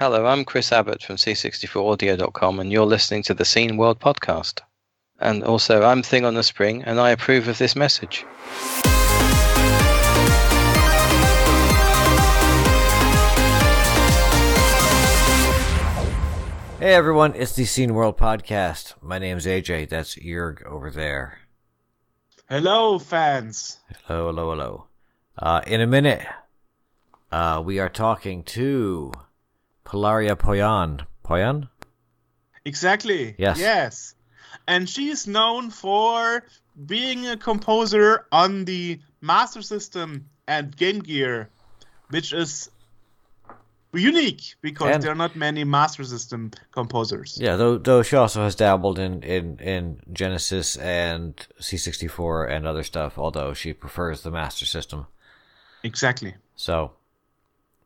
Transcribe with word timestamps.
Hello, 0.00 0.24
I'm 0.24 0.46
Chris 0.46 0.72
Abbott 0.72 1.02
from 1.02 1.16
C64Audio.com, 1.16 2.58
and 2.58 2.72
you're 2.72 2.86
listening 2.86 3.22
to 3.24 3.34
the 3.34 3.44
Scene 3.44 3.76
World 3.76 4.00
podcast. 4.00 4.60
And 5.18 5.44
also, 5.44 5.82
I'm 5.82 6.02
Thing 6.02 6.24
on 6.24 6.32
the 6.32 6.42
Spring, 6.42 6.82
and 6.84 6.98
I 6.98 7.10
approve 7.10 7.48
of 7.48 7.58
this 7.58 7.76
message. 7.76 8.24
Hey 16.78 16.94
everyone, 16.94 17.34
it's 17.34 17.54
the 17.54 17.66
Scene 17.66 17.92
World 17.92 18.16
podcast. 18.16 18.94
My 19.02 19.18
name's 19.18 19.44
AJ. 19.44 19.90
That's 19.90 20.14
Jörg 20.14 20.64
over 20.64 20.90
there. 20.90 21.40
Hello, 22.48 22.98
fans. 22.98 23.80
Hello, 24.06 24.28
hello, 24.28 24.50
hello. 24.52 24.86
Uh, 25.36 25.60
in 25.66 25.82
a 25.82 25.86
minute, 25.86 26.26
uh, 27.30 27.62
we 27.62 27.78
are 27.78 27.90
talking 27.90 28.42
to 28.44 29.12
Polaria 29.90 30.36
Poyan. 30.36 31.04
Poyan? 31.24 31.68
Exactly. 32.64 33.34
Yes. 33.38 33.58
Yes. 33.58 34.14
And 34.68 34.88
she 34.88 35.08
is 35.08 35.26
known 35.26 35.70
for 35.70 36.44
being 36.86 37.26
a 37.26 37.36
composer 37.36 38.26
on 38.30 38.64
the 38.66 39.00
Master 39.20 39.62
System 39.62 40.26
and 40.46 40.76
Game 40.76 41.00
Gear, 41.00 41.48
which 42.10 42.32
is 42.32 42.70
unique 43.92 44.54
because 44.62 44.94
And- 44.94 45.02
there 45.02 45.10
are 45.10 45.16
not 45.16 45.34
many 45.34 45.64
Master 45.64 46.04
System 46.04 46.52
composers. 46.70 47.36
Yeah, 47.40 47.56
though, 47.56 47.76
though 47.78 48.02
she 48.04 48.14
also 48.14 48.44
has 48.44 48.54
dabbled 48.54 48.98
in, 49.00 49.24
in, 49.24 49.58
in 49.58 50.00
Genesis 50.12 50.76
and 50.76 51.34
C64 51.60 52.48
and 52.48 52.66
other 52.66 52.84
stuff, 52.84 53.18
although 53.18 53.54
she 53.54 53.72
prefers 53.72 54.22
the 54.22 54.30
Master 54.30 54.66
System. 54.66 55.06
Exactly. 55.82 56.34
So 56.54 56.92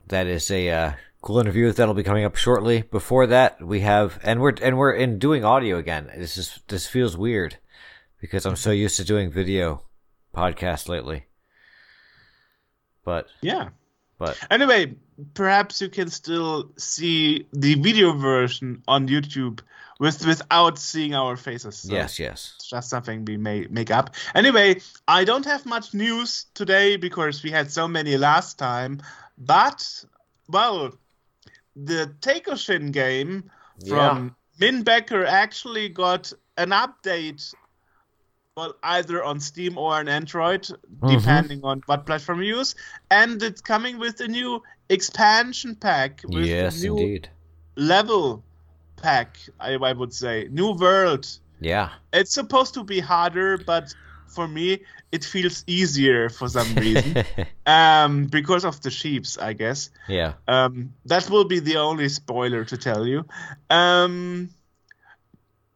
that 0.09 0.27
is 0.27 0.51
a 0.51 0.68
uh, 0.71 0.93
cool 1.24 1.38
interview 1.38 1.73
that'll 1.73 1.95
be 1.95 2.02
coming 2.02 2.27
up 2.27 2.37
shortly. 2.37 2.83
Before 2.83 3.27
that, 3.28 3.62
we 3.62 3.80
have 3.80 4.20
and 4.23 4.41
we're 4.41 4.52
and 4.60 4.77
we're 4.77 4.92
in 4.92 5.19
doing 5.19 5.42
audio 5.42 5.78
again. 5.78 6.10
This 6.15 6.37
is 6.37 6.60
this 6.68 6.87
feels 6.87 7.16
weird 7.16 7.57
because 8.21 8.45
I'm 8.45 8.57
so 8.57 8.71
mm-hmm. 8.71 8.82
used 8.82 8.99
to 8.99 9.04
doing 9.04 9.30
video 9.30 9.84
podcasts 10.37 10.87
lately. 10.87 11.24
But 13.04 13.29
Yeah. 13.40 13.71
but 14.18 14.38
Anyway, 14.51 14.96
perhaps 15.32 15.80
you 15.80 15.88
can 15.88 16.10
still 16.10 16.71
see 16.76 17.46
the 17.54 17.74
video 17.77 18.12
version 18.12 18.82
on 18.87 19.09
YouTube 19.09 19.60
with 19.99 20.27
without 20.27 20.79
seeing 20.79 21.15
our 21.15 21.37
faces. 21.37 21.77
So 21.79 21.95
yes, 21.95 22.18
yes. 22.18 22.52
It's 22.56 22.68
just 22.68 22.90
something 22.90 23.24
we 23.24 23.38
may 23.38 23.66
make 23.71 23.90
up. 23.90 24.15
Anyway, 24.34 24.82
I 25.09 25.24
don't 25.24 25.46
have 25.46 25.65
much 25.65 25.95
news 25.95 26.46
today 26.52 26.99
because 26.99 27.43
we 27.43 27.51
had 27.51 27.71
so 27.71 27.88
many 27.88 28.18
last 28.18 28.59
time. 28.59 29.01
But 29.38 30.04
well, 30.49 30.93
the 31.77 32.15
Takoshin 32.21 32.93
game 32.93 33.51
from 33.89 34.35
Min 34.59 34.83
Becker 34.83 35.25
actually 35.25 35.89
got 35.89 36.33
an 36.57 36.71
update. 36.71 37.55
Well, 38.57 38.77
either 38.85 39.25
on 39.25 39.41
Steam 39.41 39.77
or 39.77 39.95
on 39.95 40.07
Android, 40.09 40.63
mm-hmm. 40.63 41.09
depending 41.09 41.65
on 41.65 41.83
what 41.87 42.07
platform 42.07 42.41
you 42.41 42.57
use, 42.59 42.77
and 43.11 43.43
it's 43.43 43.61
coming 43.61 43.99
with 43.99 44.21
a 44.21 44.29
new 44.29 44.63
expansion 44.91 45.75
pack 45.75 46.21
with 46.29 46.47
Yes, 46.47 46.80
new 46.80 46.97
indeed. 46.97 47.29
level 47.75 48.45
pack. 48.97 49.39
I, 49.59 49.73
I 49.75 49.93
would 49.93 50.15
say 50.15 50.47
new 50.52 50.71
world 50.73 51.27
Yeah. 51.61 51.91
it's 52.13 52.33
supposed 52.33 52.75
to 52.75 52.85
be 52.85 53.01
harder, 53.01 53.59
but 53.59 53.93
for 54.35 54.46
me, 54.49 54.80
it 55.13 55.24
feels 55.24 55.65
easier 55.66 56.29
for 56.29 56.49
some 56.49 56.74
reason. 56.74 57.24
um, 57.66 58.24
because 58.27 58.65
of 58.65 58.80
the 58.82 58.90
sheeps, 58.90 59.38
I 59.38 59.52
guess. 59.52 59.90
yeah. 60.09 60.35
Um, 60.49 60.93
that 61.07 61.30
will 61.30 61.45
be 61.45 61.60
the 61.60 61.77
only 61.77 62.09
spoiler 62.09 62.65
to 62.65 62.77
tell 62.77 63.07
you. 63.07 63.24
Um, 63.71 64.50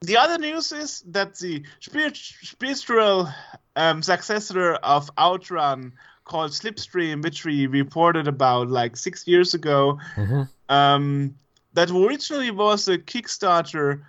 the 0.01 0.17
other 0.17 0.39
news 0.39 0.73
is 0.73 1.03
that 1.09 1.37
the 1.39 1.65
spiritual 1.81 3.29
um, 3.77 4.03
successor 4.03 4.75
of 4.75 5.11
Outrun, 5.19 5.93
called 6.25 6.51
Slipstream, 6.51 7.23
which 7.25 7.45
we 7.45 7.67
reported 7.67 8.29
about 8.29 8.69
like 8.69 8.97
six 8.97 9.27
years 9.27 9.55
ago, 9.55 9.99
Mhm. 10.17 10.49
um, 10.69 11.35
that 11.73 11.91
originally 11.91 12.51
was 12.51 12.87
a 12.89 12.99
Kickstarter, 12.99 14.03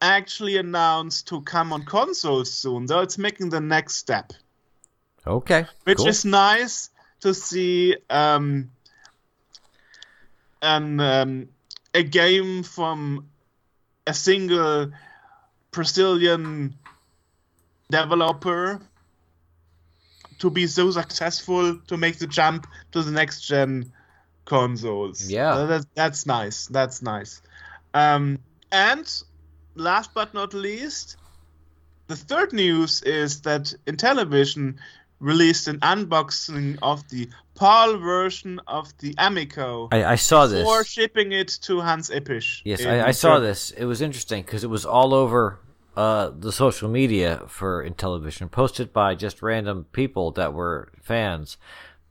actually 0.00 0.56
announced 0.56 1.28
to 1.28 1.40
come 1.42 1.72
on 1.72 1.84
consoles 1.84 2.52
soon. 2.52 2.88
So 2.88 3.00
it's 3.00 3.18
making 3.18 3.50
the 3.50 3.60
next 3.60 3.96
step 3.96 4.32
Okay. 5.26 5.66
which 5.84 5.98
cool. 5.98 6.08
is 6.08 6.24
nice 6.24 6.90
to 7.20 7.34
see 7.34 7.96
um, 8.08 8.70
an, 10.62 11.00
um, 11.00 11.48
a 11.94 12.02
game 12.02 12.62
from 12.62 13.28
a 14.06 14.14
single 14.14 14.92
Brazilian 15.72 16.76
developer 17.90 18.80
to 20.38 20.50
be 20.50 20.66
so 20.66 20.90
successful 20.90 21.78
to 21.86 21.96
make 21.96 22.18
the 22.18 22.26
jump 22.26 22.66
to 22.92 23.02
the 23.02 23.10
next 23.10 23.42
gen 23.42 23.92
consoles. 24.44 25.30
Yeah. 25.30 25.54
So 25.54 25.66
that, 25.66 25.86
that's 25.94 26.26
nice. 26.26 26.66
That's 26.66 27.02
nice. 27.02 27.42
Um, 27.94 28.38
and 28.70 29.22
last 29.76 30.12
but 30.14 30.34
not 30.34 30.54
least, 30.54 31.16
the 32.08 32.16
third 32.16 32.52
news 32.52 33.02
is 33.02 33.42
that 33.42 33.72
Intellivision 33.86 34.76
released 35.20 35.68
an 35.68 35.80
unboxing 35.80 36.78
of 36.82 37.08
the 37.08 37.28
PAL 37.54 37.98
version 37.98 38.60
of 38.66 38.92
the 38.98 39.14
Amico 39.16 39.88
I, 39.90 40.04
I 40.04 40.14
saw 40.16 40.46
this. 40.46 40.60
before 40.60 40.84
shipping 40.84 41.32
it 41.32 41.48
to 41.62 41.80
Hans 41.80 42.10
Ippisch. 42.10 42.60
Yes, 42.64 42.84
I, 42.84 43.08
I 43.08 43.10
saw 43.12 43.38
this. 43.38 43.70
It 43.70 43.86
was 43.86 44.02
interesting 44.02 44.42
because 44.42 44.62
it 44.62 44.70
was 44.70 44.84
all 44.84 45.14
over 45.14 45.58
uh, 45.96 46.30
the 46.38 46.52
social 46.52 46.88
media 46.90 47.42
for 47.48 47.88
Intellivision, 47.88 48.50
posted 48.50 48.92
by 48.92 49.14
just 49.14 49.40
random 49.40 49.86
people 49.92 50.30
that 50.32 50.52
were 50.52 50.92
fans. 51.02 51.56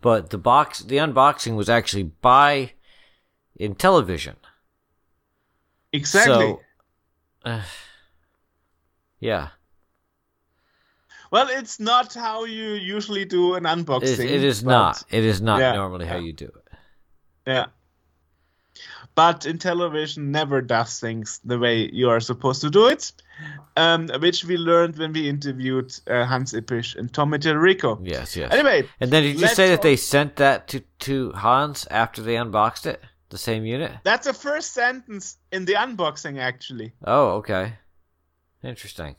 But 0.02 0.32
the 0.32 0.40
box, 0.40 0.80
the 0.80 0.98
unboxing 0.98 1.56
was 1.56 1.70
actually 1.70 2.04
by 2.04 2.74
Intellivision. 3.60 4.36
Exactly. 5.94 6.34
So, 6.34 6.62
uh, 7.46 7.62
yeah, 9.20 9.50
well, 11.32 11.50
it's 11.50 11.80
not 11.80 12.14
how 12.14 12.46
you 12.46 12.70
usually 12.74 13.26
do 13.26 13.56
an 13.56 13.64
unboxing. 13.64 14.20
it 14.20 14.44
is 14.44 14.64
but- 14.64 14.72
not. 14.72 15.04
It 15.10 15.26
is 15.26 15.42
not 15.42 15.60
Yeah, 15.60 15.74
normally 15.74 16.06
how 16.06 16.18
you 16.18 16.34
do 16.34 16.46
it. 16.46 16.78
Yeah. 17.46 17.66
But 19.16 19.42
Intellivision, 19.42 20.28
never 20.28 20.62
does 20.62 21.00
things 21.00 21.40
the 21.46 21.58
way 21.58 21.90
you 21.92 22.10
are 22.10 22.20
supposed 22.20 22.62
to 22.62 22.70
do 22.70 22.88
it, 22.88 23.14
um, 23.78 24.10
which 24.20 24.44
we 24.44 24.58
learned 24.58 24.98
when 24.98 25.14
we 25.14 25.30
interviewed 25.30 25.94
uh, 26.10 26.26
Hans 26.26 26.54
Ippisch 26.54 26.98
and 26.98 27.12
Tommy 27.14 27.38
Tallarico. 27.38 27.98
Yes, 28.02 28.36
yes. 28.36 28.52
Anyway, 28.52 28.88
and 29.00 29.12
then 29.12 29.24
did 29.24 29.40
you 29.40 29.48
say 29.48 29.70
that 29.70 29.82
they 29.82 29.96
sent 29.96 30.36
that 30.38 30.68
to 30.70 30.82
to 31.00 31.32
Hans 31.32 31.88
after 31.92 32.22
they 32.22 32.36
unboxed 32.36 32.86
it, 32.86 33.02
the 33.30 33.38
same 33.38 33.66
unit? 33.66 33.92
that's 34.04 34.28
the 34.28 34.34
first 34.34 34.74
sentence 34.74 35.38
in 35.52 35.66
the 35.66 35.74
unboxing, 35.74 36.40
actually. 36.40 36.94
Oh, 37.04 37.38
okay. 37.38 37.74
Interesting. 38.64 39.16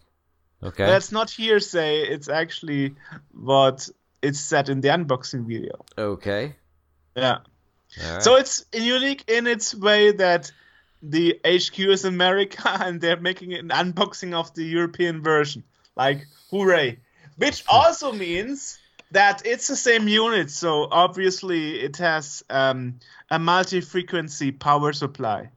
Okay. 0.62 0.87
That's 0.87 1.12
not 1.12 1.31
hearsay, 1.31 2.03
it's 2.03 2.28
actually 2.28 2.94
what 3.33 3.89
it's 4.22 4.41
said 4.41 4.69
in 4.69 4.81
the 4.81 4.89
unboxing 4.89 5.47
video. 5.47 5.84
okay. 5.99 6.56
Yeah. 7.17 7.39
Right. 8.03 8.22
So 8.22 8.37
it's 8.37 8.65
unique 8.72 9.25
in 9.28 9.47
its 9.47 9.75
way 9.75 10.12
that 10.12 10.50
the 11.03 11.41
HQ 11.47 11.78
is 11.78 12.05
America 12.05 12.62
and 12.84 13.00
they're 13.00 13.21
making 13.21 13.55
an 13.55 13.69
unboxing 13.69 14.34
of 14.34 14.53
the 14.55 14.65
European 14.65 15.23
version. 15.23 15.62
Like, 15.97 16.27
hooray. 16.50 16.99
Which 17.37 17.65
also 17.69 18.12
means 18.12 18.78
that 19.12 19.43
it's 19.47 19.69
the 19.69 19.77
same 19.77 20.09
unit, 20.09 20.50
so 20.50 20.89
obviously 20.91 21.81
it 21.81 21.97
has 21.99 22.43
um, 22.50 22.99
a 23.31 23.39
multi 23.39 23.81
frequency 23.81 24.53
power 24.53 24.93
supply. 24.93 25.50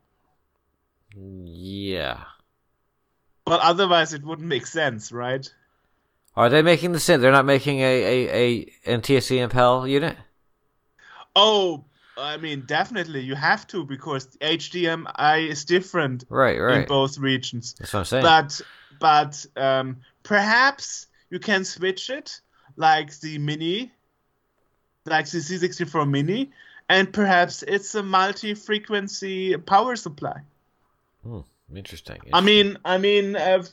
Yeah. 1.16 2.24
But 3.46 3.62
otherwise, 3.62 4.13
it 4.13 4.24
wouldn't 4.24 4.48
make 4.48 4.68
sense, 4.68 5.12
right? 5.12 5.51
Are 6.36 6.50
they 6.50 6.62
making 6.62 6.92
the 6.92 7.00
same? 7.00 7.19
They're 7.22 7.31
not 7.31 7.46
making 7.46 7.80
a 7.80 7.84
a, 7.84 8.66
a 8.86 8.98
NTSC 8.98 9.42
and 9.42 9.52
PAL 9.52 9.88
unit. 9.88 10.16
Oh, 11.36 11.84
I 12.18 12.38
mean, 12.38 12.63
definitely 12.66 13.22
you 13.22 13.36
have 13.36 13.66
to 13.68 13.84
because 13.86 14.28
HDMI 14.38 15.48
is 15.50 15.66
different 15.66 16.25
Right, 16.30 16.60
Right. 16.60 16.81
in 16.81 16.88
both 16.88 17.18
regions. 17.18 17.74
That's 17.80 17.94
what 17.94 18.00
I'm 18.00 18.06
saying. 18.06 18.24
but 18.24 18.62
but 19.00 19.45
um, 19.56 19.98
perhaps 20.24 21.07
you 21.30 21.40
can 21.40 21.63
switch 21.66 22.10
it 22.10 22.42
like 22.80 23.20
the 23.20 23.38
mini 23.38 23.92
like 25.06 25.30
the 25.30 25.38
c64 25.40 26.10
mini 26.10 26.52
and 26.88 27.14
perhaps 27.14 27.62
it's 27.64 27.94
a 27.94 28.02
multi-frequency 28.02 29.56
power 29.58 29.96
supply 29.96 30.42
Hmm, 31.24 31.42
interesting. 31.76 32.22
i 32.34 32.40
mean 32.42 32.78
i 32.86 32.98
mean 32.98 33.36
uh, 33.36 33.64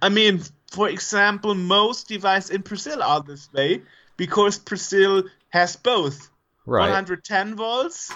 i 0.00 0.08
mean 0.08 0.40
for 0.70 0.88
example 0.88 1.54
most 1.54 2.06
devices 2.08 2.50
in 2.50 2.60
brazil 2.60 3.02
are 3.02 3.20
this 3.20 3.52
way 3.52 3.82
because 4.16 4.58
brazil 4.58 5.24
has 5.48 5.74
both 5.74 6.30
right. 6.64 6.90
110 6.90 7.56
volts 7.56 8.14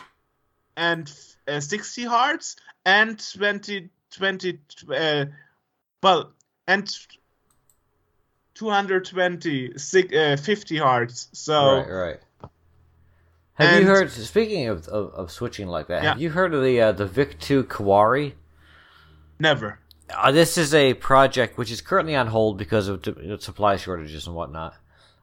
and 0.76 1.12
uh, 1.48 1.58
60 1.58 2.04
hertz 2.04 2.56
and 2.86 3.20
20 3.34 3.90
20 4.12 4.58
uh, 4.96 5.24
well 6.02 6.32
and 6.68 6.88
220 8.60 9.78
six, 9.78 10.14
uh, 10.14 10.36
50 10.36 10.76
hearts 10.76 11.28
so 11.32 11.76
right, 11.78 11.88
right. 11.90 12.20
Have 13.54 13.72
And- 13.74 13.80
you 13.84 13.86
heard? 13.90 14.10
Speaking 14.10 14.68
of, 14.68 14.86
of, 14.88 15.12
of 15.14 15.30
switching 15.30 15.66
like 15.66 15.86
that, 15.88 16.02
have 16.02 16.20
you 16.20 16.30
heard 16.30 16.52
of 16.54 16.62
the 16.62 16.80
uh, 16.80 16.92
the 16.92 17.06
Vic 17.06 17.38
Two 17.40 17.64
Kawari? 17.64 18.34
never 19.38 19.78
Uh, 20.14 20.30
this 20.30 20.58
is 20.58 20.74
a 20.74 20.92
project 20.94 21.56
which 21.56 21.70
is 21.70 21.80
currently 21.80 22.14
on 22.14 22.26
hold 22.26 22.58
because 22.58 22.88
of 22.88 23.02
supply 23.40 23.76
shortages 23.76 24.26
and 24.26 24.36
whatnot. 24.36 24.74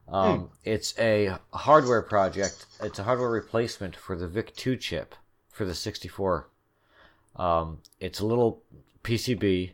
Um, 0.07 0.49
It's 0.63 0.97
a 0.97 1.37
hardware 1.53 2.01
project. 2.01 2.65
It's 2.81 2.97
a 2.97 3.03
hardware 3.03 3.29
replacement 3.29 3.95
for 3.95 4.15
the 4.15 4.27
VIC 4.27 4.55
2 4.55 4.75
chip 4.77 5.13
for 5.51 5.65
the 5.65 5.75
64. 5.75 6.47
Um, 7.35 7.81
it's 7.99 8.19
a 8.19 8.25
little 8.25 8.63
PCB 9.03 9.73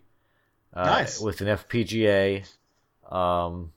uh, 0.73 0.83
Nice. 0.85 1.21
with 1.21 1.39
an 1.41 1.47
FPGA 1.47 2.45
um, 3.11 3.71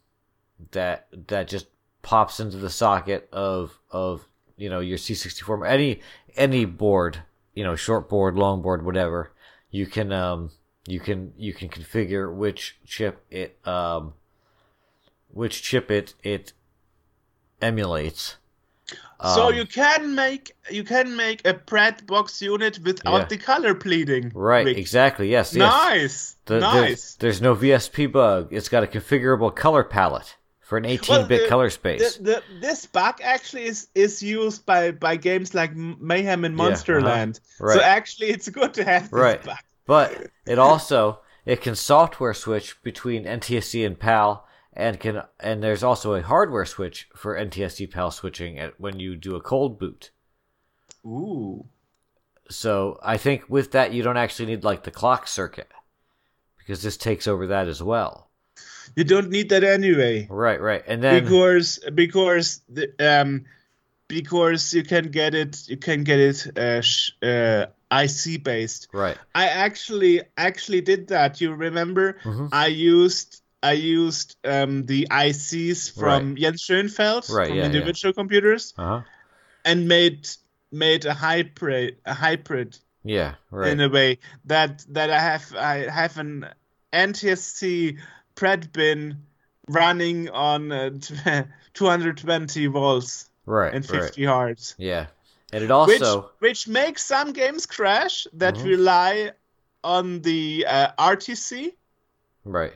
that 0.72 1.08
that 1.28 1.48
just 1.48 1.66
pops 2.02 2.40
into 2.40 2.56
the 2.56 2.70
socket 2.70 3.28
of 3.32 3.78
of 3.90 4.26
you 4.56 4.70
know 4.70 4.80
your 4.80 4.98
C64 4.98 5.68
any 5.68 6.00
any 6.36 6.64
board 6.64 7.22
you 7.54 7.64
know 7.64 7.74
short 7.74 8.08
board 8.08 8.36
long 8.36 8.62
board 8.62 8.84
whatever 8.84 9.32
you 9.70 9.86
can 9.86 10.12
um 10.12 10.50
you 10.86 11.00
can 11.00 11.32
you 11.36 11.52
can 11.52 11.68
configure 11.68 12.32
which 12.32 12.78
chip 12.84 13.24
it 13.30 13.58
um 13.66 14.14
which 15.28 15.62
chip 15.62 15.90
it 15.90 16.14
it 16.22 16.52
emulates 17.60 18.36
so 19.22 19.48
Um, 19.48 19.54
you 19.54 19.64
can 19.66 20.14
make 20.14 20.52
you 20.70 20.84
can 20.84 21.16
make 21.16 21.46
a 21.46 21.54
breadbox 21.54 22.40
unit 22.42 22.78
without 22.84 23.18
Yeah. 23.20 23.24
the 23.26 23.38
color 23.38 23.74
bleeding 23.74 24.30
right 24.34 24.66
Vic. 24.66 24.76
exactly 24.78 25.30
yes, 25.30 25.54
yes. 25.54 25.60
nice 25.70 26.36
The- 26.46 26.60
nice 26.60 27.14
there's, 27.14 27.16
there's 27.16 27.40
no 27.40 27.54
VSP 27.54 28.12
bug 28.12 28.48
it's 28.50 28.68
got 28.68 28.82
a 28.84 28.86
configurable 28.86 29.54
color 29.54 29.84
palette 29.84 30.36
for 30.60 30.76
an 30.78 30.84
18-bit 30.84 31.40
Well, 31.42 31.48
color 31.48 31.70
space 31.70 32.16
the, 32.16 32.22
the, 32.22 32.42
this 32.60 32.86
bug 32.86 33.20
actually 33.22 33.66
is, 33.66 33.88
is 33.94 34.22
used 34.22 34.66
by, 34.66 34.90
by 34.90 35.14
games 35.16 35.54
like 35.54 35.74
Mayhem 35.76 36.44
and 36.44 36.56
Yeah, 36.58 36.64
uh-huh. 36.64 36.72
Monsterland. 36.74 37.40
Right. 37.60 37.74
So 37.76 37.82
actually, 37.82 38.28
it's 38.30 38.48
good 38.48 38.74
to 38.74 38.82
have 38.84 39.04
this 39.04 39.12
Right. 39.12 39.42
bug. 39.44 39.58
But 39.86 40.26
it 40.44 40.58
also 40.58 41.20
it 41.44 41.60
can 41.62 41.76
software 41.76 42.34
switch 42.34 42.82
between 42.82 43.24
NTSC 43.24 43.86
and 43.86 43.96
PAL, 43.96 44.44
and 44.76 45.00
can 45.00 45.22
and 45.40 45.62
there's 45.62 45.82
also 45.82 46.14
a 46.14 46.22
hardware 46.22 46.64
switch 46.64 47.08
for 47.14 47.34
NTSC 47.36 47.90
PAL 47.90 48.10
switching 48.10 48.58
at, 48.58 48.78
when 48.78 49.00
you 49.00 49.16
do 49.16 49.34
a 49.34 49.40
cold 49.40 49.78
boot. 49.78 50.10
Ooh. 51.04 51.66
So 52.48 52.98
I 53.02 53.16
think 53.16 53.44
with 53.48 53.72
that 53.72 53.92
you 53.92 54.02
don't 54.02 54.16
actually 54.16 54.46
need 54.46 54.64
like 54.64 54.84
the 54.84 54.90
clock 54.90 55.26
circuit 55.26 55.70
because 56.58 56.82
this 56.82 56.96
takes 56.96 57.26
over 57.26 57.46
that 57.48 57.68
as 57.68 57.82
well. 57.82 58.30
You 58.94 59.04
don't 59.04 59.30
need 59.30 59.48
that 59.48 59.64
anyway. 59.64 60.26
Right, 60.30 60.60
right, 60.60 60.82
and 60.86 61.02
then 61.02 61.24
because 61.24 61.78
because 61.94 62.60
the, 62.68 62.92
um 63.00 63.44
because 64.08 64.72
you 64.72 64.84
can 64.84 65.10
get 65.10 65.34
it 65.34 65.68
you 65.68 65.76
can 65.76 66.04
get 66.04 66.20
it 66.20 66.58
uh, 66.58 66.80
sh- 66.80 67.10
uh 67.22 67.66
IC 67.90 68.42
based. 68.42 68.88
right, 68.92 69.16
I 69.34 69.48
actually 69.48 70.22
actually 70.36 70.80
did 70.80 71.08
that. 71.08 71.40
You 71.40 71.54
remember? 71.54 72.18
Mhm. 72.24 72.48
I 72.52 72.66
used 72.66 73.42
I 73.62 73.72
used 73.72 74.36
um, 74.44 74.86
the 74.86 75.08
ICs 75.10 75.88
from 75.90 76.36
Jens 76.36 76.62
Schoenfeld 76.62 77.24
Right, 77.24 77.48
from 77.48 77.56
yeah, 77.56 77.62
yeah. 77.62 77.66
individual 77.66 78.12
computers 78.14 78.74
uh 78.78 78.86
huh, 78.86 79.00
and 79.64 79.88
made 79.88 80.28
made 80.72 81.04
a 81.06 81.14
hybrid 81.14 81.98
a 82.04 82.14
hybrid 82.14 82.78
yeah, 83.04 83.34
right, 83.50 83.72
in 83.72 83.80
a 83.80 83.88
way 83.88 84.18
that 84.44 84.84
that 84.90 85.10
I 85.10 85.18
have 85.20 85.54
I 85.54 85.74
have 85.90 86.18
an 86.18 86.46
NTSC 86.92 87.98
breadbin 88.34 89.16
running 89.68 90.28
on 90.30 90.70
uh, 90.72 90.90
220 91.74 92.66
volts 92.66 93.30
right, 93.46 93.74
and 93.74 93.90
right, 93.90 94.02
50 94.02 94.24
hertz. 94.24 94.74
yeah, 94.78 95.06
and 95.52 95.64
it 95.64 95.70
Which, 95.70 96.00
also 96.00 96.30
which 96.38 96.68
makes 96.68 97.04
some 97.04 97.32
games 97.32 97.66
crash 97.66 98.26
that 98.34 98.54
Mhm. 98.56 98.64
rely 98.64 99.32
on 99.82 100.20
the 100.22 100.66
uh, 100.68 100.92
RTC, 100.98 101.72
right. 102.44 102.72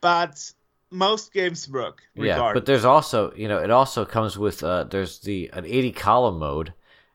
But 0.00 0.52
most 0.90 1.32
games 1.32 1.68
work. 1.68 2.02
Yeah, 2.14 2.52
but 2.52 2.66
there's 2.66 2.84
also 2.84 3.32
you 3.34 3.48
know 3.48 3.58
it 3.58 3.70
also 3.70 4.04
comes 4.04 4.38
with 4.38 4.62
uh 4.62 4.84
there's 4.84 5.20
the 5.20 5.50
an 5.52 5.64
80 5.66 5.92
column 5.92 6.38
mode 6.38 6.72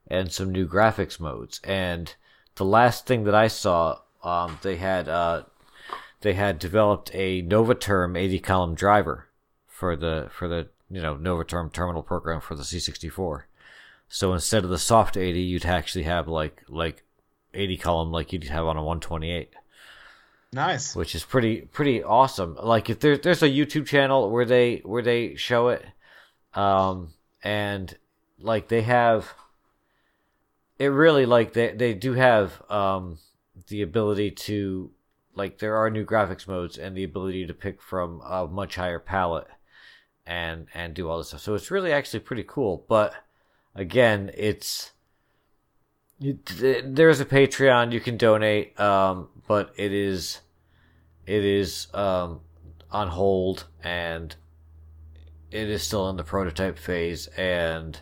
and 0.07 0.31
some 0.31 0.51
new 0.51 0.67
graphics 0.67 1.19
modes 1.19 1.59
and 1.63 2.13
the 2.55 2.65
last 2.65 3.07
thing 3.07 3.23
that 3.23 3.35
I 3.35 3.47
saw 3.47 3.99
um 4.23 4.59
they 4.61 4.75
had 4.75 5.07
uh 5.07 5.43
they 6.21 6.33
had 6.33 6.59
developed 6.59 7.11
a 7.13 7.41
Novaterm 7.43 8.17
80 8.17 8.39
column 8.39 8.75
driver 8.75 9.27
for 9.67 9.95
the 9.95 10.29
for 10.31 10.47
the 10.47 10.69
you 10.89 11.01
know 11.01 11.15
Novaterm 11.15 11.71
terminal 11.71 12.03
program 12.03 12.41
for 12.41 12.55
the 12.55 12.63
C64. 12.63 13.43
So 14.07 14.33
instead 14.33 14.63
of 14.63 14.69
the 14.69 14.77
soft 14.77 15.17
80 15.17 15.41
you'd 15.41 15.65
actually 15.65 16.03
have 16.03 16.27
like 16.27 16.61
like 16.67 17.03
80 17.53 17.77
column 17.77 18.11
like 18.11 18.31
you'd 18.31 18.45
have 18.45 18.65
on 18.65 18.77
a 18.77 18.83
128 18.83 19.53
nice. 20.53 20.95
which 20.95 21.15
is 21.15 21.23
pretty 21.23 21.61
pretty 21.61 22.03
awesome. 22.03 22.57
Like 22.61 22.89
if 22.89 22.99
there, 22.99 23.17
there's 23.17 23.43
a 23.43 23.49
YouTube 23.49 23.85
channel 23.85 24.29
where 24.29 24.45
they 24.45 24.77
where 24.83 25.01
they 25.01 25.35
show 25.35 25.69
it, 25.69 25.85
um, 26.53 27.13
and 27.43 27.95
like 28.39 28.67
they 28.67 28.81
have, 28.81 29.33
it 30.79 30.87
really 30.87 31.25
like 31.25 31.53
they 31.53 31.71
they 31.71 31.93
do 31.93 32.13
have 32.13 32.61
um 32.69 33.19
the 33.67 33.81
ability 33.81 34.31
to 34.31 34.91
like 35.35 35.59
there 35.59 35.75
are 35.77 35.89
new 35.89 36.05
graphics 36.05 36.47
modes 36.47 36.77
and 36.77 36.95
the 36.95 37.03
ability 37.03 37.45
to 37.47 37.53
pick 37.53 37.81
from 37.81 38.21
a 38.21 38.47
much 38.47 38.75
higher 38.75 38.99
palette 38.99 39.47
and 40.25 40.67
and 40.73 40.93
do 40.93 41.09
all 41.09 41.17
this 41.17 41.29
stuff. 41.29 41.41
So 41.41 41.55
it's 41.55 41.71
really 41.71 41.91
actually 41.91 42.21
pretty 42.21 42.45
cool. 42.47 42.85
But 42.87 43.13
again, 43.75 44.31
it's 44.35 44.91
there's 46.19 47.19
a 47.19 47.25
Patreon 47.25 47.91
you 47.91 47.99
can 47.99 48.17
donate, 48.17 48.79
um, 48.79 49.29
but 49.47 49.73
it 49.75 49.91
is 49.91 50.39
it 51.25 51.43
is 51.43 51.87
um, 51.93 52.41
on 52.91 53.09
hold 53.09 53.65
and 53.83 54.35
it 55.51 55.69
is 55.69 55.83
still 55.83 56.09
in 56.09 56.17
the 56.17 56.23
prototype 56.23 56.77
phase 56.77 57.27
and 57.27 57.99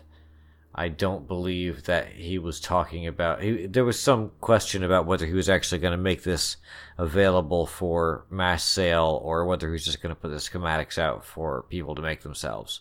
I 0.74 0.88
don't 0.88 1.28
believe 1.28 1.84
that 1.84 2.08
he 2.08 2.38
was 2.38 2.60
talking 2.60 3.06
about 3.06 3.42
he, 3.42 3.66
there 3.66 3.84
was 3.84 4.00
some 4.00 4.32
question 4.40 4.82
about 4.82 5.06
whether 5.06 5.26
he 5.26 5.34
was 5.34 5.48
actually 5.48 5.78
going 5.80 5.92
to 5.92 5.98
make 5.98 6.22
this 6.22 6.56
available 6.96 7.66
for 7.66 8.24
mass 8.30 8.64
sale 8.64 9.20
or 9.22 9.44
whether 9.44 9.66
he 9.66 9.72
was 9.72 9.84
just 9.84 10.02
going 10.02 10.14
to 10.14 10.20
put 10.20 10.30
the 10.30 10.36
schematics 10.36 10.98
out 10.98 11.24
for 11.24 11.66
people 11.68 11.94
to 11.94 12.02
make 12.02 12.22
themselves. 12.22 12.80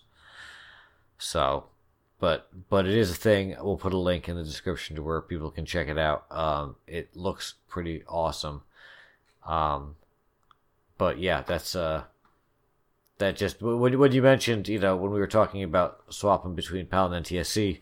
So 1.18 1.66
but 2.22 2.48
but 2.70 2.86
it 2.86 2.96
is 2.96 3.12
a 3.12 3.16
thing. 3.16 3.56
We'll 3.60 3.78
put 3.78 3.94
a 3.94 3.98
link 3.98 4.30
in 4.30 4.38
the 4.38 4.44
description 4.44 4.96
to 4.96 5.02
where 5.02 5.22
people 5.22 5.50
can 5.50 5.66
check 5.66 5.88
it 5.88 5.98
out. 5.98 6.26
Um, 6.30 6.76
it 6.88 7.16
looks 7.16 7.56
pretty 7.68 8.04
awesome. 8.08 8.62
Um, 9.46 9.96
but 11.02 11.18
yeah, 11.18 11.42
that's 11.42 11.76
uh, 11.76 12.04
that 13.18 13.36
just 13.36 13.60
when 13.60 13.98
when 13.98 14.12
you 14.12 14.22
mentioned 14.22 14.68
you 14.68 14.78
know 14.78 14.96
when 14.96 15.12
we 15.12 15.20
were 15.20 15.26
talking 15.26 15.64
about 15.64 16.00
swapping 16.10 16.54
between 16.54 16.86
PAL 16.86 17.12
and 17.12 17.26
NTSC, 17.26 17.80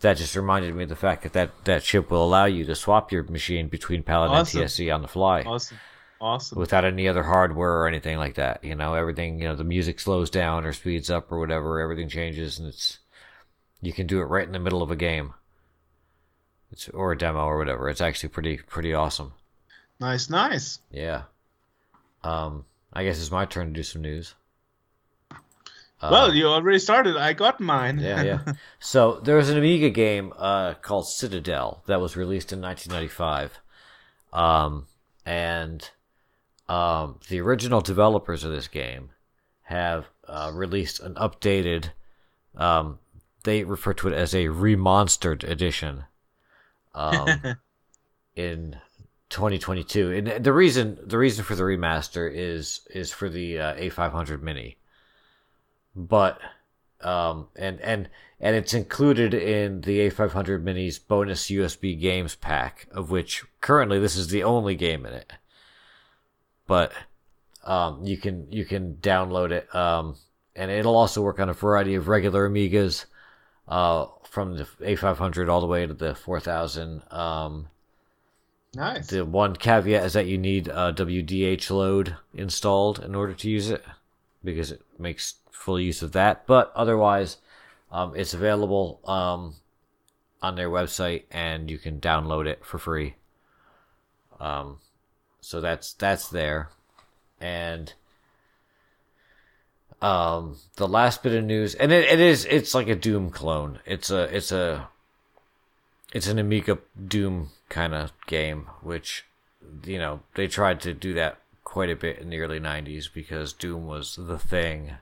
that 0.00 0.18
just 0.18 0.36
reminded 0.36 0.74
me 0.74 0.82
of 0.82 0.90
the 0.90 0.94
fact 0.94 1.22
that 1.22 1.32
that, 1.32 1.64
that 1.64 1.82
chip 1.82 2.10
will 2.10 2.22
allow 2.22 2.44
you 2.44 2.66
to 2.66 2.74
swap 2.74 3.10
your 3.10 3.22
machine 3.22 3.68
between 3.68 4.02
PAL 4.02 4.24
and 4.24 4.34
Awesome. 4.34 4.60
NTSC 4.60 4.94
on 4.94 5.00
the 5.00 5.08
fly 5.08 5.44
Awesome. 5.44 5.78
Awesome. 6.20 6.58
without 6.58 6.84
any 6.84 7.08
other 7.08 7.22
hardware 7.22 7.72
or 7.80 7.88
anything 7.88 8.18
like 8.18 8.34
that. 8.34 8.62
You 8.62 8.74
know, 8.74 8.92
everything 8.92 9.40
you 9.40 9.48
know 9.48 9.56
the 9.56 9.64
music 9.64 9.98
slows 9.98 10.28
down 10.28 10.66
or 10.66 10.74
speeds 10.74 11.08
up 11.08 11.32
or 11.32 11.38
whatever, 11.38 11.80
everything 11.80 12.10
changes 12.10 12.58
and 12.58 12.68
it's 12.68 12.98
you 13.80 13.94
can 13.94 14.06
do 14.06 14.20
it 14.20 14.24
right 14.24 14.46
in 14.46 14.52
the 14.52 14.58
middle 14.58 14.82
of 14.82 14.90
a 14.90 14.96
game. 14.96 15.32
It's 16.70 16.86
or 16.90 17.12
a 17.12 17.16
demo 17.16 17.46
or 17.46 17.56
whatever. 17.56 17.88
It's 17.88 18.02
actually 18.02 18.28
pretty 18.28 18.58
pretty 18.58 18.92
awesome. 18.92 19.32
Nice, 20.00 20.28
nice. 20.28 20.80
Yeah. 20.90 21.22
Um, 22.22 22.64
I 22.92 23.04
guess 23.04 23.20
it's 23.20 23.30
my 23.30 23.44
turn 23.44 23.68
to 23.68 23.72
do 23.72 23.82
some 23.82 24.02
news. 24.02 24.34
Uh, 26.00 26.10
well, 26.12 26.34
you 26.34 26.46
already 26.46 26.78
started. 26.78 27.16
I 27.16 27.32
got 27.32 27.60
mine. 27.60 27.98
yeah, 27.98 28.22
yeah. 28.22 28.52
So 28.78 29.20
there 29.24 29.36
was 29.36 29.50
an 29.50 29.58
Amiga 29.58 29.90
game 29.90 30.32
uh, 30.36 30.74
called 30.74 31.08
Citadel 31.08 31.82
that 31.86 32.00
was 32.00 32.16
released 32.16 32.52
in 32.52 32.60
1995, 32.60 33.58
um, 34.32 34.86
and 35.26 35.90
um, 36.68 37.18
the 37.28 37.40
original 37.40 37.80
developers 37.80 38.44
of 38.44 38.52
this 38.52 38.68
game 38.68 39.10
have 39.62 40.06
uh, 40.28 40.52
released 40.54 41.00
an 41.00 41.14
updated. 41.14 41.90
Um, 42.56 43.00
they 43.42 43.64
refer 43.64 43.92
to 43.94 44.08
it 44.08 44.14
as 44.14 44.34
a 44.34 44.46
remonstered 44.46 45.42
edition. 45.42 46.04
Um, 46.94 47.56
in 48.38 48.76
2022 49.30 50.12
and 50.12 50.44
the 50.44 50.52
reason 50.52 50.98
the 51.04 51.18
reason 51.18 51.44
for 51.44 51.54
the 51.54 51.62
remaster 51.62 52.30
is 52.32 52.80
is 52.90 53.12
for 53.12 53.28
the 53.28 53.58
uh, 53.58 53.74
A500 53.74 54.40
mini 54.40 54.78
but 55.94 56.40
um, 57.00 57.48
and 57.56 57.80
and 57.80 58.08
and 58.40 58.56
it's 58.56 58.74
included 58.74 59.34
in 59.34 59.80
the 59.80 60.10
A500 60.10 60.62
Mini's 60.62 60.98
bonus 60.98 61.46
USB 61.46 62.00
games 62.00 62.36
pack, 62.36 62.86
of 62.92 63.10
which 63.10 63.44
currently 63.60 63.98
this 63.98 64.16
is 64.16 64.28
the 64.28 64.44
only 64.44 64.76
game 64.76 65.04
in 65.04 65.12
it. 65.12 65.32
But 66.66 66.92
um, 67.64 68.04
you 68.04 68.16
can 68.16 68.50
you 68.52 68.64
can 68.64 68.96
download 68.96 69.50
it, 69.50 69.74
um, 69.74 70.16
and 70.54 70.70
it'll 70.70 70.96
also 70.96 71.22
work 71.22 71.40
on 71.40 71.48
a 71.48 71.54
variety 71.54 71.94
of 71.94 72.08
regular 72.08 72.48
Amigas, 72.48 73.06
uh, 73.66 74.06
from 74.24 74.56
the 74.56 74.64
A500 74.80 75.48
all 75.48 75.60
the 75.60 75.66
way 75.66 75.86
to 75.86 75.94
the 75.94 76.14
4000. 76.14 77.02
Um, 77.10 77.68
Nice. 78.78 79.08
the 79.08 79.24
one 79.24 79.56
caveat 79.56 80.04
is 80.04 80.12
that 80.12 80.26
you 80.26 80.38
need 80.38 80.68
a 80.68 80.92
WHDLoad 80.92 82.16
installed 82.32 83.02
in 83.02 83.16
order 83.16 83.34
to 83.34 83.50
use 83.50 83.70
it, 83.70 83.84
because 84.44 84.70
it 84.70 84.82
makes 84.96 85.34
full 85.50 85.80
use 85.80 86.00
of 86.00 86.12
that. 86.12 86.46
But 86.46 86.70
otherwise, 86.76 87.38
um, 87.90 88.14
it's 88.14 88.34
available 88.34 89.00
um, 89.04 89.56
on 90.40 90.54
their 90.54 90.70
website, 90.70 91.24
and 91.32 91.68
you 91.68 91.76
can 91.76 91.98
download 91.98 92.46
it 92.46 92.64
for 92.64 92.78
free. 92.78 93.16
Um, 94.38 94.78
so 95.40 95.60
that's 95.60 95.94
that's 95.94 96.28
there, 96.28 96.68
and 97.40 97.92
um, 100.00 100.56
the 100.76 100.86
last 100.86 101.24
bit 101.24 101.34
of 101.34 101.42
news, 101.42 101.74
and 101.74 101.90
it, 101.90 102.04
it 102.04 102.20
is 102.20 102.44
it's 102.44 102.76
like 102.76 102.86
a 102.86 102.94
Doom 102.94 103.30
clone. 103.30 103.80
It's 103.84 104.08
a 104.12 104.34
it's 104.34 104.52
a 104.52 104.88
it's 106.12 106.28
an 106.28 106.38
Amiga 106.38 106.78
Doom 107.08 107.50
kind 107.68 107.94
of 107.94 108.12
game, 108.26 108.66
which 108.82 109.24
you 109.84 109.98
know 109.98 110.20
they 110.34 110.46
tried 110.48 110.80
to 110.82 110.94
do 110.94 111.14
that 111.14 111.38
quite 111.64 111.90
a 111.90 111.96
bit 111.96 112.18
in 112.18 112.30
the 112.30 112.40
early 112.40 112.60
'90s 112.60 113.12
because 113.12 113.52
Doom 113.52 113.86
was 113.86 114.16
the 114.16 114.38
thing. 114.38 114.92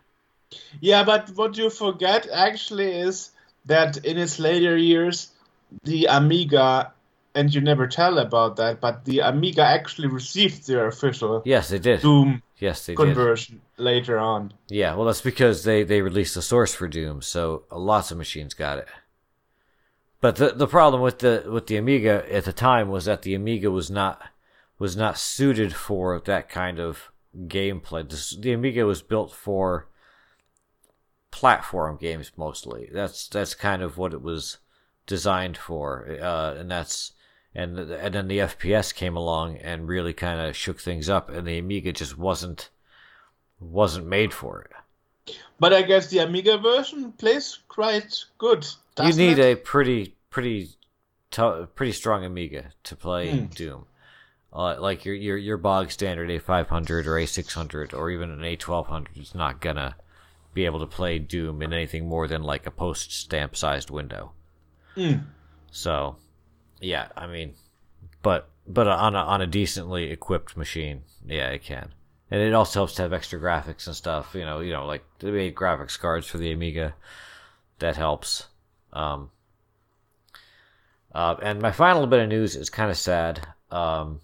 Yeah, 0.81 1.05
but 1.05 1.31
what 1.31 1.57
you 1.57 1.71
forget 1.71 2.29
actually 2.33 2.93
is 2.93 3.31
that 3.67 3.97
in 3.99 4.17
its 4.19 4.39
later 4.39 4.77
years, 4.77 5.29
the 5.85 6.07
Amiga, 6.07 6.93
and 7.35 7.53
you 7.53 7.61
never 7.61 7.87
tell 7.87 8.19
about 8.19 8.57
that, 8.57 8.81
but 8.81 9.05
the 9.05 9.21
Amiga 9.21 9.63
actually 9.63 10.09
received 10.09 10.67
their 10.67 10.87
official 10.87 11.43
Yes, 11.45 11.69
they 11.69 11.79
did. 11.79 12.01
Doom 12.01 12.43
Yes, 12.59 12.87
they 12.87 12.95
did. 12.95 13.05
conversion 13.05 13.61
later 13.77 14.19
on. 14.19 14.53
Yeah, 14.69 14.95
well, 14.95 15.07
that's 15.07 15.21
because 15.21 15.65
they 15.65 15.83
they 15.83 16.01
released 16.01 16.35
the 16.35 16.43
source 16.43 16.75
for 16.75 16.89
Doom, 16.89 17.23
so 17.23 17.65
lots 17.71 18.11
of 18.11 18.19
machines 18.19 18.55
got 18.55 18.79
it. 18.79 18.89
But 20.27 20.35
the 20.35 20.49
the 20.49 20.67
problem 20.67 21.03
with 21.03 21.21
the 21.21 21.45
with 21.47 21.69
the 21.69 21.77
Amiga 21.77 22.27
at 22.29 22.47
the 22.47 22.53
time 22.53 22.89
was 22.89 23.05
that 23.05 23.23
the 23.23 23.37
Amiga 23.37 23.71
was 23.71 23.93
not 23.93 24.21
was 24.77 24.97
not 24.97 25.19
suited 25.19 25.73
for 25.73 26.19
that 26.19 26.49
kind 26.49 26.81
of 26.81 27.13
gameplay. 27.47 28.09
The, 28.09 28.41
the 28.41 28.53
Amiga 28.53 28.85
was 28.87 29.03
built 29.03 29.33
for 29.33 29.87
platform 31.31 31.97
games 31.97 32.33
mostly. 32.37 32.91
That's 32.93 33.29
that's 33.29 33.55
kind 33.55 33.83
of 33.83 33.99
what 33.99 34.13
it 34.13 34.21
was 34.21 34.59
designed 35.07 35.57
for, 35.57 36.19
uh, 36.21 36.55
and 36.59 36.69
that's 36.69 37.13
and 37.55 37.79
and 37.79 38.13
then 38.13 38.27
the 38.27 38.39
FPS 38.39 38.93
came 38.93 39.17
along 39.17 39.59
and 39.59 39.87
really 39.87 40.13
kind 40.13 40.41
of 40.41 40.57
shook 40.57 40.81
things 40.81 41.09
up, 41.09 41.31
and 41.31 41.47
the 41.47 41.61
Amiga 41.61 41.93
just 41.93 42.19
wasn't 42.19 42.71
wasn't 43.61 44.09
made 44.09 44.35
for 44.35 44.63
it. 44.63 45.37
But 45.61 45.73
I 45.73 45.83
guess 45.83 46.09
the 46.09 46.19
Amiga 46.19 46.59
version 46.59 47.13
plays 47.13 47.61
quite 47.69 48.25
good. 48.39 48.67
you 49.01 49.13
need 49.13 49.39
it? 49.39 49.53
a 49.53 49.55
pretty 49.55 50.16
pretty 50.37 50.69
tou- 51.31 51.67
pretty 51.75 51.93
strong 51.93 52.23
Amiga 52.23 52.73
to 52.83 52.95
play 52.95 53.31
Hmm. 53.31 53.47
Doom. 53.47 53.87
Uh, 54.53 54.79
like 54.79 55.07
your 55.07 55.15
your 55.15 55.39
your 55.39 55.57
bog 55.57 55.91
standard 55.91 56.29
A500 56.29 57.07
or 57.07 57.15
A600 57.19 57.95
or 57.95 58.11
even 58.11 58.31
an 58.31 58.41
A1200 58.41 59.17
is 59.19 59.35
not 59.35 59.63
gonna 59.63 59.97
be 60.53 60.67
able 60.67 60.81
to 60.81 60.87
play 60.87 61.19
Doom 61.19 61.63
in 61.63 61.73
anything 61.73 62.07
more 62.07 62.29
than 62.29 62.43
like 62.43 62.67
a 62.67 62.71
post 62.71 63.13
stamp 63.13 63.57
sized 63.57 63.89
window. 63.89 64.33
Hmm. 64.95 65.21
So, 65.71 66.17
yeah, 66.83 67.09
I 67.17 67.27
mean, 67.27 67.55
but 68.21 68.51
but 68.67 68.87
on 68.87 69.15
a 69.15 69.19
on 69.21 69.41
a 69.41 69.47
decently 69.47 70.11
equipped 70.11 70.55
machine, 70.55 71.05
yeah, 71.27 71.49
it 71.49 71.63
can. 71.63 71.95
And 72.31 72.43
it 72.43 72.53
also 72.53 72.81
helps 72.81 72.95
to 72.97 73.03
have 73.03 73.15
extra 73.15 73.41
graphics 73.41 73.87
and 73.87 73.97
stuff. 73.97 74.35
You 74.35 74.45
know, 74.45 74.61
you 74.61 74.73
know, 74.75 74.85
like 74.85 75.03
they 75.21 75.31
made 75.31 75.55
graphics 75.55 75.99
cards 75.99 76.27
for 76.27 76.37
the 76.37 76.53
Amiga. 76.53 76.95
That 77.79 77.97
helps. 77.97 78.49
Um, 78.93 79.31
uh, 81.17 81.35
and 81.41 81.63
my 81.63 81.73
final 81.73 82.07
bit 82.07 82.21
of 82.21 82.29
news 82.29 82.57
is 82.57 82.69
kind 82.69 82.91
of 82.91 82.99
sad. 82.99 83.41
Um, 83.71 84.21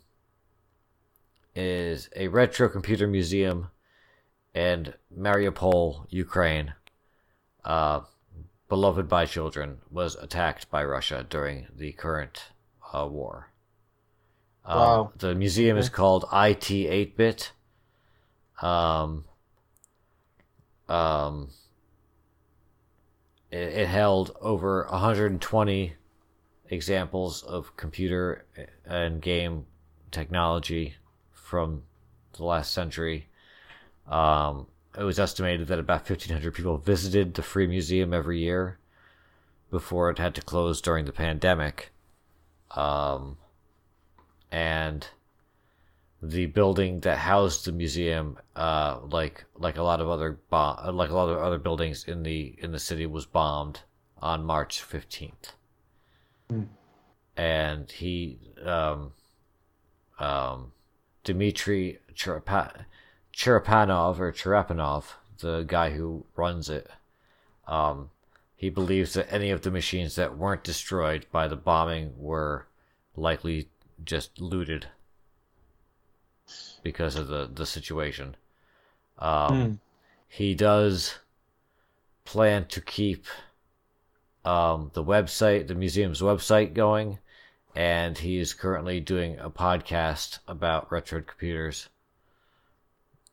is 1.56 2.10
a 2.14 2.28
retro 2.28 2.68
computer 2.68 3.06
museum 3.06 3.68
in 4.54 4.92
Mariupol, 5.18 6.06
Ukraine, 6.10 6.74
uh, 7.64 8.00
beloved 8.68 9.08
by 9.08 9.24
children, 9.24 9.78
was 9.90 10.16
attacked 10.16 10.70
by 10.70 10.84
Russia 10.84 11.24
during 11.28 11.66
the 11.74 11.92
current 11.92 12.50
uh, 12.92 13.08
war. 13.10 13.48
Um, 14.66 14.78
Wow. 14.78 15.12
The 15.16 15.34
museum 15.34 15.78
is 15.78 15.88
called 15.88 16.26
IT 16.30 16.70
8 16.70 17.16
bit. 17.16 17.52
Um, 18.60 19.24
um, 20.90 21.48
it, 23.50 23.56
it 23.80 23.88
held 23.88 24.36
over 24.42 24.86
120 24.90 25.94
examples 26.68 27.42
of 27.42 27.76
computer 27.76 28.44
and 28.84 29.20
game 29.20 29.66
technology 30.10 30.94
from 31.32 31.82
the 32.34 32.44
last 32.44 32.72
century. 32.72 33.28
Um, 34.08 34.66
it 34.98 35.04
was 35.04 35.18
estimated 35.18 35.68
that 35.68 35.78
about 35.78 36.08
1,500 36.08 36.54
people 36.54 36.76
visited 36.76 37.34
the 37.34 37.42
free 37.42 37.66
museum 37.66 38.12
every 38.12 38.38
year 38.38 38.78
before 39.70 40.10
it 40.10 40.18
had 40.18 40.34
to 40.34 40.42
close 40.42 40.80
during 40.80 41.06
the 41.06 41.12
pandemic. 41.12 41.90
Um, 42.72 43.38
and 44.50 45.06
the 46.22 46.46
building 46.46 47.00
that 47.00 47.18
housed 47.18 47.64
the 47.64 47.72
museum, 47.72 48.38
uh, 48.54 49.00
like 49.10 49.44
like 49.58 49.76
a 49.76 49.82
lot 49.82 50.00
of 50.00 50.08
other 50.08 50.38
like 50.50 51.10
a 51.10 51.14
lot 51.14 51.28
of 51.28 51.38
other 51.38 51.58
buildings 51.58 52.04
in 52.04 52.22
the 52.22 52.54
in 52.58 52.70
the 52.70 52.78
city, 52.78 53.06
was 53.06 53.26
bombed 53.26 53.80
on 54.18 54.44
March 54.44 54.82
15th. 54.82 55.52
And 57.36 57.90
he, 57.90 58.38
um, 58.64 59.12
um, 60.18 60.72
Dmitry 61.24 61.98
or 62.26 62.40
Cherepanov, 64.34 65.04
the 65.38 65.62
guy 65.62 65.90
who 65.90 66.26
runs 66.36 66.68
it, 66.68 66.88
um, 67.66 68.10
he 68.54 68.68
believes 68.70 69.14
that 69.14 69.32
any 69.32 69.50
of 69.50 69.62
the 69.62 69.70
machines 69.70 70.14
that 70.16 70.36
weren't 70.36 70.62
destroyed 70.62 71.26
by 71.32 71.48
the 71.48 71.56
bombing 71.56 72.12
were 72.16 72.66
likely 73.16 73.68
just 74.04 74.40
looted 74.40 74.86
because 76.82 77.16
of 77.16 77.28
the, 77.28 77.50
the 77.52 77.66
situation. 77.66 78.36
Um, 79.18 79.62
Hmm. 79.62 79.72
He 80.28 80.54
does 80.54 81.18
plan 82.24 82.66
to 82.68 82.80
keep 82.80 83.26
um, 84.44 84.90
the 84.94 85.04
website, 85.04 85.68
the 85.68 85.74
museum's 85.74 86.20
website 86.20 86.74
going, 86.74 87.18
and 87.74 88.18
he 88.18 88.38
is 88.38 88.54
currently 88.54 89.00
doing 89.00 89.38
a 89.38 89.50
podcast 89.50 90.38
about 90.48 90.90
retro 90.90 91.22
computers 91.22 91.88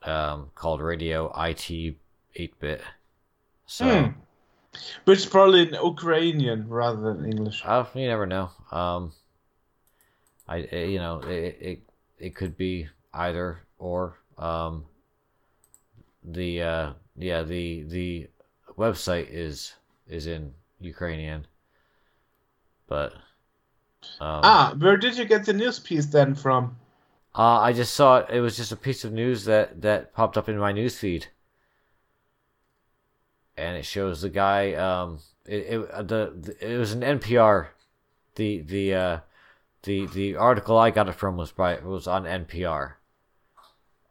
um, 0.03 0.51
called 0.55 0.81
Radio 0.81 1.31
IT 1.35 1.95
8 2.35 2.59
bit. 2.59 2.81
So, 3.65 3.85
Hmm. 3.85 4.11
Which 5.05 5.19
is 5.19 5.25
probably 5.25 5.67
in 5.67 5.73
Ukrainian 5.73 6.69
rather 6.69 7.01
than 7.13 7.25
English. 7.25 7.63
uh, 7.65 7.85
you 7.95 8.07
never 8.07 8.27
know. 8.27 8.51
Um, 8.71 9.13
I, 10.47 10.67
uh, 10.71 10.75
you 10.75 10.99
know, 10.99 11.19
it, 11.21 11.57
it, 11.59 11.79
it 12.19 12.35
could 12.35 12.55
be 12.55 12.87
either 13.13 13.61
or. 13.79 14.19
Um, 14.37 14.85
the, 16.23 16.61
uh, 16.61 16.93
yeah, 17.17 17.41
the, 17.41 17.83
the 17.83 18.27
website 18.77 19.27
is, 19.31 19.73
is 20.07 20.27
in 20.27 20.53
Ukrainian, 20.79 21.48
but, 22.88 23.13
um, 24.19 24.41
Ah, 24.43 24.75
where 24.77 24.98
did 24.98 25.17
you 25.17 25.24
get 25.24 25.45
the 25.45 25.53
news 25.53 25.79
piece 25.79 26.05
then 26.07 26.36
from? 26.36 26.75
Uh, 27.36 27.59
I 27.59 27.74
just 27.74 27.93
saw 27.95 28.17
it. 28.19 28.29
It 28.29 28.41
was 28.41 28.55
just 28.57 28.71
a 28.71 28.75
piece 28.75 29.03
of 29.03 29.12
news 29.13 29.45
that, 29.45 29.81
that 29.81 30.13
popped 30.13 30.38
up 30.38 30.50
in 30.50 30.57
my 30.57 30.71
news 30.71 30.98
feed, 31.00 31.27
and 33.57 33.77
it 33.77 33.86
shows 33.86 34.21
the 34.21 34.29
guy. 34.29 34.74
Um, 34.74 35.19
it, 35.45 35.65
it 35.67 35.91
uh, 35.91 36.03
the, 36.03 36.33
the 36.36 36.74
it 36.74 36.77
was 36.77 36.93
an 36.93 37.03
NPR. 37.03 37.67
The 38.36 38.62
the 38.62 38.93
uh, 38.93 39.19
the 39.83 40.07
the 40.07 40.36
article 40.36 40.77
I 40.77 40.91
got 40.91 41.09
it 41.09 41.13
from 41.15 41.38
was 41.38 41.51
by 41.51 41.79
was 41.79 42.07
on 42.07 42.25
NPR. 42.25 42.93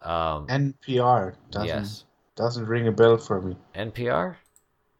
Um, 0.02 0.46
NPR. 0.48 1.34
Doesn't, 1.50 1.66
yes, 1.66 2.04
Doesn't 2.36 2.66
ring 2.66 2.86
a 2.88 2.92
bell 2.92 3.16
for 3.18 3.40
me. 3.40 3.56
NPR. 3.74 4.36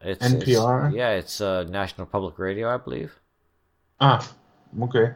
It's, 0.00 0.22
NPR? 0.22 0.88
It's, 0.88 0.96
yeah, 0.96 1.10
it's 1.10 1.40
uh, 1.40 1.64
National 1.64 2.06
Public 2.06 2.38
Radio, 2.38 2.72
I 2.72 2.78
believe. 2.78 3.20
Ah, 4.00 4.28
okay. 4.82 5.14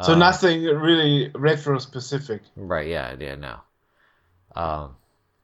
So 0.00 0.14
Um, 0.14 0.18
nothing 0.20 0.62
really 0.64 1.30
retro 1.34 1.78
specific. 1.78 2.42
Right, 2.56 2.88
yeah, 2.88 3.14
yeah, 3.18 3.34
no. 3.36 3.60
Um, 4.56 4.96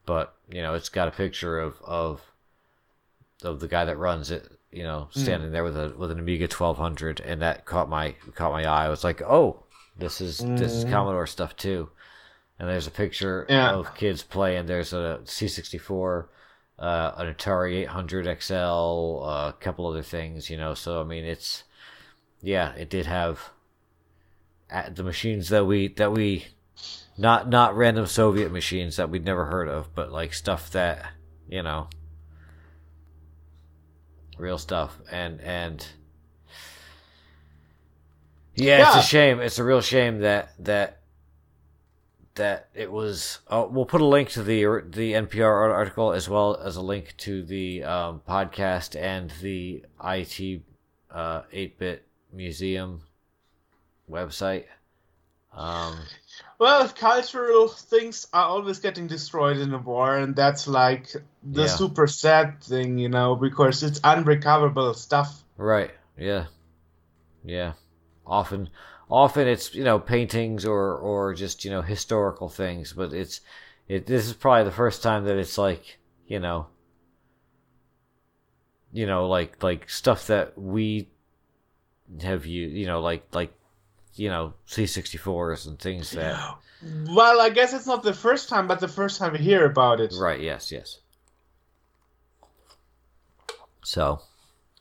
but 0.06 0.34
you 0.50 0.62
know, 0.62 0.74
it's 0.74 0.88
got 0.88 1.08
a 1.08 1.12
picture 1.12 1.58
of 1.60 1.80
of 1.82 2.22
of 3.42 3.60
the 3.60 3.68
guy 3.68 3.84
that 3.84 3.96
runs 3.98 4.30
it. 4.30 4.48
You 4.70 4.84
know, 4.84 5.08
Hmm. 5.14 5.20
standing 5.20 5.50
there 5.52 5.64
with 5.64 5.76
a 5.76 5.94
with 5.96 6.10
an 6.12 6.18
Amiga 6.20 6.46
1200, 6.46 7.20
and 7.20 7.42
that 7.42 7.64
caught 7.64 7.88
my 7.88 8.12
caught 8.34 8.52
my 8.52 8.64
eye. 8.64 8.86
I 8.86 8.88
was 8.88 9.02
like, 9.02 9.20
oh, 9.22 9.64
this 9.98 10.20
is 10.20 10.38
this 10.56 10.72
is 10.72 10.84
Commodore 10.84 11.26
stuff 11.26 11.56
too. 11.56 11.90
And 12.58 12.68
there's 12.68 12.86
a 12.86 12.90
picture 12.92 13.44
Hmm. 13.46 13.52
Yeah. 13.52 13.70
of 13.72 13.94
kids 13.96 14.22
playing. 14.22 14.66
There's 14.66 14.92
a 14.92 15.20
C64, 15.24 16.28
uh, 16.80 17.12
an 17.18 17.32
Atari 17.32 17.82
800 17.82 18.42
XL, 18.42 18.54
uh, 18.54 19.48
a 19.48 19.56
couple 19.60 19.86
other 19.86 20.02
things. 20.02 20.48
You 20.50 20.56
know, 20.56 20.74
so 20.74 21.00
I 21.00 21.04
mean, 21.04 21.24
it's 21.24 21.64
yeah, 22.42 22.74
it 22.74 22.88
did 22.88 23.06
have 23.06 23.50
at 24.70 24.96
the 24.96 25.02
machines 25.02 25.48
that 25.50 25.66
we 25.66 25.88
that 25.88 26.12
we 26.12 26.46
not 27.18 27.48
not 27.48 27.76
random 27.76 28.06
Soviet 28.06 28.50
machines 28.50 28.96
that 28.96 29.10
we'd 29.10 29.24
never 29.24 29.46
heard 29.46 29.68
of, 29.68 29.94
but 29.94 30.10
like 30.10 30.32
stuff 30.32 30.70
that 30.70 31.04
you 31.48 31.62
know, 31.62 31.88
real 34.38 34.56
stuff, 34.56 34.96
and 35.10 35.40
and 35.40 35.86
yeah, 38.54 38.96
it's 38.96 39.04
a 39.04 39.08
shame. 39.08 39.40
It's 39.40 39.58
a 39.58 39.64
real 39.64 39.80
shame 39.80 40.20
that 40.20 40.52
that 40.60 40.99
that 42.36 42.68
it 42.74 42.90
was. 42.90 43.40
Oh, 43.48 43.66
we'll 43.66 43.84
put 43.86 44.00
a 44.00 44.06
link 44.06 44.30
to 44.30 44.42
the 44.42 44.64
the 44.88 45.12
NPR 45.14 45.72
article 45.72 46.12
as 46.12 46.28
well 46.28 46.56
as 46.56 46.76
a 46.76 46.82
link 46.82 47.14
to 47.18 47.42
the 47.42 47.84
um, 47.84 48.22
podcast 48.28 48.98
and 49.00 49.30
the 49.42 49.84
IT 50.04 50.62
uh, 51.10 51.42
eight 51.52 51.78
bit 51.78 52.06
museum 52.32 53.02
website. 54.10 54.64
Um, 55.52 55.98
Well, 56.58 56.88
cultural 56.90 57.68
things 57.68 58.26
are 58.32 58.44
always 58.44 58.78
getting 58.78 59.06
destroyed 59.08 59.56
in 59.56 59.72
a 59.74 59.78
war, 59.78 60.16
and 60.16 60.36
that's 60.36 60.68
like 60.68 61.10
the 61.42 61.62
Yeah. 61.62 61.66
super 61.68 62.06
sad 62.06 62.62
thing, 62.62 62.98
you 62.98 63.08
know, 63.08 63.34
because 63.34 63.82
it's 63.82 63.98
unrecoverable 64.04 64.94
stuff. 64.94 65.42
Right. 65.56 65.90
Yeah. 66.16 66.46
Yeah. 67.44 67.72
Often, 68.26 68.68
often 69.10 69.48
it's 69.48 69.74
you 69.74 69.84
know 69.84 69.98
paintings 69.98 70.64
or 70.64 70.96
or 70.96 71.34
just 71.34 71.64
you 71.64 71.70
know 71.70 71.82
historical 71.82 72.48
things, 72.48 72.92
but 72.92 73.12
it's 73.12 73.40
it. 73.88 74.06
This 74.06 74.26
is 74.26 74.32
probably 74.32 74.64
the 74.64 74.70
first 74.70 75.02
time 75.02 75.24
that 75.24 75.36
it's 75.36 75.58
like 75.58 75.98
you 76.26 76.38
know, 76.38 76.66
you 78.92 79.06
know, 79.06 79.28
like 79.28 79.62
like 79.62 79.90
stuff 79.90 80.28
that 80.28 80.56
we 80.56 81.08
have 82.22 82.44
you 82.44 82.66
you 82.66 82.86
know 82.86 83.00
like 83.00 83.24
like 83.34 83.52
you 84.14 84.28
know 84.28 84.54
C64s 84.66 85.66
and 85.66 85.78
things 85.78 86.10
that 86.12 86.56
Well, 86.82 87.40
I 87.40 87.50
guess 87.50 87.72
it's 87.74 87.86
not 87.86 88.02
the 88.02 88.14
first 88.14 88.48
time, 88.48 88.66
but 88.66 88.80
the 88.80 88.88
first 88.88 89.18
time 89.18 89.32
we 89.32 89.38
hear 89.38 89.66
about 89.66 90.00
it. 90.00 90.14
Right. 90.18 90.40
Yes. 90.40 90.72
Yes. 90.72 91.00
So, 93.82 94.20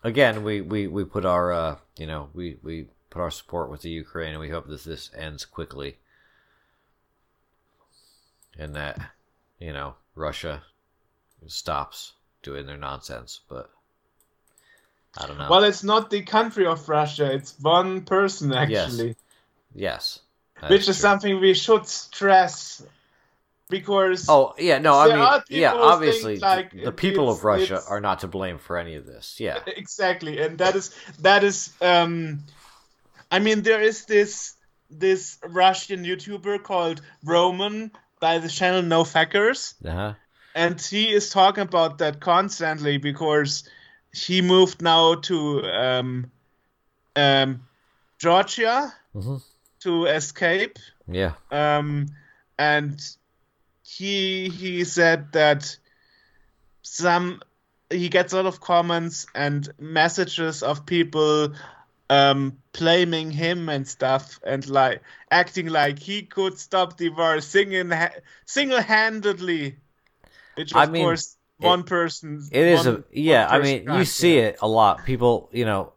again, 0.03 0.43
we 0.43 0.61
we 0.61 0.87
we 0.87 1.03
put 1.03 1.25
our 1.25 1.51
uh, 1.51 1.75
you 1.97 2.07
know 2.07 2.29
we 2.33 2.57
we 2.63 2.87
put 3.09 3.21
our 3.21 3.31
support 3.31 3.69
with 3.69 3.81
the 3.81 3.89
Ukraine, 3.89 4.31
and 4.31 4.39
we 4.39 4.49
hope 4.49 4.67
that 4.67 4.83
this 4.83 5.11
ends 5.15 5.45
quickly, 5.45 5.97
and 8.57 8.75
that 8.75 8.99
you 9.59 9.73
know 9.73 9.95
Russia 10.15 10.63
stops 11.47 12.13
doing 12.43 12.65
their 12.65 12.77
nonsense. 12.77 13.41
But 13.49 13.69
I 15.17 15.27
don't 15.27 15.37
know. 15.37 15.47
Well, 15.49 15.63
it's 15.63 15.83
not 15.83 16.09
the 16.09 16.21
country 16.21 16.65
of 16.65 16.87
Russia; 16.87 17.31
it's 17.33 17.55
one 17.59 18.01
person 18.01 18.53
actually, 18.53 19.15
yes. 19.73 20.19
that 20.61 20.69
which 20.69 20.81
is 20.81 20.85
true. 20.85 20.93
something 20.93 21.39
we 21.39 21.53
should 21.53 21.87
stress 21.87 22.83
because 23.69 24.25
Oh 24.27 24.53
yeah, 24.57 24.79
no, 24.79 24.97
I 24.97 25.07
mean, 25.07 25.61
yeah, 25.61 25.73
obviously, 25.73 26.37
like, 26.39 26.71
the, 26.71 26.85
the 26.85 26.91
people 26.91 27.29
of 27.29 27.43
Russia 27.43 27.81
are 27.87 28.01
not 28.01 28.19
to 28.19 28.27
blame 28.27 28.57
for 28.57 28.77
any 28.77 28.95
of 28.95 29.05
this. 29.05 29.39
Yeah, 29.39 29.59
exactly 29.67 30.39
and 30.41 30.57
that 30.57 30.75
is 30.75 30.93
that 31.19 31.43
is 31.43 31.71
um 31.81 32.43
i 33.31 33.39
mean 33.39 33.61
there 33.61 33.81
is 33.81 34.05
this 34.05 34.55
this 34.89 35.37
russian 35.47 36.03
youtuber 36.03 36.61
called 36.61 37.01
roman 37.23 37.91
by 38.19 38.37
the 38.39 38.49
channel 38.49 38.81
no 38.81 39.03
Fackers, 39.03 39.75
uh 39.85 39.91
huh, 39.91 40.13
and 40.53 40.81
he 40.81 41.13
is 41.13 41.29
talking 41.29 41.63
about 41.63 41.99
that 41.99 42.19
constantly 42.19 42.97
because 42.97 43.63
he 44.13 44.41
moved 44.41 44.81
now 44.81 45.15
to 45.15 45.63
um 45.65 46.31
um 47.15 47.61
georgia 48.17 48.93
Mhm. 49.15 49.41
to 49.79 50.05
escape. 50.05 50.77
Yeah, 51.07 51.33
um, 51.51 52.07
and 52.57 53.01
he 53.81 54.49
he 54.49 54.83
said 54.83 55.31
that 55.31 55.77
some 56.83 57.41
he 57.89 58.09
gets 58.09 58.33
a 58.33 58.35
lot 58.35 58.45
of 58.45 58.59
comments 58.61 59.25
and 59.33 59.67
messages 59.79 60.61
of 60.61 60.85
people 60.85 61.53
um, 62.09 62.57
blaming 62.73 63.31
him 63.31 63.69
and 63.69 63.87
stuff 63.87 64.39
and 64.43 64.67
like 64.67 65.01
acting 65.31 65.67
like 65.67 65.99
he 65.99 66.23
could 66.23 66.57
stop 66.57 66.97
the 66.97 67.09
war 67.09 67.39
singing 67.41 67.91
single 68.45 68.81
handedly, 68.81 69.77
which 70.55 70.73
I 70.73 70.83
of 70.85 70.91
mean, 70.91 71.03
course 71.03 71.37
it- 71.59 71.65
one 71.65 71.83
person. 71.83 72.41
It 72.51 72.65
is 72.65 72.85
one- 72.85 72.95
a 72.95 73.03
yeah. 73.11 73.47
I 73.49 73.59
mean, 73.59 73.83
you 73.91 74.05
see 74.05 74.37
yeah. 74.37 74.41
it 74.47 74.57
a 74.61 74.67
lot. 74.67 75.05
People, 75.05 75.49
you 75.51 75.65
know, 75.65 75.93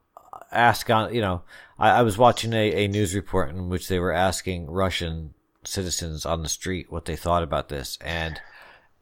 ask 0.50 0.88
on. 0.90 1.14
You 1.14 1.20
know, 1.20 1.42
I, 1.78 1.90
I 1.90 2.02
was 2.02 2.18
watching 2.18 2.52
a, 2.52 2.84
a 2.84 2.88
news 2.88 3.14
report 3.14 3.50
in 3.50 3.68
which 3.68 3.88
they 3.88 3.98
were 3.98 4.12
asking 4.12 4.70
Russian 4.70 5.34
citizens 5.64 6.26
on 6.26 6.42
the 6.42 6.48
street 6.48 6.90
what 6.90 7.04
they 7.04 7.16
thought 7.16 7.42
about 7.42 7.68
this, 7.68 7.96
and 8.00 8.40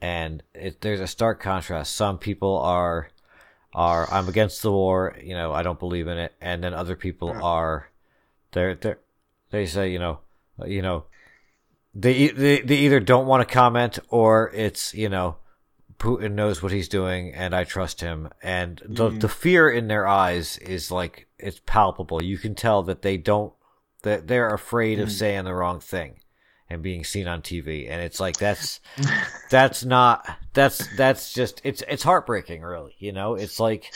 and 0.01 0.43
it, 0.55 0.81
there's 0.83 1.01
a 1.01 1.07
stark 1.07 1.41
contrast. 1.41 1.97
Some 1.97 2.19
people 2.19 2.59
are 2.59 3.09
are 3.73 4.11
I'm 4.13 4.29
against 4.29 4.63
the 4.63 4.73
war. 4.73 5.17
You 5.23 5.35
know, 5.35 5.53
I 5.53 5.63
don't 5.63 5.79
believe 5.79 6.09
in 6.09 6.19
it, 6.19 6.35
and 6.41 6.63
then 6.63 6.75
other 6.75 6.97
people 6.97 7.31
are 7.43 7.91
they're 8.53 8.75
they 8.75 8.95
they 9.51 9.67
say 9.67 9.91
you 9.91 9.99
know 9.99 10.21
uh, 10.61 10.67
you 10.67 10.83
know 10.83 11.05
they 11.95 12.29
they 12.29 12.61
they 12.61 12.77
either 12.77 13.01
don't 13.01 13.27
want 13.27 13.47
to 13.47 13.53
comment 13.53 13.99
or 14.09 14.51
it's 14.55 14.95
you 14.95 15.09
know 15.09 15.37
Putin 15.99 16.33
knows 16.33 16.63
what 16.63 16.73
he's 16.73 16.89
doing 16.89 17.33
and 17.35 17.55
I 17.55 17.65
trust 17.65 18.01
him. 18.01 18.31
And 18.43 18.81
the 18.85 19.11
mm. 19.11 19.21
the 19.21 19.29
fear 19.29 19.71
in 19.71 19.89
their 19.89 20.07
eyes 20.07 20.57
is 20.59 20.91
like 20.91 21.29
it's 21.39 21.61
palpable. 21.67 22.23
You 22.23 22.39
can 22.39 22.55
tell 22.55 22.83
that 22.85 23.03
they 23.03 23.17
don't 23.17 23.53
that 24.03 24.27
they're 24.27 24.55
afraid 24.55 24.99
of 24.99 25.09
mm. 25.09 25.13
saying 25.13 25.45
the 25.45 25.55
wrong 25.55 25.79
thing 25.79 26.20
and 26.71 26.83
being 26.83 27.05
seen 27.05 27.27
on 27.27 27.43
TV 27.43 27.91
and 27.91 28.01
it's 28.01 28.21
like 28.21 28.37
that's 28.37 28.81
that's 29.51 29.85
not 29.85 30.27
that's 30.55 30.87
that's 30.97 31.33
just 31.33 31.61
it's 31.65 31.83
it's 31.89 32.03
heartbreaking 32.03 32.63
really 32.63 32.95
you 32.99 33.13
know? 33.13 33.35
It's 33.35 33.61
like 33.61 33.93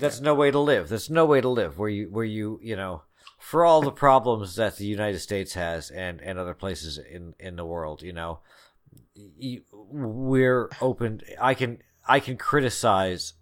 that's 0.00 0.20
no 0.20 0.34
way 0.34 0.50
to 0.50 0.58
live. 0.58 0.88
There's 0.88 1.10
no 1.10 1.24
way 1.24 1.40
to 1.40 1.48
live 1.48 1.78
where 1.78 1.88
you 1.88 2.08
where 2.10 2.24
you 2.24 2.60
you 2.62 2.76
know 2.76 3.02
for 3.38 3.64
all 3.64 3.80
the 3.80 3.92
problems 3.92 4.56
that 4.56 4.76
the 4.76 4.86
United 4.86 5.20
States 5.20 5.54
has 5.54 5.90
and 5.90 6.20
and 6.20 6.38
other 6.38 6.54
places 6.54 6.98
in 6.98 7.34
in 7.38 7.56
the 7.56 7.64
world 7.64 8.02
you 8.02 8.12
know 8.12 8.40
we're 9.90 10.70
open 10.80 11.20
i 11.40 11.52
can 11.52 11.78
i 12.06 12.20
can 12.20 12.36
criticize 12.36 13.34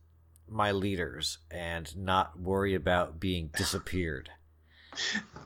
my 0.49 0.73
leaders 0.73 1.39
and 1.51 1.97
not 1.97 2.39
worry 2.39 2.75
about 2.75 3.19
being 3.19 3.51
disappeared. 3.57 4.31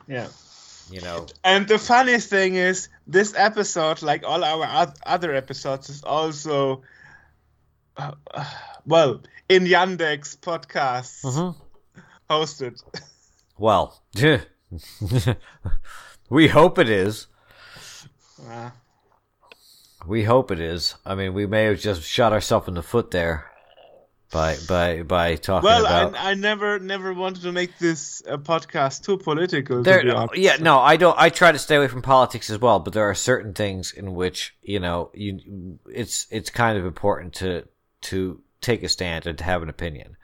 Yeah. 0.06 0.28
You 0.90 1.00
know. 1.00 1.26
And 1.44 1.66
the 1.68 1.78
funniest 1.78 2.28
thing 2.30 2.54
is, 2.56 2.88
this 3.06 3.34
episode, 3.36 4.02
like 4.02 4.24
all 4.24 4.42
our 4.44 4.92
other 5.06 5.34
episodes, 5.34 5.88
is 5.88 6.02
also, 6.04 6.82
uh, 7.96 8.12
uh, 8.34 8.44
well, 8.86 9.22
in 9.48 9.64
Yandex 9.64 10.36
podcasts 10.38 11.22
Mhm. 11.24 11.54
hosted. 12.28 12.82
well 13.58 14.00
we 16.30 16.48
hope 16.48 16.78
it 16.78 16.88
is. 16.88 17.26
Uh, 18.48 18.70
we 20.06 20.24
hope 20.24 20.50
it 20.50 20.60
is. 20.60 20.94
I 21.04 21.14
mean 21.14 21.34
we 21.34 21.46
may 21.46 21.64
have 21.64 21.80
just 21.80 22.02
shot 22.02 22.32
ourselves 22.32 22.68
in 22.68 22.74
the 22.74 22.82
foot 22.82 23.10
there 23.10 23.50
by 24.30 24.56
by 24.56 25.02
by 25.02 25.36
talking 25.36 25.64
well, 25.64 25.84
about 25.84 26.16
I, 26.16 26.30
I 26.30 26.34
never, 26.34 26.78
never 26.78 27.12
wanted 27.14 27.42
to 27.42 27.52
make 27.52 27.78
this 27.78 28.22
uh, 28.28 28.36
podcast 28.38 29.04
too 29.04 29.18
political. 29.18 29.84
there, 29.84 30.02
to 30.02 30.28
yeah, 30.34 30.56
no, 30.60 30.78
I 30.78 30.96
don't. 30.96 31.16
I 31.18 31.30
try 31.30 31.52
to 31.52 31.58
stay 31.58 31.76
away 31.76 31.88
from 31.88 32.02
politics 32.02 32.50
as 32.50 32.58
well, 32.60 32.80
but 32.80 32.92
there 32.92 33.08
are 33.08 33.14
certain 33.14 33.54
things 33.54 33.92
in 33.92 34.14
which 34.14 34.54
you 34.62 34.80
know 34.80 35.10
you 35.14 35.78
it's 35.88 36.26
it's 36.30 36.50
kind 36.50 36.78
of 36.78 36.84
important 36.84 37.34
to 37.34 37.66
to 38.02 38.40
take 38.60 38.82
a 38.82 38.88
stand 38.88 39.26
and 39.26 39.38
to 39.38 39.44
have 39.44 39.62
an 39.62 39.68
opinion. 39.68 40.16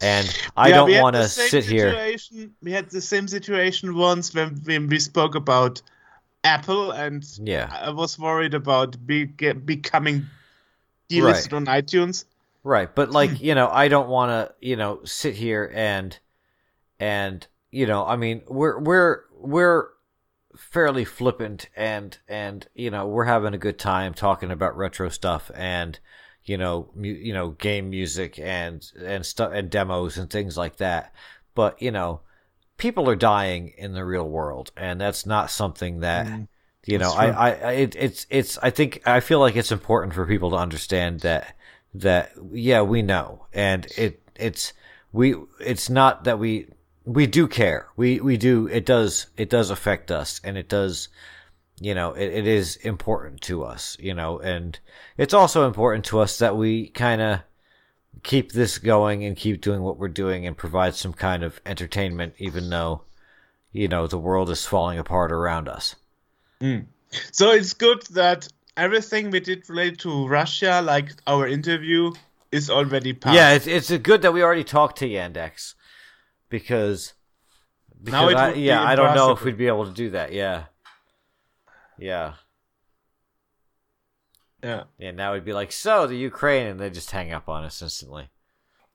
And 0.00 0.36
I 0.56 0.68
Yeah, 0.68 0.76
don't 0.76 1.00
want 1.00 1.16
to 1.16 1.28
sit 1.28 1.64
here. 1.64 1.94
We 2.60 2.72
had 2.72 2.90
the 2.90 3.00
same 3.00 3.28
situation 3.28 3.94
once 3.94 4.34
when, 4.34 4.56
when 4.64 4.88
we 4.88 4.98
spoke 4.98 5.34
about 5.34 5.82
Apple, 6.44 6.90
and 6.92 7.24
Yeah, 7.36 7.70
I 7.70 7.90
was 7.90 8.18
worried 8.18 8.54
about 8.54 9.06
be, 9.06 9.26
get, 9.26 9.64
becoming 9.66 10.26
delisted 11.10 11.52
on 11.52 11.66
iTunes. 11.66 12.24
Right. 12.62 12.92
But 12.94 13.10
like 13.10 13.40
you 13.40 13.54
know, 13.54 13.68
I 13.68 13.88
don't 13.88 14.08
want 14.08 14.30
to 14.30 14.54
you 14.66 14.76
know 14.76 15.00
sit 15.04 15.34
here 15.34 15.70
and 15.74 16.18
and 16.98 17.46
you 17.70 17.86
know, 17.86 18.04
I 18.06 18.16
mean, 18.16 18.42
we're 18.48 18.78
we're 18.78 19.20
we're 19.34 19.88
fairly 20.56 21.04
flippant 21.04 21.68
and 21.76 22.18
and 22.28 22.68
you 22.74 22.90
know 22.90 23.06
we're 23.06 23.24
having 23.24 23.54
a 23.54 23.58
good 23.58 23.78
time 23.78 24.12
talking 24.14 24.50
about 24.50 24.76
retro 24.76 25.08
stuff 25.08 25.50
and 25.54 25.98
you 26.44 26.56
know, 26.58 26.90
mu- 26.94 27.08
you 27.08 27.32
know, 27.32 27.50
game 27.50 27.90
music 27.90 28.38
and 28.38 28.84
and 29.04 29.24
stuff 29.24 29.52
and 29.54 29.70
demos 29.70 30.16
and 30.16 30.28
things 30.28 30.56
like 30.56 30.76
that. 30.76 31.14
But 31.54 31.80
you 31.80 31.90
know, 31.90 32.20
people 32.76 33.08
are 33.08 33.16
dying 33.16 33.72
in 33.78 33.92
the 33.92 34.04
real 34.04 34.28
world, 34.28 34.72
and 34.76 35.00
that's 35.00 35.24
not 35.26 35.50
something 35.50 36.00
that 36.00 36.26
Mm, 36.26 36.48
you 36.86 36.98
know. 36.98 37.12
I. 37.12 37.26
I, 37.28 37.50
I, 37.50 37.72
it, 37.72 37.96
it's, 37.96 38.26
it's. 38.28 38.58
I 38.58 38.70
think 38.70 39.02
I 39.06 39.20
feel 39.20 39.38
like 39.38 39.56
it's 39.56 39.72
important 39.72 40.14
for 40.14 40.26
people 40.26 40.50
to 40.50 40.56
understand 40.56 41.20
that 41.20 41.56
that 41.94 42.32
yeah, 42.52 42.82
we 42.82 43.02
know, 43.02 43.46
and 43.52 43.86
it, 43.96 44.22
it's 44.36 44.72
we. 45.12 45.34
It's 45.60 45.90
not 45.90 46.24
that 46.24 46.38
we 46.38 46.68
we 47.04 47.26
do 47.26 47.46
care. 47.46 47.88
We 47.96 48.20
we 48.20 48.36
do. 48.36 48.66
It 48.66 48.86
does 48.86 49.26
it 49.36 49.50
does 49.50 49.70
affect 49.70 50.10
us, 50.10 50.40
and 50.44 50.56
it 50.56 50.68
does. 50.68 51.08
You 51.80 51.94
know, 51.94 52.12
it, 52.12 52.32
it 52.32 52.46
is 52.46 52.76
important 52.76 53.40
to 53.42 53.64
us. 53.64 53.96
You 54.00 54.14
know, 54.14 54.38
and 54.38 54.78
it's 55.16 55.34
also 55.34 55.66
important 55.66 56.04
to 56.06 56.20
us 56.20 56.38
that 56.38 56.56
we 56.56 56.88
kind 56.88 57.20
of 57.20 57.40
keep 58.22 58.52
this 58.52 58.78
going 58.78 59.24
and 59.24 59.36
keep 59.36 59.60
doing 59.60 59.82
what 59.82 59.98
we're 59.98 60.08
doing 60.08 60.46
and 60.46 60.56
provide 60.56 60.94
some 60.94 61.12
kind 61.12 61.42
of 61.42 61.60
entertainment, 61.66 62.34
even 62.38 62.70
though 62.70 63.02
you 63.72 63.88
know 63.88 64.06
the 64.06 64.18
world 64.18 64.50
is 64.50 64.64
falling 64.64 64.98
apart 64.98 65.32
around 65.32 65.68
us. 65.68 65.96
Mm. 66.60 66.86
So 67.32 67.50
it's 67.50 67.74
good 67.74 68.02
that 68.12 68.48
everything 68.76 69.30
we 69.30 69.40
did 69.40 69.68
related 69.68 69.98
to 70.00 70.26
Russia, 70.28 70.82
like 70.84 71.10
our 71.26 71.46
interview, 71.46 72.12
is 72.50 72.70
already 72.70 73.12
passed. 73.12 73.34
Yeah, 73.34 73.52
it's 73.52 73.66
it's 73.66 73.90
good 74.02 74.22
that 74.22 74.32
we 74.32 74.42
already 74.42 74.64
talked 74.64 74.98
to 74.98 75.08
Yandex 75.08 75.74
because 76.48 77.14
because 78.02 78.34
I, 78.34 78.46
would 78.46 78.54
be 78.54 78.60
yeah, 78.60 78.82
I 78.82 78.94
don't 78.94 79.14
know 79.14 79.32
if 79.32 79.44
we'd 79.44 79.56
be 79.56 79.66
able 79.66 79.86
to 79.86 79.92
do 79.92 80.10
that. 80.10 80.32
Yeah, 80.32 80.64
yeah, 81.98 82.34
yeah. 84.62 84.84
yeah. 84.98 85.10
Now 85.12 85.32
we'd 85.32 85.44
be 85.44 85.52
like, 85.52 85.72
so 85.72 86.06
the 86.06 86.16
Ukraine, 86.16 86.66
and 86.66 86.80
they 86.80 86.90
just 86.90 87.10
hang 87.10 87.32
up 87.32 87.48
on 87.48 87.64
us 87.64 87.80
instantly. 87.80 88.28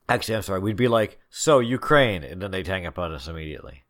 Actually, 0.09 0.35
I'm 0.35 0.41
sorry. 0.43 0.59
We'd 0.59 0.77
be 0.77 0.87
like, 0.87 1.19
so 1.29 1.59
Ukraine, 1.59 2.23
and 2.23 2.41
then 2.41 2.51
they'd 2.51 2.67
hang 2.67 2.85
up 2.85 2.97
on 2.97 3.11
us 3.11 3.27
immediately. 3.27 3.83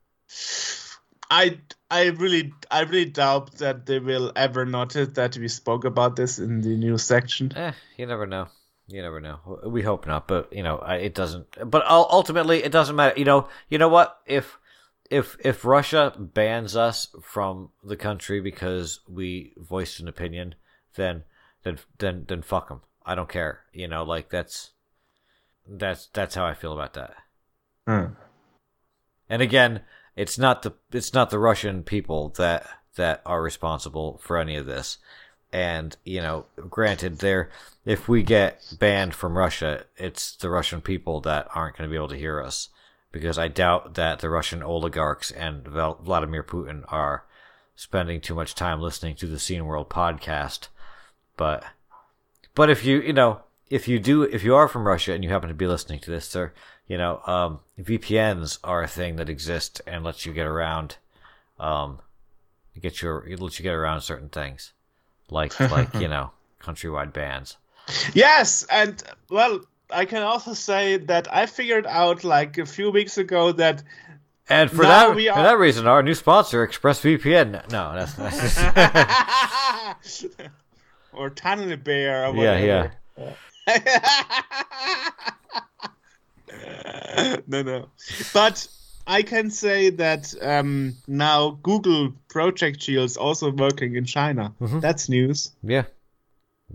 I 1.29 1.59
I 1.89 2.07
really 2.07 2.53
I 2.71 2.81
really 2.81 3.05
doubt 3.05 3.57
that 3.57 3.85
they 3.85 3.99
will 3.99 4.31
ever 4.35 4.65
notice 4.65 5.09
that 5.13 5.37
we 5.37 5.47
spoke 5.47 5.85
about 5.85 6.15
this 6.15 6.39
in 6.39 6.61
the 6.61 6.75
news 6.77 7.03
section. 7.03 7.55
Eh, 7.55 7.73
you 7.97 8.05
never 8.05 8.25
know. 8.25 8.47
You 8.87 9.01
never 9.01 9.19
know. 9.19 9.59
We 9.65 9.81
hope 9.81 10.07
not, 10.07 10.27
but 10.27 10.51
you 10.53 10.63
know, 10.63 10.77
it 10.77 11.13
doesn't. 11.13 11.69
But 11.69 11.85
ultimately, 11.87 12.63
it 12.63 12.71
doesn't 12.71 12.95
matter. 12.95 13.19
You 13.19 13.25
know, 13.25 13.49
you 13.69 13.77
know 13.77 13.89
what? 13.89 14.19
If 14.25 14.57
if 15.09 15.35
if 15.43 15.65
Russia 15.65 16.13
bans 16.17 16.75
us 16.75 17.09
from 17.21 17.69
the 17.83 17.97
country 17.97 18.39
because 18.39 19.01
we 19.07 19.53
voiced 19.57 19.99
an 19.99 20.07
opinion, 20.07 20.55
then 20.95 21.23
then 21.63 21.79
then 21.97 22.25
then 22.27 22.41
fuck 22.41 22.69
them. 22.69 22.81
I 23.05 23.15
don't 23.15 23.29
care. 23.29 23.61
You 23.73 23.89
know, 23.89 24.03
like 24.03 24.29
that's 24.29 24.71
that's 25.67 26.07
that's 26.13 26.35
how 26.35 26.45
I 26.45 26.53
feel 26.53 26.73
about 26.73 26.93
that. 26.93 27.13
Hmm. 27.85 28.13
And 29.29 29.41
again, 29.41 29.81
it's 30.17 30.37
not 30.37 30.63
the 30.63 30.73
it's 30.91 31.13
not 31.13 31.29
the 31.29 31.39
Russian 31.39 31.83
people 31.83 32.29
that 32.37 32.67
that 32.95 33.21
are 33.25 33.41
responsible 33.41 34.19
for 34.21 34.37
any 34.37 34.57
of 34.57 34.65
this. 34.65 34.97
And 35.53 35.95
you 36.03 36.19
know, 36.19 36.47
granted, 36.69 37.19
there 37.19 37.49
if 37.85 38.09
we 38.09 38.23
get 38.23 38.61
banned 38.79 39.13
from 39.13 39.37
Russia, 39.37 39.85
it's 39.95 40.35
the 40.35 40.49
Russian 40.49 40.81
people 40.81 41.21
that 41.21 41.47
aren't 41.55 41.77
going 41.77 41.87
to 41.87 41.91
be 41.91 41.95
able 41.95 42.09
to 42.09 42.17
hear 42.17 42.41
us 42.41 42.69
because 43.11 43.37
I 43.37 43.47
doubt 43.47 43.93
that 43.93 44.19
the 44.19 44.29
Russian 44.29 44.61
oligarchs 44.61 45.31
and 45.31 45.65
Vladimir 45.67 46.43
Putin 46.43 46.83
are 46.87 47.23
spending 47.75 48.19
too 48.19 48.35
much 48.35 48.55
time 48.55 48.81
listening 48.81 49.15
to 49.17 49.27
the 49.27 49.39
Scene 49.39 49.65
World 49.65 49.87
podcast. 49.87 50.67
But 51.37 51.63
but 52.55 52.71
if 52.71 52.83
you 52.83 53.01
you 53.01 53.13
know 53.13 53.41
if 53.69 53.87
you 53.87 53.99
do 53.99 54.23
if 54.23 54.43
you 54.43 54.55
are 54.55 54.67
from 54.67 54.87
Russia 54.87 55.13
and 55.13 55.23
you 55.23 55.29
happen 55.29 55.49
to 55.49 55.55
be 55.55 55.67
listening 55.67 55.99
to 55.99 56.11
this, 56.11 56.27
sir, 56.27 56.53
you 56.87 56.97
know 56.97 57.21
um, 57.25 57.59
VPNs 57.79 58.59
are 58.63 58.83
a 58.83 58.87
thing 58.87 59.17
that 59.17 59.29
exist 59.29 59.81
and 59.85 60.03
lets 60.03 60.25
you 60.25 60.33
get 60.33 60.45
around, 60.45 60.97
um, 61.59 61.99
get 62.79 63.01
your 63.01 63.27
it 63.27 63.39
lets 63.39 63.59
you 63.59 63.63
get 63.63 63.73
around 63.73 64.01
certain 64.01 64.29
things, 64.29 64.73
like 65.29 65.59
like 65.71 65.93
you 65.95 66.07
know 66.07 66.31
countrywide 66.61 67.13
bans. 67.13 67.57
Yes, 68.13 68.65
and 68.69 69.01
well, 69.29 69.61
I 69.89 70.05
can 70.05 70.21
also 70.21 70.53
say 70.53 70.97
that 70.97 71.33
I 71.33 71.45
figured 71.45 71.85
out 71.85 72.23
like 72.23 72.57
a 72.57 72.65
few 72.65 72.91
weeks 72.91 73.17
ago 73.17 73.51
that 73.53 73.83
And 74.49 74.69
for 74.69 74.83
that 74.83 75.15
we 75.15 75.27
for 75.27 75.43
that 75.43 75.57
reason, 75.57 75.87
our 75.87 76.03
new 76.03 76.13
sponsor, 76.13 76.67
ExpressVPN. 76.67 77.71
No, 77.71 77.93
that's, 77.93 78.13
that's 78.13 80.25
or 81.13 81.29
Tunnel 81.29 81.77
Bear 81.77 82.27
or 82.27 82.35
Yeah, 82.35 82.89
whatever. 83.15 83.37
no, 87.47 87.61
no. 87.63 87.89
But 88.33 88.67
I 89.05 89.21
can 89.23 89.49
say 89.51 89.89
that 89.91 90.33
um, 90.41 90.95
now 91.07 91.51
Google 91.63 92.13
Project 92.29 92.81
Shield 92.81 93.05
is 93.05 93.17
also 93.17 93.51
working 93.51 93.95
in 93.95 94.05
China. 94.05 94.53
Mhm. 94.59 94.81
That's 94.81 95.09
news. 95.09 95.51
yeah, 95.63 95.83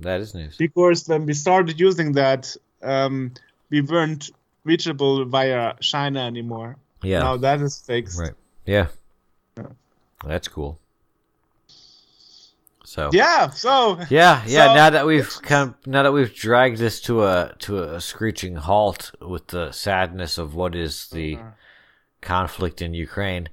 that 0.01 0.21
is 0.21 0.35
news. 0.35 0.57
Because 0.57 1.07
when 1.09 1.27
we 1.27 1.35
started 1.35 1.79
using 1.81 2.12
that, 2.12 2.57
um, 2.83 3.33
we 3.71 3.81
weren't 3.83 4.31
reachable 4.64 5.25
via 5.27 5.75
China 5.81 6.21
anymore. 6.21 6.77
Yeah, 7.03 7.18
Now 7.21 7.37
that 7.38 7.61
is 7.61 7.79
fixed. 7.81 8.18
right. 8.18 8.35
Yeah, 8.66 8.87
Yeah. 9.57 9.66
that's 10.25 10.49
cool. 10.49 10.79
So 12.85 13.11
Yeah, 13.12 13.51
so 13.51 13.99
Yeah, 14.11 14.42
yeah. 14.47 14.66
So- 14.68 14.75
now 14.75 14.90
that 14.90 15.07
we've 15.07 15.31
kind 15.42 15.71
of, 15.71 15.87
now 15.87 16.03
that 16.03 16.12
we've 16.12 16.35
dragged 16.35 16.79
this 16.79 17.01
to 17.03 17.25
a 17.25 17.55
to 17.61 17.83
a 17.83 18.01
screeching 18.01 18.57
halt 18.57 19.12
with 19.21 19.47
the 19.49 19.71
sadness 19.73 20.38
of 20.38 20.55
what 20.55 20.75
is 20.75 21.09
the 21.11 21.37
Uh-huh. 21.37 21.51
conflict 22.21 22.83
in 22.83 22.95
Ukraine, 22.95 23.49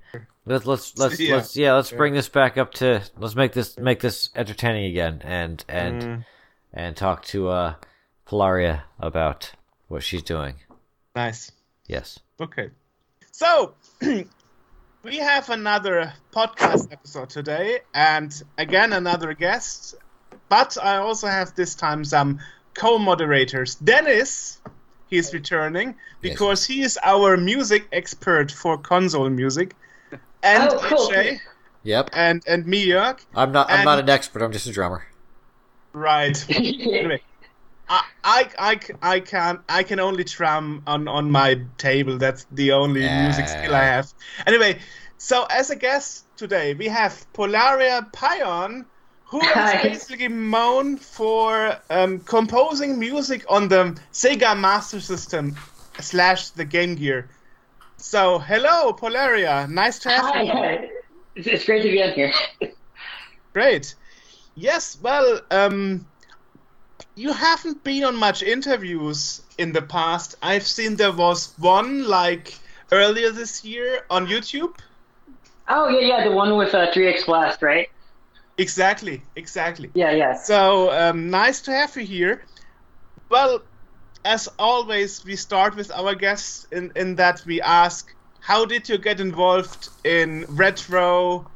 let's 0.46 0.66
let's 0.66 0.98
let's 1.02 1.20
Yeah. 1.20 1.36
let's 1.36 1.56
yeah 1.56 1.74
let's 1.74 1.92
bring 1.92 2.14
this 2.14 2.30
back 2.30 2.58
up 2.58 2.74
to 2.76 3.02
let's 3.18 3.36
make 3.36 3.54
this 3.54 3.78
make 3.78 4.00
this 4.00 4.30
entertaining 4.36 4.86
again 4.86 5.22
and 5.24 5.64
and 5.68 6.02
Mm, 6.02 6.26
and 6.74 6.96
talk 6.98 7.24
to 7.26 7.50
uh 7.50 7.74
Polaria 8.28 8.82
about 9.00 9.52
what 9.88 10.04
she's 10.04 10.24
doing. 10.24 10.56
nice. 11.16 11.52
Yes. 11.88 12.20
Okay. 12.40 12.70
So, 13.32 13.74
we 15.04 15.18
have 15.18 15.50
another 15.50 16.14
podcast 16.32 16.92
episode 16.92 17.30
today, 17.30 17.80
and 17.94 18.42
again, 18.58 18.94
another 18.94 19.34
guest. 19.34 19.96
But 20.50 20.78
I 20.82 20.98
also 20.98 21.28
have 21.28 21.56
this 21.56 21.76
time 21.76 22.04
some 22.04 22.40
co 22.74 22.98
moderators. 23.00 23.76
Dennis, 23.76 24.60
he's 25.10 25.34
returning 25.34 25.96
because 26.22 26.66
he 26.66 26.82
is 26.82 26.98
our 27.04 27.38
music 27.38 27.88
expert 27.92 28.52
for 28.52 28.78
console 28.78 29.30
music. 29.30 29.76
Oh, 30.12 30.18
and 30.44 30.70
Oh, 30.72 30.80
cool. 30.84 31.10
AJ 31.10 31.40
Yep. 31.84 32.10
and, 32.14 32.44
and 32.48 32.66
me, 32.66 32.88
Jörg. 32.88 33.20
I'm 33.36 33.52
not 33.52 33.70
I'm 33.70 33.78
And- 33.80 33.86
not 33.86 34.00
an 34.00 34.10
expert. 34.10 34.42
I'm 34.42 34.52
just 34.52 34.68
a 34.68 34.72
drummer. 34.72 35.06
Right. 35.94 36.38
anyway, 36.56 37.22
I, 37.90 38.04
I, 38.24 38.50
I, 38.60 38.80
I 39.02 39.20
can 39.20 39.60
I 39.68 39.84
can 39.84 40.00
only 40.00 40.24
drum 40.24 40.84
on, 40.86 41.08
on 41.08 41.32
my 41.32 41.62
table. 41.78 42.18
That's 42.18 42.46
the 42.52 42.74
only 42.74 43.02
music 43.02 43.48
skill 43.48 43.76
I 43.76 43.84
have. 43.84 44.14
Anyway, 44.46 44.80
so 45.18 45.46
as 45.50 45.70
a 45.70 45.76
guest 45.76 46.26
today 46.38 46.74
we 46.76 46.88
have 46.88 47.26
Polaria 47.34 48.12
Pion, 48.14 48.86
who 49.26 49.42
is 49.42 49.48
Hi. 49.48 49.82
basically 49.84 50.28
known 50.28 50.98
for 50.98 51.78
um, 51.90 52.20
composing 52.20 53.00
music 53.00 53.44
on 53.50 53.68
the 53.68 54.00
Sega 54.14 54.58
Master 54.60 55.00
System 55.00 55.56
slash 56.00 56.52
the 56.52 56.66
Game 56.66 56.96
Gear. 56.96 57.30
So 57.98 58.40
hello, 58.40 58.94
Polaria. 58.94 59.70
Nice 59.70 60.00
to 60.00 60.10
have 60.10 60.26
Hi, 60.26 60.42
you. 60.44 60.52
hi. 60.52 60.90
It's, 61.36 61.48
it's 61.48 61.66
great 61.66 61.84
to 61.84 61.90
be 61.92 62.04
on 62.04 62.14
here. 62.14 62.34
Great. 63.54 63.96
Yes, 64.56 64.98
well, 65.02 65.42
um, 65.52 66.06
you 67.20 67.34
haven't 67.34 67.84
been 67.84 68.06
on 68.06 68.16
much 68.16 68.42
interviews 68.42 69.42
in 69.58 69.74
the 69.74 69.82
past. 69.82 70.36
I've 70.42 70.66
seen 70.66 70.96
there 70.96 71.12
was 71.12 71.54
one 71.58 72.08
like 72.08 72.58
earlier 72.94 73.32
this 73.32 73.66
year 73.66 74.04
on 74.10 74.26
YouTube. 74.26 74.74
Oh 75.68 75.90
yeah, 75.90 76.00
yeah, 76.00 76.30
the 76.30 76.32
one 76.32 76.56
with 76.56 76.74
uh, 76.74 76.90
3x 76.92 77.26
Blast, 77.26 77.62
right? 77.62 77.90
Exactly, 78.58 79.22
exactly. 79.36 79.92
Yeah, 79.96 80.12
yeah. 80.12 80.34
So 80.34 80.92
um, 80.92 81.30
nice 81.30 81.60
to 81.64 81.72
have 81.72 81.96
you 81.98 82.06
here. 82.06 82.46
Well, 83.30 83.64
as 84.24 84.48
always, 84.58 85.26
we 85.26 85.36
start 85.36 85.76
with 85.76 85.92
our 85.92 86.16
guests 86.16 86.68
in, 86.72 86.94
in 86.96 87.16
that 87.16 87.44
we 87.46 87.62
ask, 87.62 88.16
how 88.40 88.64
did 88.64 88.88
you 88.88 88.98
get 88.98 89.20
involved 89.20 89.90
in 90.06 90.46
retro 90.48 91.52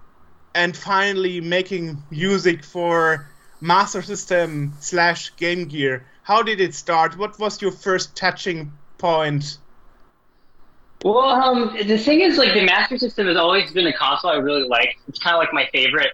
and 0.54 0.76
finally 0.76 1.40
making 1.40 2.04
music 2.12 2.66
for 2.66 3.33
Master 3.64 4.02
System 4.02 4.74
slash 4.82 5.34
Game 5.38 5.66
Gear? 5.66 6.06
How 6.24 6.44
did 6.44 6.60
it 6.60 6.76
start? 6.76 7.18
What 7.18 7.40
was 7.40 7.62
your 7.62 7.72
first 7.72 8.14
touching 8.14 8.74
point? 8.98 9.58
Well, 11.04 11.20
um, 11.20 11.76
the 11.88 11.98
thing 11.98 12.20
is, 12.20 12.38
like, 12.38 12.54
the 12.54 12.66
Master 12.66 12.98
System 12.98 13.28
has 13.28 13.38
always 13.38 13.72
been 13.72 13.88
a 13.88 13.94
console 13.94 14.32
I 14.32 14.36
really 14.36 14.68
liked. 14.68 14.98
It's 15.08 15.20
kind 15.20 15.36
of 15.36 15.40
like 15.40 15.54
my 15.54 15.68
favorite 15.72 16.14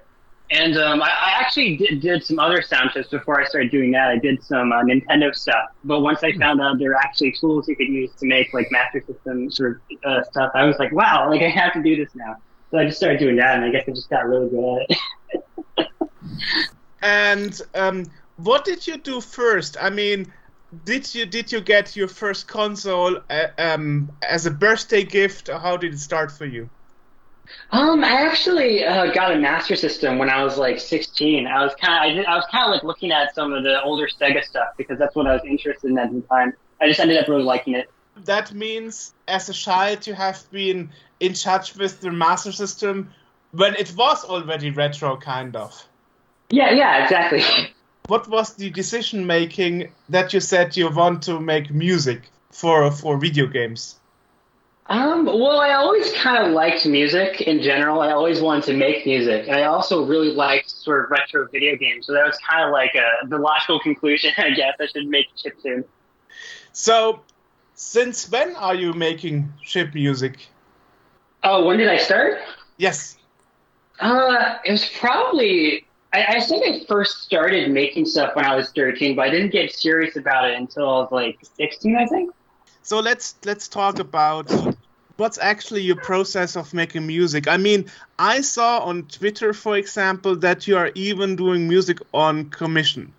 And 0.52 0.78
um, 0.78 1.02
I, 1.02 1.08
I 1.08 1.34
actually 1.40 1.78
did, 1.78 2.02
did 2.02 2.24
some 2.24 2.40
other 2.40 2.62
sound 2.62 2.92
chips 2.92 3.10
before 3.10 3.40
I 3.40 3.46
started 3.46 3.72
doing 3.72 3.92
that. 3.92 4.10
I 4.10 4.18
did 4.18 4.44
some 4.44 4.72
uh, 4.72 4.84
Nintendo 4.84 5.34
stuff, 5.34 5.70
but 5.84 6.02
once 6.02 6.24
I 6.24 6.34
found 6.34 6.60
out 6.60 6.80
there 6.80 6.92
are 6.92 6.98
actually 6.98 7.34
tools 7.34 7.68
you 7.68 7.76
could 7.76 7.88
use 7.88 8.12
to 8.20 8.28
make 8.28 8.54
like 8.54 8.68
Master 8.72 9.04
System 9.06 9.52
sort 9.52 9.82
of 9.92 9.98
uh, 10.06 10.24
stuff, 10.24 10.52
I 10.56 10.66
was 10.66 10.80
like, 10.80 10.92
wow, 10.92 11.30
like 11.30 11.42
I 11.42 11.50
have 11.50 11.74
to 11.74 11.84
do 11.84 11.96
this 11.96 12.14
now. 12.16 12.38
So 12.72 12.80
I 12.80 12.86
just 12.86 12.98
started 12.98 13.20
doing 13.20 13.36
that, 13.38 13.58
and 13.58 13.66
I 13.66 13.70
guess 13.72 13.86
I 13.88 13.92
just 13.92 14.10
got 14.10 14.28
really 14.28 14.50
good 14.50 14.86
at 15.78 15.88
it. 16.48 16.70
And 17.02 17.60
um, 17.76 18.06
what 18.38 18.66
did 18.66 18.88
you 18.88 18.98
do 18.98 19.22
first? 19.22 19.78
I 19.80 19.90
mean, 19.90 20.32
did 20.86 21.14
you 21.16 21.26
did 21.26 21.52
you 21.52 21.62
get 21.62 21.96
your 21.96 22.08
first 22.08 22.48
console 22.48 23.20
uh, 23.30 23.48
um, 23.58 24.12
as 24.22 24.46
a 24.46 24.52
birthday 24.52 25.04
gift, 25.04 25.50
or 25.50 25.58
how 25.58 25.78
did 25.78 25.94
it 25.94 26.00
start 26.00 26.32
for 26.32 26.46
you? 26.46 26.70
Um, 27.72 28.04
I 28.04 28.26
actually 28.26 28.86
uh, 28.86 29.12
got 29.12 29.32
a 29.32 29.40
Master 29.40 29.76
System 29.76 30.20
when 30.20 30.30
I 30.30 30.44
was 30.44 30.58
like 30.58 30.80
16. 30.80 31.48
I 31.48 31.64
was 31.64 31.74
kind 31.82 31.94
of, 31.94 32.02
I, 32.02 32.14
did, 32.16 32.26
I 32.26 32.36
was 32.36 32.46
kind 32.52 32.66
of 32.66 32.72
like 32.72 32.84
looking 32.84 33.12
at 33.12 33.34
some 33.34 33.54
of 33.54 33.64
the 33.64 33.82
older 33.82 34.08
Sega 34.08 34.44
stuff 34.44 34.70
because 34.78 35.00
that's 35.00 35.16
what 35.16 35.26
I 35.26 35.34
was 35.34 35.42
interested 35.46 35.90
in 35.90 35.98
at 35.98 36.12
the 36.12 36.22
time. 36.22 36.54
I 36.80 36.88
just 36.88 37.00
ended 37.00 37.18
up 37.18 37.28
really 37.28 37.44
liking 37.44 37.76
it. 37.76 37.90
That 38.26 38.54
means, 38.54 39.14
as 39.28 39.50
a 39.50 39.54
child, 39.54 40.06
you 40.06 40.14
have 40.14 40.46
been 40.52 40.92
in 41.20 41.34
touch 41.34 41.76
with 41.76 42.02
the 42.02 42.12
Master 42.12 42.52
System 42.52 43.10
when 43.52 43.76
it 43.76 43.94
was 43.96 44.24
already 44.26 44.72
retro, 44.72 45.18
kind 45.18 45.56
of. 45.56 45.88
Yeah, 46.50 46.72
yeah, 46.74 47.04
exactly. 47.04 47.44
What 48.08 48.28
was 48.28 48.56
the 48.56 48.70
decision 48.72 49.28
making 49.28 49.92
that 50.10 50.34
you 50.34 50.40
said 50.40 50.76
you 50.76 50.90
want 50.90 51.22
to 51.24 51.40
make 51.40 51.72
music 51.72 52.24
for 52.52 52.92
for 52.92 53.18
video 53.18 53.46
games? 53.46 54.00
Um, 54.90 55.26
well, 55.26 55.60
I 55.60 55.74
always 55.74 56.12
kind 56.14 56.44
of 56.44 56.52
liked 56.52 56.88
music 56.88 57.42
in 57.42 57.62
general. 57.62 58.02
I 58.02 58.12
always 58.12 58.42
wanted 58.42 58.64
to 58.66 58.74
make 58.74 59.06
music. 59.06 59.48
I 59.48 59.66
also 59.66 60.04
really 60.04 60.32
liked 60.32 60.72
sort 60.72 61.06
of 61.06 61.12
retro 61.12 61.48
video 61.48 61.76
games. 61.76 62.08
So 62.08 62.14
that 62.14 62.26
was 62.26 62.38
kind 62.50 62.64
of 62.64 62.72
like 62.72 62.96
a, 62.96 63.28
the 63.28 63.38
logical 63.38 63.80
conclusion, 63.88 64.32
I 64.40 64.50
guess. 64.50 64.74
I 64.80 64.88
should 64.88 65.08
make 65.08 65.28
chip 65.36 65.62
tune. 65.62 65.86
So, 66.72 67.22
since 67.76 68.32
when 68.32 68.56
are 68.56 68.74
you 68.74 68.94
making 68.94 69.54
chip 69.64 69.94
music? 69.94 70.48
Oh, 71.44 71.66
when 71.66 71.78
did 71.78 71.88
I 71.88 71.98
start? 71.98 72.40
Yes. 72.78 73.18
Uh, 74.00 74.58
it 74.66 74.72
was 74.72 74.90
probably. 75.00 75.86
I, 76.12 76.26
I 76.38 76.40
think 76.42 76.66
I 76.66 76.86
first 76.86 77.20
started 77.24 77.72
making 77.72 78.06
stuff 78.06 78.36
when 78.36 78.46
I 78.46 78.56
was 78.56 78.72
13, 78.72 79.16
but 79.16 79.24
I 79.28 79.30
didn't 79.30 79.52
get 79.52 79.72
serious 79.72 80.16
about 80.16 80.50
it 80.50 80.58
until 80.58 80.90
I 80.90 80.98
was 81.00 81.12
like 81.12 81.38
16, 81.56 81.96
I 81.96 82.06
think. 82.08 82.32
So 82.82 83.00
let's 83.00 83.36
let's 83.46 83.68
talk 83.68 84.00
about 84.00 84.50
what's 85.18 85.38
actually 85.38 85.82
your 85.82 85.98
process 85.98 86.56
of 86.56 86.74
making 86.74 87.06
music. 87.06 87.48
I 87.48 87.58
mean, 87.58 87.92
I 88.18 88.42
saw 88.42 88.80
on 88.80 89.04
Twitter, 89.04 89.54
for 89.54 89.78
example, 89.78 90.36
that 90.38 90.68
you 90.68 90.78
are 90.78 90.92
even 90.96 91.36
doing 91.36 91.68
music 91.68 92.00
on 92.14 92.50
commission. 92.50 93.14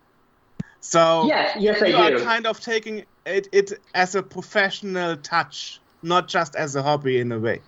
So 0.80 1.26
Yes, 1.28 1.56
yes, 1.60 1.82
I 1.82 1.88
you 1.88 1.96
are 1.96 2.10
do. 2.10 2.24
kind 2.24 2.46
of 2.46 2.58
taking 2.60 3.04
it, 3.26 3.48
it 3.52 3.72
as 3.94 4.14
a 4.14 4.22
professional 4.22 5.16
touch, 5.16 5.80
not 6.02 6.26
just 6.26 6.56
as 6.56 6.74
a 6.74 6.82
hobby 6.82 7.20
in 7.20 7.30
a 7.32 7.38
way. 7.38 7.60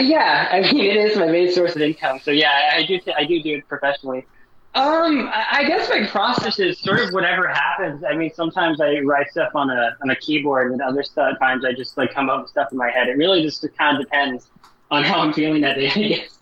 Yeah, 0.00 0.48
I 0.50 0.60
mean 0.60 0.84
it 0.84 0.96
is 0.96 1.16
my 1.16 1.26
main 1.26 1.52
source 1.52 1.76
of 1.76 1.82
income. 1.82 2.20
So 2.22 2.30
yeah, 2.30 2.50
I, 2.72 2.78
I 2.78 2.86
do 2.86 2.98
I 3.16 3.24
do 3.24 3.42
do 3.42 3.56
it 3.56 3.68
professionally. 3.68 4.26
Um, 4.74 5.28
I 5.32 5.46
I 5.52 5.64
guess 5.64 5.88
my 5.88 6.06
process 6.06 6.58
is 6.58 6.78
sort 6.80 7.00
of 7.00 7.12
whatever 7.12 7.48
happens. 7.48 8.04
I 8.04 8.14
mean, 8.14 8.30
sometimes 8.32 8.80
I 8.80 9.00
write 9.00 9.28
stuff 9.30 9.50
on 9.54 9.70
a 9.70 9.96
on 10.02 10.10
a 10.10 10.16
keyboard, 10.16 10.72
and 10.72 10.80
other 10.80 11.02
stu- 11.02 11.36
times 11.40 11.64
I 11.64 11.72
just 11.72 11.96
like 11.96 12.14
come 12.14 12.30
up 12.30 12.42
with 12.42 12.50
stuff 12.50 12.68
in 12.72 12.78
my 12.78 12.90
head. 12.90 13.08
It 13.08 13.16
really 13.16 13.42
just 13.42 13.66
kind 13.76 13.96
of 13.96 14.04
depends 14.04 14.48
on 14.90 15.02
how 15.04 15.20
I'm 15.20 15.32
feeling 15.32 15.60
that 15.62 15.74
day. 15.74 15.90
I 15.90 16.08
guess. 16.08 16.38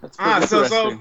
That's 0.00 0.16
Ah, 0.20 0.40
so 0.40 0.64
so 0.64 0.98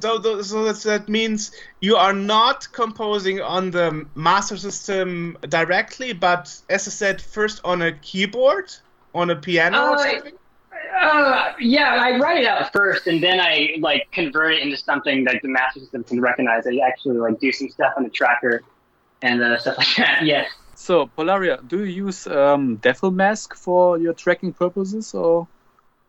so 0.00 0.42
so 0.42 0.64
that's, 0.64 0.82
that 0.82 1.08
means 1.08 1.52
you 1.80 1.96
are 1.96 2.12
not 2.12 2.70
composing 2.72 3.40
on 3.40 3.70
the 3.70 4.06
master 4.14 4.58
system 4.58 5.38
directly, 5.48 6.12
but 6.12 6.54
as 6.68 6.86
I 6.86 6.90
said, 6.90 7.22
first 7.22 7.60
on 7.64 7.80
a 7.82 7.92
keyboard, 7.92 8.70
on 9.14 9.30
a 9.30 9.36
piano 9.36 9.78
or 9.78 9.94
Uh, 9.94 9.98
something. 9.98 10.32
Uh, 10.98 11.52
yeah, 11.60 11.94
I 12.00 12.18
write 12.18 12.42
it 12.42 12.46
out 12.46 12.72
first, 12.72 13.06
and 13.06 13.22
then 13.22 13.40
I 13.40 13.76
like 13.80 14.08
convert 14.12 14.54
it 14.54 14.60
into 14.62 14.76
something 14.76 15.24
that 15.24 15.40
the 15.42 15.48
master 15.48 15.80
system 15.80 16.04
can 16.04 16.20
recognize. 16.20 16.66
I 16.66 16.76
actually 16.86 17.18
like 17.18 17.38
do 17.40 17.52
some 17.52 17.68
stuff 17.68 17.94
on 17.96 18.04
the 18.04 18.10
tracker 18.10 18.62
and 19.22 19.42
uh, 19.42 19.58
stuff 19.58 19.78
like 19.78 19.96
that. 19.96 20.22
Yes. 20.24 20.48
So, 20.74 21.10
Polaria, 21.18 21.66
do 21.68 21.84
you 21.84 22.06
use 22.06 22.26
um, 22.26 22.78
DefleMask 22.78 23.54
for 23.54 23.98
your 23.98 24.14
tracking 24.14 24.52
purposes, 24.54 25.12
or 25.14 25.46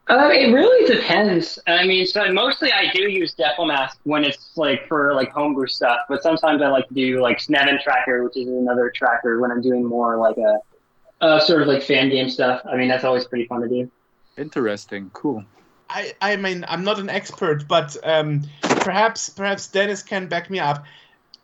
Uh, 0.07 0.29
it 0.33 0.51
really 0.53 0.87
depends. 0.93 1.59
I 1.67 1.85
mean, 1.85 2.05
so 2.05 2.31
mostly 2.33 2.71
I 2.71 2.91
do 2.93 3.03
use 3.03 3.35
DefleMask 3.35 3.97
when 4.03 4.23
it's 4.25 4.57
like 4.57 4.87
for 4.87 5.13
like 5.13 5.31
homebrew 5.31 5.67
stuff, 5.67 5.99
but 6.09 6.23
sometimes 6.23 6.61
I 6.61 6.67
like 6.69 6.87
to 6.87 6.93
do 6.93 7.21
like 7.21 7.39
SnevenTracker, 7.39 8.23
which 8.23 8.35
is 8.37 8.47
another 8.47 8.91
tracker 8.95 9.39
when 9.39 9.51
I'm 9.51 9.61
doing 9.61 9.85
more 9.85 10.17
like 10.17 10.37
a, 10.37 10.57
uh, 11.21 11.39
sort 11.39 11.61
of 11.61 11.67
like 11.67 11.83
fan 11.83 12.09
game 12.09 12.29
stuff. 12.29 12.61
I 12.65 12.75
mean, 12.77 12.87
that's 12.89 13.03
always 13.03 13.25
pretty 13.25 13.45
fun 13.45 13.61
to 13.61 13.69
do. 13.69 13.91
Interesting? 14.37 15.09
Cool. 15.13 15.45
I, 15.89 16.13
I 16.21 16.35
mean, 16.37 16.63
I'm 16.67 16.83
not 16.83 16.99
an 16.99 17.09
expert, 17.09 17.67
but 17.67 17.97
um, 18.03 18.43
perhaps 18.61 19.29
perhaps 19.29 19.67
Dennis 19.67 20.03
can 20.03 20.27
back 20.27 20.49
me 20.49 20.59
up. 20.59 20.85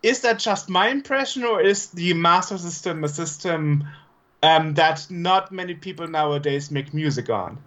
Is 0.02 0.21
that 0.21 0.39
just 0.39 0.69
my 0.69 0.89
impression, 0.89 1.43
or 1.43 1.62
is 1.62 1.88
the 1.88 2.13
master 2.13 2.58
system 2.58 3.04
a 3.04 3.10
system 3.10 3.88
um, 4.41 4.76
that 4.76 5.08
not 5.10 5.52
many 5.52 5.73
people 5.73 6.08
nowadays 6.08 6.71
make 6.71 6.93
music 6.93 7.30
on? 7.30 7.58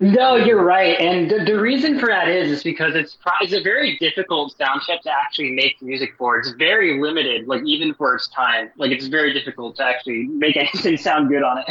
No, 0.00 0.34
you're 0.34 0.62
right, 0.62 0.98
and 1.00 1.30
the, 1.30 1.44
the 1.44 1.58
reason 1.58 2.00
for 2.00 2.08
that 2.08 2.28
is 2.28 2.50
is 2.50 2.62
because 2.64 2.96
it's 2.96 3.16
it's 3.40 3.52
a 3.52 3.62
very 3.62 3.96
difficult 3.98 4.56
sound 4.58 4.82
chip 4.84 5.00
to 5.02 5.10
actually 5.10 5.52
make 5.52 5.80
music 5.80 6.14
for. 6.18 6.38
It's 6.38 6.50
very 6.50 7.00
limited, 7.00 7.46
like 7.46 7.62
even 7.64 7.94
for 7.94 8.16
its 8.16 8.26
time. 8.28 8.70
Like 8.76 8.90
it's 8.90 9.06
very 9.06 9.32
difficult 9.32 9.76
to 9.76 9.84
actually 9.84 10.24
make 10.24 10.56
anything 10.56 10.96
sound 10.96 11.28
good 11.28 11.44
on 11.44 11.58
it. 11.58 11.66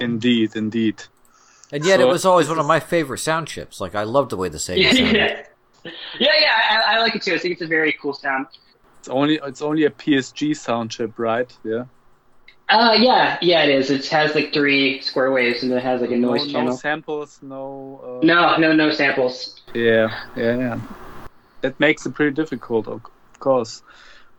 Indeed, 0.00 0.56
indeed. 0.56 1.02
And 1.72 1.84
yet, 1.84 2.00
it 2.00 2.06
was 2.06 2.24
always 2.24 2.48
one 2.48 2.58
of 2.58 2.66
my 2.66 2.80
favorite 2.80 3.18
sound 3.18 3.46
chips. 3.46 3.80
Like, 3.80 3.94
I 3.94 4.02
loved 4.02 4.30
the 4.30 4.36
way 4.36 4.48
the 4.48 4.58
Sega 4.66 4.92
sounded. 4.92 5.14
yeah, 5.14 5.92
yeah, 6.18 6.28
yeah. 6.40 6.82
I, 6.86 6.96
I 6.96 6.98
like 7.00 7.14
it 7.14 7.22
too. 7.22 7.34
I 7.34 7.38
think 7.38 7.52
it's 7.52 7.62
a 7.62 7.66
very 7.66 7.92
cool 8.00 8.12
sound. 8.12 8.46
It's 8.98 9.08
only 9.08 9.40
it's 9.42 9.62
only 9.62 9.84
a 9.84 9.90
PSG 9.90 10.54
sound 10.56 10.90
chip, 10.90 11.18
right? 11.18 11.50
Yeah. 11.64 11.84
Uh, 12.68 12.92
yeah, 12.98 13.36
yeah, 13.42 13.64
it 13.64 13.70
is. 13.70 13.90
It 13.90 14.06
has 14.08 14.34
like 14.34 14.52
three 14.52 15.00
square 15.00 15.32
waves, 15.32 15.62
and 15.62 15.72
it 15.72 15.82
has 15.82 16.00
like 16.00 16.10
a 16.10 16.16
noise 16.16 16.46
no 16.46 16.52
channel. 16.52 16.70
No 16.70 16.76
samples, 16.76 17.38
no. 17.42 18.20
Uh, 18.22 18.24
No, 18.24 18.56
no, 18.58 18.72
no 18.72 18.92
samples. 18.92 19.60
Yeah, 19.74 20.08
yeah, 20.36 20.56
yeah. 20.56 20.80
That 21.62 21.80
makes 21.80 22.06
it 22.06 22.14
pretty 22.14 22.34
difficult, 22.34 22.86
of 22.86 23.00
of 23.04 23.40
course. 23.40 23.82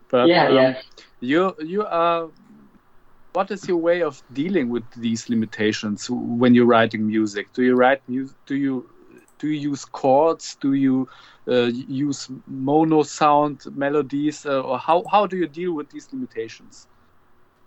But 0.10 0.28
yeah, 0.28 0.48
um, 0.48 0.56
yeah. 0.56 0.82
you 1.20 1.56
you 1.60 1.86
are. 1.86 2.30
What 3.34 3.50
is 3.50 3.68
your 3.68 3.78
way 3.78 4.02
of 4.02 4.22
dealing 4.34 4.70
with 4.70 4.84
these 4.96 5.30
limitations 5.30 6.10
when 6.10 6.54
you're 6.54 6.66
writing 6.66 7.08
music? 7.08 7.54
Do 7.54 7.64
you 7.64 7.76
write 7.76 8.02
music? 8.08 8.36
Do 8.46 8.56
you 8.56 8.90
do 9.40 9.48
you 9.48 9.72
use 9.72 9.86
chords? 9.86 10.56
Do 10.62 10.74
you 10.74 11.08
uh, 11.48 11.72
use 12.08 12.30
mono 12.46 13.04
sound 13.04 13.66
melodies, 13.76 14.46
uh, 14.46 14.62
or 14.62 14.78
how 14.78 15.04
how 15.10 15.26
do 15.28 15.38
you 15.38 15.48
deal 15.48 15.74
with 15.74 15.90
these 15.90 16.08
limitations? 16.12 16.88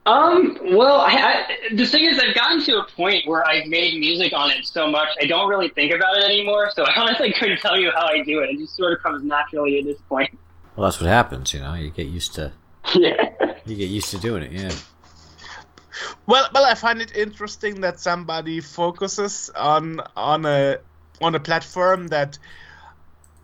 Um, 0.07 0.59
well, 0.73 1.01
I, 1.01 1.15
I, 1.15 1.75
the 1.75 1.87
thing 1.87 2.05
is, 2.05 2.19
I've 2.19 2.35
gotten 2.35 2.63
to 2.65 2.81
a 2.81 2.87
point 2.95 3.27
where 3.27 3.43
I've 3.47 3.67
made 3.67 3.99
music 3.99 4.35
on 4.35 4.51
it 4.51 4.67
so 4.67 4.91
much, 4.91 5.09
I 5.19 5.25
don't 5.25 5.49
really 5.49 5.71
think 5.71 5.93
about 5.95 6.19
it 6.19 6.25
anymore. 6.25 6.71
So 6.77 6.83
I 6.87 6.95
honestly 6.95 7.33
couldn't 7.33 7.61
tell 7.61 7.79
you 7.79 7.91
how 7.91 8.07
I 8.07 8.23
do 8.23 8.41
it. 8.41 8.51
It 8.51 8.59
just 8.59 8.77
sort 8.77 8.93
of 8.93 9.03
comes 9.03 9.25
naturally 9.25 9.79
at 9.79 9.87
this 9.87 9.99
point. 10.09 10.39
Well, 10.77 10.87
that's 10.87 11.01
what 11.01 11.09
happens, 11.09 11.55
you 11.55 11.61
know. 11.61 11.73
You 11.75 11.91
get 11.91 12.09
used 12.09 12.35
to 12.35 12.53
yeah. 12.95 13.31
you 13.65 13.77
get 13.77 13.89
used 13.89 14.11
to 14.11 14.19
doing 14.19 14.43
it. 14.43 14.53
Yeah. 14.53 14.73
Well, 16.27 16.49
well, 16.53 16.65
I 16.65 16.75
find 16.75 17.01
it 17.01 17.17
interesting 17.17 17.81
that 17.83 18.01
somebody 18.01 18.61
focuses 18.61 19.51
on 19.55 20.01
on 20.17 20.45
a 20.47 20.79
on 21.21 21.35
a 21.35 21.41
platform 21.41 22.09
that 22.09 22.39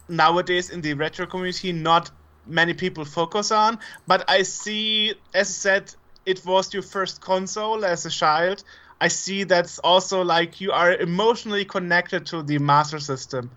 nowadays 0.09 0.71
in 0.71 0.81
the 0.81 0.95
retro 0.95 1.27
community 1.27 1.73
not 1.73 2.11
many 2.47 2.75
people 2.75 3.05
focus 3.05 3.51
on. 3.51 3.79
But 4.07 4.29
I 4.29 4.43
see, 4.43 5.15
as 5.35 5.49
I 5.49 5.53
said, 5.53 5.95
it 6.27 6.45
was 6.45 6.75
your 6.75 6.83
first 6.83 7.21
console 7.21 7.85
as 7.85 8.07
a 8.07 8.11
child. 8.11 8.65
I 9.01 9.09
see 9.09 9.45
that's 9.45 9.79
also 9.79 10.23
like 10.23 10.61
you 10.61 10.73
are 10.73 10.93
emotionally 10.93 11.65
connected 11.65 12.27
to 12.27 12.43
the 12.43 12.59
Master 12.59 12.99
System, 12.99 13.51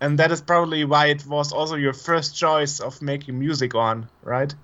and 0.00 0.18
that 0.18 0.30
is 0.30 0.42
probably 0.42 0.84
why 0.84 1.06
it 1.06 1.26
was 1.26 1.52
also 1.52 1.76
your 1.76 1.94
first 1.94 2.36
choice 2.36 2.80
of 2.80 3.00
making 3.00 3.38
music 3.38 3.74
on, 3.74 4.10
right? 4.22 4.54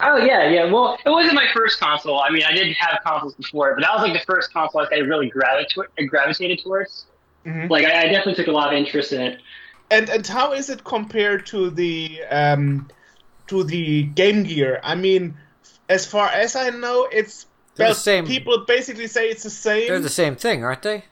Oh 0.00 0.16
yeah, 0.16 0.48
yeah. 0.48 0.64
Well, 0.64 0.98
it 1.04 1.10
wasn't 1.10 1.34
my 1.34 1.46
first 1.54 1.78
console. 1.78 2.18
I 2.20 2.30
mean, 2.30 2.42
I 2.44 2.52
did 2.52 2.74
have 2.76 2.98
consoles 3.04 3.34
before, 3.34 3.74
but 3.74 3.82
that 3.82 3.92
was 3.94 4.02
like 4.02 4.12
the 4.14 4.24
first 4.26 4.52
console 4.52 4.86
I 4.90 4.96
really 4.98 5.28
gravitated 5.28 6.08
gravitated 6.08 6.60
towards. 6.62 7.06
Mhm. 7.46 7.68
Like, 7.70 7.84
I, 7.84 8.02
I 8.02 8.06
definitely 8.06 8.34
took 8.34 8.46
a 8.48 8.52
lot 8.52 8.68
of 8.72 8.74
interest 8.74 9.12
in 9.12 9.20
it. 9.20 9.40
And 9.90 10.08
and 10.08 10.26
how 10.26 10.52
is 10.52 10.70
it 10.70 10.82
compared 10.84 11.46
to 11.46 11.70
the 11.70 12.20
um, 12.30 12.88
to 13.48 13.62
the 13.62 14.04
Game 14.04 14.42
Gear? 14.44 14.80
I 14.82 14.94
mean, 14.94 15.36
as 15.88 16.06
far 16.06 16.28
as 16.28 16.56
I 16.56 16.70
know, 16.70 17.08
it's 17.12 17.46
They're 17.76 17.88
the 17.88 17.94
same- 17.94 18.26
People 18.26 18.64
basically 18.66 19.06
say 19.06 19.28
it's 19.28 19.42
the 19.44 19.50
same. 19.50 19.86
They're 19.88 20.00
the 20.00 20.08
same 20.08 20.34
thing, 20.36 20.64
aren't 20.64 20.82
they? 20.82 21.04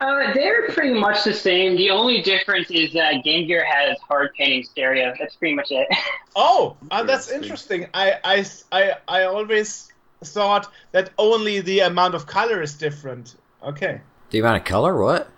Uh, 0.00 0.32
they're 0.34 0.68
pretty 0.70 0.92
much 0.98 1.24
the 1.24 1.32
same. 1.32 1.74
The 1.76 1.90
only 1.90 2.20
difference 2.20 2.70
is 2.70 2.92
that 2.92 3.24
Game 3.24 3.46
Gear 3.46 3.64
has 3.64 3.98
hard 4.00 4.30
panning 4.36 4.62
stereo. 4.62 5.14
That's 5.18 5.36
pretty 5.36 5.54
much 5.54 5.70
it. 5.70 5.88
Oh, 6.38 6.76
uh, 6.90 7.02
that's 7.02 7.30
Interesting. 7.30 7.84
interesting. 7.84 8.20
I, 8.22 8.44
I, 8.70 8.90
I, 9.08 9.20
I 9.20 9.24
always 9.24 9.90
thought 10.22 10.70
that 10.92 11.08
only 11.16 11.60
the 11.60 11.80
amount 11.80 12.14
of 12.14 12.26
color 12.26 12.60
is 12.60 12.74
different. 12.74 13.36
Okay. 13.62 14.02
The 14.30 14.40
amount 14.40 14.58
of 14.58 14.64
color? 14.64 15.00
What? 15.00 15.30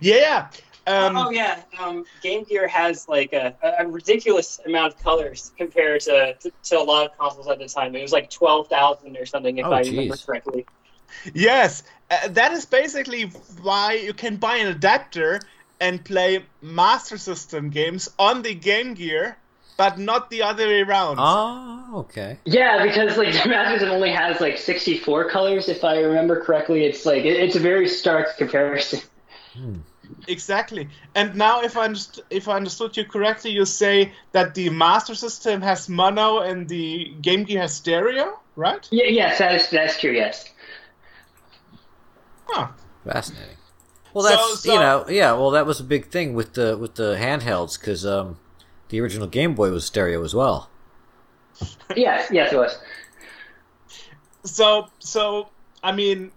Yeah. 0.00 0.48
Um, 0.86 1.16
oh 1.16 1.30
yeah, 1.30 1.62
um, 1.80 2.04
Game 2.22 2.44
Gear 2.44 2.66
has 2.68 3.08
like 3.08 3.32
a, 3.32 3.54
a 3.78 3.86
ridiculous 3.86 4.60
amount 4.66 4.94
of 4.94 5.02
colors 5.02 5.52
compared 5.56 6.00
to, 6.02 6.34
to, 6.34 6.52
to 6.64 6.78
a 6.78 6.82
lot 6.82 7.06
of 7.10 7.16
consoles 7.18 7.48
at 7.48 7.58
the 7.58 7.68
time. 7.68 7.94
It 7.96 8.02
was 8.02 8.12
like 8.12 8.30
twelve 8.30 8.68
thousand 8.68 9.16
or 9.16 9.26
something, 9.26 9.58
if 9.58 9.66
Oh, 9.66 9.72
I 9.72 9.80
remember 9.82 10.16
correctly. 10.16 10.66
Yes, 11.34 11.82
uh, 12.10 12.28
that 12.28 12.52
is 12.52 12.66
basically 12.66 13.24
why 13.62 13.94
you 13.94 14.12
can 14.12 14.36
buy 14.36 14.56
an 14.56 14.68
adapter 14.68 15.40
and 15.80 16.04
play 16.04 16.44
Master 16.60 17.18
System 17.18 17.70
games 17.70 18.08
on 18.18 18.42
the 18.42 18.54
Game 18.54 18.94
Gear, 18.94 19.36
but 19.76 19.98
not 19.98 20.30
the 20.30 20.42
other 20.42 20.66
way 20.66 20.82
around. 20.82 21.16
Oh, 21.18 22.00
okay. 22.00 22.38
yeah, 22.44 22.84
because 22.84 23.16
like 23.16 23.32
the 23.32 23.48
Master 23.48 23.78
System 23.78 23.90
only 23.90 24.12
has 24.12 24.40
like 24.40 24.58
64 24.58 25.28
colors, 25.30 25.68
if 25.68 25.84
I 25.84 26.00
remember 26.00 26.40
correctly. 26.40 26.84
It's 26.84 27.04
like 27.04 27.24
it, 27.24 27.40
it's 27.40 27.56
a 27.56 27.60
very 27.60 27.88
stark 27.88 28.36
comparison. 28.36 29.00
Exactly. 30.28 30.88
And 31.14 31.34
now, 31.34 31.62
if 31.62 31.76
I 31.76 31.88
underst- 31.88 32.20
if 32.30 32.48
I 32.48 32.56
understood 32.56 32.96
you 32.96 33.04
correctly, 33.04 33.50
you 33.50 33.64
say 33.64 34.12
that 34.32 34.54
the 34.54 34.70
Master 34.70 35.14
System 35.14 35.62
has 35.62 35.88
mono 35.88 36.38
and 36.38 36.68
the 36.68 37.14
Game 37.20 37.44
Gear 37.44 37.60
has 37.60 37.74
stereo, 37.74 38.38
right? 38.56 38.86
Yeah, 38.90 39.06
yes, 39.06 39.38
that 39.38 39.54
is 39.54 39.68
that's 39.70 39.98
true. 39.98 40.12
Yes. 40.12 40.51
Huh. 42.52 42.68
Fascinating. 43.04 43.56
Well, 44.14 44.24
that's 44.24 44.60
so- 44.60 44.72
you 44.72 44.78
know, 44.78 45.06
yeah. 45.08 45.32
Well, 45.32 45.50
that 45.52 45.64
was 45.66 45.80
a 45.80 45.84
big 45.84 46.06
thing 46.06 46.34
with 46.34 46.52
the 46.54 46.76
with 46.76 46.94
the 46.96 47.16
handhelds 47.16 47.78
because 47.80 48.04
um, 48.06 48.38
the 48.90 49.00
original 49.00 49.26
Game 49.26 49.54
Boy 49.54 49.70
was 49.70 49.84
stereo 49.86 50.22
as 50.22 50.34
well. 50.34 50.68
Yes, 51.96 52.28
yes, 52.30 52.52
it 52.52 52.56
was. 52.56 52.78
So, 54.44 54.88
so 54.98 55.48
I 55.82 55.92
mean, 55.92 56.30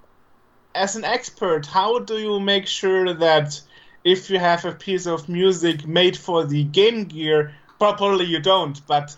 as 0.74 0.96
an 0.96 1.04
expert, 1.04 1.66
how 1.66 2.00
do 2.00 2.18
you 2.20 2.40
make 2.40 2.68
sure 2.68 3.14
that 3.14 3.60
if 4.04 4.30
you 4.30 4.38
have 4.40 4.66
a 4.66 4.72
piece 4.74 5.08
of 5.08 5.28
music 5.30 5.88
made 5.88 6.16
for 6.18 6.46
the 6.46 6.64
Game 6.66 7.06
Gear, 7.06 7.56
probably 7.80 8.26
you 8.26 8.40
don't, 8.40 8.86
but 8.88 9.16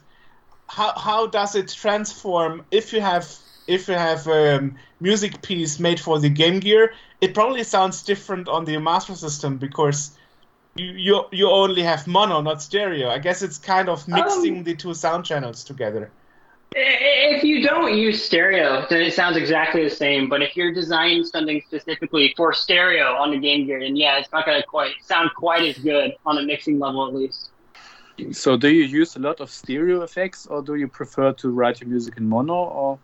how 0.67 0.97
how 0.97 1.27
does 1.27 1.55
it 1.55 1.69
transform 1.69 2.65
if 2.71 2.93
you 2.93 3.01
have 3.01 3.27
if 3.67 3.87
you 3.87 3.93
have 3.95 4.27
a 4.27 4.69
music 4.99 5.41
piece 5.41 5.79
made 5.79 5.99
for 5.99 6.19
the 6.19 6.29
Game 6.29 6.59
Gear? 6.59 6.93
It 7.21 7.33
probably 7.33 7.63
sounds 7.63 8.03
different 8.03 8.47
on 8.47 8.65
the 8.65 8.77
Master 8.77 9.15
System 9.15 9.57
because 9.57 10.11
you 10.75 10.91
you, 10.91 11.25
you 11.31 11.49
only 11.49 11.83
have 11.83 12.07
mono, 12.07 12.41
not 12.41 12.61
stereo. 12.61 13.09
I 13.09 13.19
guess 13.19 13.41
it's 13.41 13.57
kind 13.57 13.89
of 13.89 14.07
mixing 14.07 14.57
Um, 14.57 14.63
the 14.63 14.75
two 14.75 14.93
sound 14.93 15.25
channels 15.25 15.63
together. 15.63 16.11
If 16.75 17.43
you 17.43 17.63
don't 17.63 17.97
use 17.97 18.23
stereo, 18.23 18.85
then 18.89 19.01
it 19.01 19.13
sounds 19.13 19.37
exactly 19.37 19.83
the 19.83 19.95
same. 19.95 20.27
But 20.29 20.41
if 20.41 20.55
you're 20.55 20.73
designing 20.73 21.23
something 21.23 21.61
specifically 21.65 22.33
for 22.35 22.53
stereo 22.53 23.15
on 23.15 23.31
the 23.31 23.39
Game 23.39 23.65
Gear, 23.65 23.79
then 23.79 23.95
yeah, 23.95 24.19
it's 24.19 24.31
not 24.31 24.45
going 24.45 24.61
to 24.61 24.67
quite 24.67 24.91
sound 25.01 25.31
quite 25.35 25.63
as 25.63 25.77
good 25.77 26.13
on 26.25 26.37
a 26.37 26.43
mixing 26.43 26.77
level, 26.77 27.07
at 27.07 27.15
least. 27.15 27.49
So, 28.31 28.57
do 28.57 28.69
you 28.69 28.83
use 28.83 29.15
a 29.15 29.19
lot 29.19 29.39
of 29.39 29.49
stereo 29.49 30.01
effects, 30.01 30.47
or 30.47 30.61
do 30.61 30.75
you 30.75 30.87
prefer 30.87 31.33
to 31.33 31.49
write 31.49 31.79
your 31.81 31.89
music 31.89 32.17
in 32.17 32.27
mono? 32.27 32.53
Or 32.53 32.99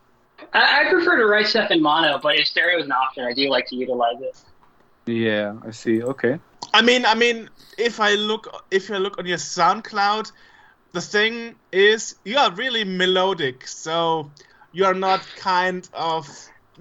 I, 0.53 0.81
I 0.85 0.89
prefer 0.89 1.17
to 1.17 1.25
write 1.25 1.47
stuff 1.47 1.71
in 1.71 1.81
mono, 1.81 2.19
but 2.19 2.37
if 2.37 2.47
stereo 2.47 2.79
is 2.79 2.85
an 2.85 2.91
option, 2.91 3.25
I 3.25 3.33
do 3.33 3.49
like 3.49 3.67
to 3.67 3.75
utilize 3.75 4.21
it. 4.21 4.37
yeah, 5.05 5.55
I 5.65 5.71
see. 5.71 6.03
Okay. 6.03 6.39
I 6.73 6.81
mean, 6.81 7.05
I 7.05 7.15
mean, 7.15 7.49
if 7.77 7.99
I 7.99 8.15
look, 8.15 8.63
if 8.71 8.89
you 8.89 8.97
look 8.97 9.17
on 9.17 9.25
your 9.25 9.37
SoundCloud, 9.37 10.31
the 10.91 11.01
thing 11.01 11.55
is, 11.71 12.15
you 12.23 12.37
are 12.37 12.51
really 12.51 12.83
melodic. 12.83 13.67
So 13.67 14.31
you 14.71 14.85
are 14.85 14.93
not 14.93 15.21
kind 15.37 15.87
of 15.93 16.27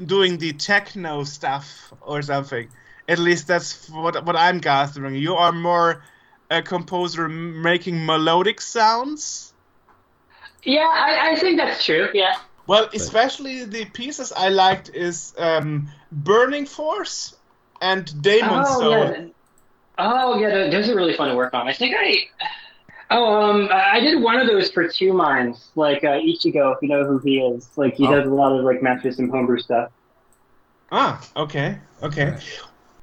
doing 0.07 0.39
the 0.39 0.53
techno 0.53 1.25
stuff 1.25 1.93
or 2.01 2.23
something. 2.23 2.69
At 3.09 3.19
least 3.19 3.47
that's 3.47 3.89
what 3.91 4.25
what 4.25 4.37
I'm 4.37 4.59
gathering. 4.59 5.17
You 5.17 5.35
are 5.35 5.53
more 5.53 6.03
a 6.51 6.63
composer 6.63 7.29
making 7.29 8.05
melodic 8.05 8.61
sounds. 8.61 9.53
Yeah, 10.63 10.89
I, 10.93 11.33
I 11.33 11.37
think 11.37 11.59
that's 11.59 11.85
true. 11.85 12.09
Yeah. 12.15 12.37
Well, 12.73 12.89
especially 12.95 13.65
the 13.65 13.85
pieces 13.85 14.33
I 14.33 14.49
liked 14.49 14.89
is 14.95 15.35
um, 15.37 15.91
Burning 16.11 16.65
Force 16.65 17.35
and 17.83 18.05
Demon 18.23 18.65
oh 18.65 18.81
Soul. 18.81 18.91
yeah. 18.91 19.27
Oh 19.99 20.39
yeah, 20.41 20.49
tho- 20.49 20.71
those 20.71 20.89
are 20.89 20.95
really 20.97 21.13
fun 21.15 21.29
to 21.29 21.37
work 21.37 21.53
on. 21.53 21.69
I 21.69 21.75
think 21.75 21.95
I. 21.99 22.17
Oh, 23.11 23.27
um, 23.43 23.69
I 23.71 23.97
I 23.97 24.01
did 24.01 24.23
one 24.23 24.41
of 24.41 24.47
those 24.47 24.71
for 24.71 24.89
Two 24.89 25.13
Minds, 25.13 25.69
like 25.75 26.03
uh, 26.03 26.17
Ichigo, 26.31 26.73
if 26.75 26.79
you 26.81 26.89
know 26.89 27.05
who 27.05 27.19
he 27.19 27.41
is. 27.41 27.69
Like 27.77 27.95
he 27.97 28.07
Oh. 28.07 28.15
does 28.15 28.27
a 28.27 28.35
lot 28.35 28.59
of 28.59 28.65
like 28.65 28.83
Master 28.83 29.13
and 29.19 29.31
homebrew 29.31 29.59
stuff. 29.59 29.93
Ah, 30.91 31.21
okay, 31.37 31.79
okay. 32.03 32.39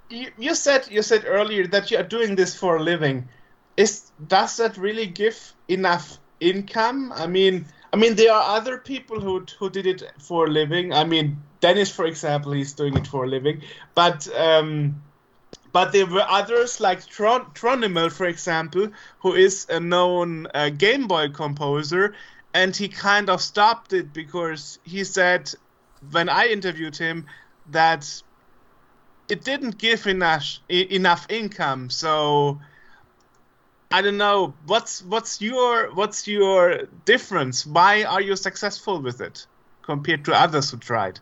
You, 0.10 0.32
you 0.40 0.56
said 0.56 0.88
you 0.90 1.04
said 1.04 1.26
earlier 1.28 1.68
that 1.68 1.92
you 1.92 1.98
are 2.00 2.10
doing 2.18 2.36
this 2.36 2.56
for 2.56 2.78
a 2.78 2.82
living. 2.82 3.30
Is 3.78 4.10
does 4.26 4.58
that 4.58 4.78
really 4.78 5.06
give 5.06 5.38
enough 5.68 6.18
income? 6.40 7.14
I 7.14 7.28
mean, 7.28 7.68
I 7.92 7.96
mean 7.98 8.16
there 8.16 8.34
are 8.34 8.58
other 8.58 8.78
people 8.78 9.20
who 9.20 9.46
who 9.58 9.70
did 9.70 9.86
it 9.86 10.04
for 10.20 10.46
a 10.46 10.50
living. 10.50 10.94
I 10.94 11.04
mean, 11.04 11.42
Dennis, 11.60 11.92
for 11.92 12.06
example, 12.06 12.52
he's 12.52 12.74
doing 12.74 12.96
it 12.98 13.08
for 13.08 13.24
a 13.26 13.28
living. 13.28 13.64
But 13.96 14.28
um, 14.36 15.02
but 15.72 15.92
there 15.92 16.06
were 16.06 16.26
others 16.28 16.80
like 16.80 17.06
Tron- 17.08 17.52
Tronimal, 17.54 18.12
for 18.12 18.26
example, 18.26 18.90
who 19.20 19.34
is 19.34 19.66
a 19.70 19.80
known 19.80 20.48
uh, 20.54 20.70
Game 20.70 21.08
Boy 21.08 21.30
composer, 21.30 22.16
and 22.54 22.76
he 22.76 22.88
kind 22.88 23.30
of 23.30 23.42
stopped 23.42 23.94
it 23.94 24.14
because 24.14 24.80
he 24.84 25.04
said 25.04 25.52
when 26.12 26.30
I 26.30 26.48
interviewed 26.48 26.96
him 26.96 27.26
that 27.68 28.22
it 29.28 29.44
didn't 29.44 29.78
give 29.78 30.08
enough 30.08 30.60
enough 30.70 31.26
income. 31.30 31.90
So 31.90 32.60
I 33.92 34.02
don't 34.04 34.18
know 34.18 34.54
what's 34.68 35.02
what's 35.02 35.42
your 35.42 35.94
what's 35.94 36.28
your 36.28 36.86
difference? 37.06 37.66
Why 37.66 38.04
are 38.04 38.22
you 38.22 38.36
successful 38.36 39.02
with 39.02 39.20
it 39.20 39.48
compared 39.82 40.26
to 40.26 40.34
others 40.34 40.70
who 40.70 40.78
tried? 40.78 41.20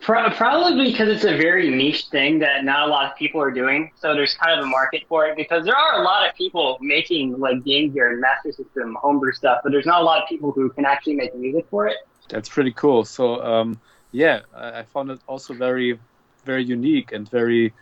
Pro- 0.00 0.30
probably 0.30 0.90
because 0.90 1.08
it's 1.08 1.24
a 1.24 1.36
very 1.36 1.70
niche 1.70 2.06
thing 2.06 2.38
that 2.40 2.64
not 2.64 2.88
a 2.88 2.90
lot 2.90 3.10
of 3.10 3.16
people 3.16 3.40
are 3.40 3.50
doing. 3.50 3.92
So 4.00 4.14
there's 4.14 4.34
kind 4.34 4.58
of 4.58 4.64
a 4.64 4.68
market 4.68 5.02
for 5.08 5.26
it 5.26 5.36
because 5.36 5.64
there 5.64 5.76
are 5.76 6.00
a 6.00 6.04
lot 6.04 6.28
of 6.28 6.34
people 6.34 6.78
making 6.80 7.38
like 7.38 7.62
Game 7.64 7.92
Gear 7.92 8.10
and 8.10 8.20
Master 8.20 8.50
System 8.50 8.96
homebrew 9.00 9.32
stuff, 9.32 9.60
but 9.62 9.70
there's 9.72 9.86
not 9.86 10.00
a 10.00 10.04
lot 10.04 10.22
of 10.22 10.28
people 10.28 10.52
who 10.52 10.70
can 10.70 10.86
actually 10.86 11.14
make 11.14 11.34
music 11.36 11.66
for 11.70 11.86
it. 11.86 11.98
That's 12.28 12.48
pretty 12.48 12.72
cool. 12.72 13.04
So, 13.04 13.42
um, 13.44 13.80
yeah, 14.10 14.40
I, 14.54 14.80
I 14.80 14.82
found 14.84 15.10
it 15.10 15.20
also 15.28 15.54
very, 15.54 16.00
very 16.44 16.64
unique 16.64 17.12
and 17.12 17.28
very 17.28 17.72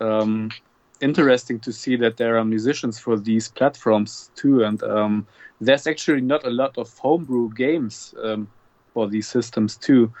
um, 0.00 0.50
interesting 1.00 1.60
to 1.60 1.72
see 1.72 1.96
that 1.96 2.16
there 2.16 2.38
are 2.38 2.44
musicians 2.44 2.98
for 2.98 3.16
these 3.16 3.48
platforms 3.48 4.30
too. 4.34 4.64
And 4.64 4.82
um, 4.82 5.26
there's 5.60 5.86
actually 5.86 6.20
not 6.20 6.46
a 6.46 6.50
lot 6.50 6.78
of 6.78 6.96
homebrew 6.98 7.52
games 7.54 8.14
um, 8.22 8.48
for 8.92 9.08
these 9.08 9.28
systems 9.28 9.76
too. 9.76 10.12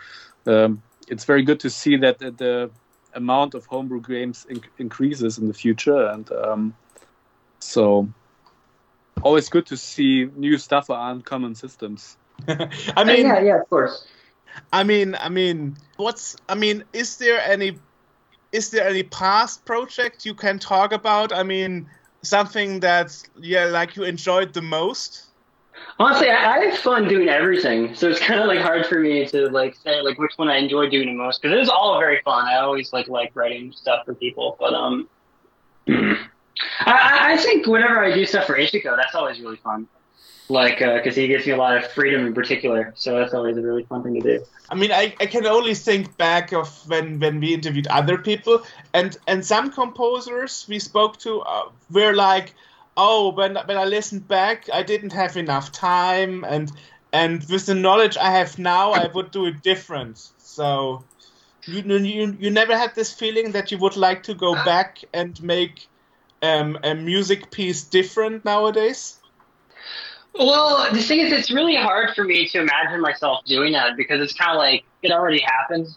Um, 0.46 0.82
it's 1.08 1.24
very 1.24 1.42
good 1.42 1.60
to 1.60 1.70
see 1.70 1.96
that 1.96 2.18
the, 2.18 2.30
the 2.30 2.70
amount 3.14 3.54
of 3.54 3.66
homebrew 3.66 4.00
games 4.00 4.46
in- 4.48 4.62
increases 4.78 5.38
in 5.38 5.48
the 5.48 5.54
future, 5.54 6.06
and 6.08 6.30
um, 6.32 6.74
so 7.58 8.08
always 9.22 9.48
good 9.48 9.66
to 9.66 9.76
see 9.76 10.26
new 10.36 10.58
stuff 10.58 10.90
on 10.90 11.22
common 11.22 11.54
systems. 11.54 12.16
I 12.48 13.04
mean, 13.04 13.26
yeah, 13.26 13.40
yeah, 13.40 13.60
of 13.60 13.68
course. 13.68 14.06
I 14.72 14.84
mean, 14.84 15.16
I 15.18 15.28
mean, 15.28 15.76
what's? 15.96 16.36
I 16.48 16.54
mean, 16.54 16.84
is 16.92 17.16
there 17.16 17.40
any? 17.40 17.78
Is 18.52 18.70
there 18.70 18.88
any 18.88 19.02
past 19.02 19.64
project 19.64 20.24
you 20.24 20.34
can 20.34 20.58
talk 20.58 20.92
about? 20.92 21.32
I 21.32 21.42
mean, 21.42 21.88
something 22.22 22.80
that 22.80 23.16
yeah, 23.38 23.66
like 23.66 23.96
you 23.96 24.04
enjoyed 24.04 24.52
the 24.52 24.62
most. 24.62 25.24
Honestly, 26.00 26.28
I, 26.28 26.56
I 26.56 26.64
have 26.66 26.78
fun 26.78 27.08
doing 27.08 27.28
everything, 27.28 27.94
so 27.94 28.08
it's 28.08 28.20
kind 28.20 28.40
of 28.40 28.46
like 28.46 28.60
hard 28.60 28.86
for 28.86 28.98
me 29.00 29.26
to 29.26 29.48
like 29.48 29.76
say 29.76 30.00
like 30.00 30.18
which 30.18 30.32
one 30.36 30.48
I 30.48 30.56
enjoy 30.56 30.88
doing 30.88 31.08
the 31.08 31.14
most 31.14 31.42
because 31.42 31.56
it 31.56 31.60
is 31.60 31.68
all 31.68 31.98
very 31.98 32.20
fun. 32.24 32.46
I 32.46 32.56
always 32.56 32.92
like 32.92 33.08
like 33.08 33.32
writing 33.34 33.72
stuff 33.72 34.04
for 34.04 34.14
people, 34.14 34.56
but 34.58 34.74
um, 34.74 35.08
I, 35.88 36.18
I 36.86 37.32
I 37.32 37.36
think 37.36 37.66
whenever 37.66 38.02
I 38.02 38.14
do 38.14 38.24
stuff 38.26 38.46
for 38.46 38.56
Ishiko, 38.56 38.96
that's 38.96 39.14
always 39.14 39.40
really 39.40 39.56
fun. 39.56 39.86
Like, 40.50 40.78
because 40.78 41.14
he 41.14 41.28
gives 41.28 41.46
me 41.46 41.52
a 41.52 41.56
lot 41.56 41.76
of 41.76 41.86
freedom 41.92 42.26
in 42.26 42.32
particular, 42.32 42.94
so 42.96 43.18
that's 43.18 43.34
always 43.34 43.56
a 43.58 43.62
really 43.62 43.84
fun 43.84 44.02
thing 44.02 44.14
to 44.14 44.20
do. 44.20 44.44
I 44.70 44.74
mean, 44.74 44.92
I, 44.92 45.14
I 45.20 45.26
can 45.26 45.46
only 45.46 45.74
think 45.74 46.16
back 46.16 46.52
of 46.52 46.68
when, 46.88 47.20
when 47.20 47.38
we 47.40 47.52
interviewed 47.52 47.86
other 47.88 48.16
people, 48.16 48.62
and, 48.94 49.16
and 49.26 49.44
some 49.44 49.70
composers 49.70 50.64
we 50.68 50.78
spoke 50.78 51.18
to 51.18 51.40
uh, 51.40 51.68
were 51.90 52.14
like, 52.14 52.54
oh, 52.96 53.32
when, 53.32 53.56
when 53.56 53.76
I 53.76 53.84
listened 53.84 54.26
back, 54.26 54.68
I 54.72 54.82
didn't 54.82 55.12
have 55.12 55.36
enough 55.36 55.70
time, 55.70 56.44
and 56.44 56.72
and 57.12 57.42
with 57.48 57.66
the 57.66 57.74
knowledge 57.74 58.16
I 58.16 58.30
have 58.30 58.58
now, 58.58 58.92
I 58.92 59.06
would 59.06 59.30
do 59.30 59.46
it 59.46 59.62
different. 59.62 60.18
So, 60.38 61.04
you, 61.66 61.80
you 61.80 62.36
you 62.38 62.50
never 62.50 62.76
had 62.76 62.94
this 62.94 63.12
feeling 63.12 63.52
that 63.52 63.70
you 63.70 63.78
would 63.78 63.96
like 63.96 64.24
to 64.24 64.34
go 64.34 64.54
back 64.54 64.98
and 65.14 65.40
make 65.42 65.88
um, 66.42 66.78
a 66.82 66.94
music 66.94 67.50
piece 67.50 67.84
different 67.84 68.44
nowadays? 68.44 69.17
Well, 70.38 70.92
the 70.92 71.02
thing 71.02 71.18
is, 71.20 71.32
it's 71.32 71.50
really 71.50 71.74
hard 71.74 72.14
for 72.14 72.22
me 72.22 72.46
to 72.48 72.60
imagine 72.60 73.00
myself 73.00 73.44
doing 73.44 73.72
that 73.72 73.96
because 73.96 74.20
it's 74.20 74.32
kind 74.32 74.52
of 74.52 74.58
like 74.58 74.84
it 75.02 75.10
already 75.10 75.40
happened. 75.40 75.88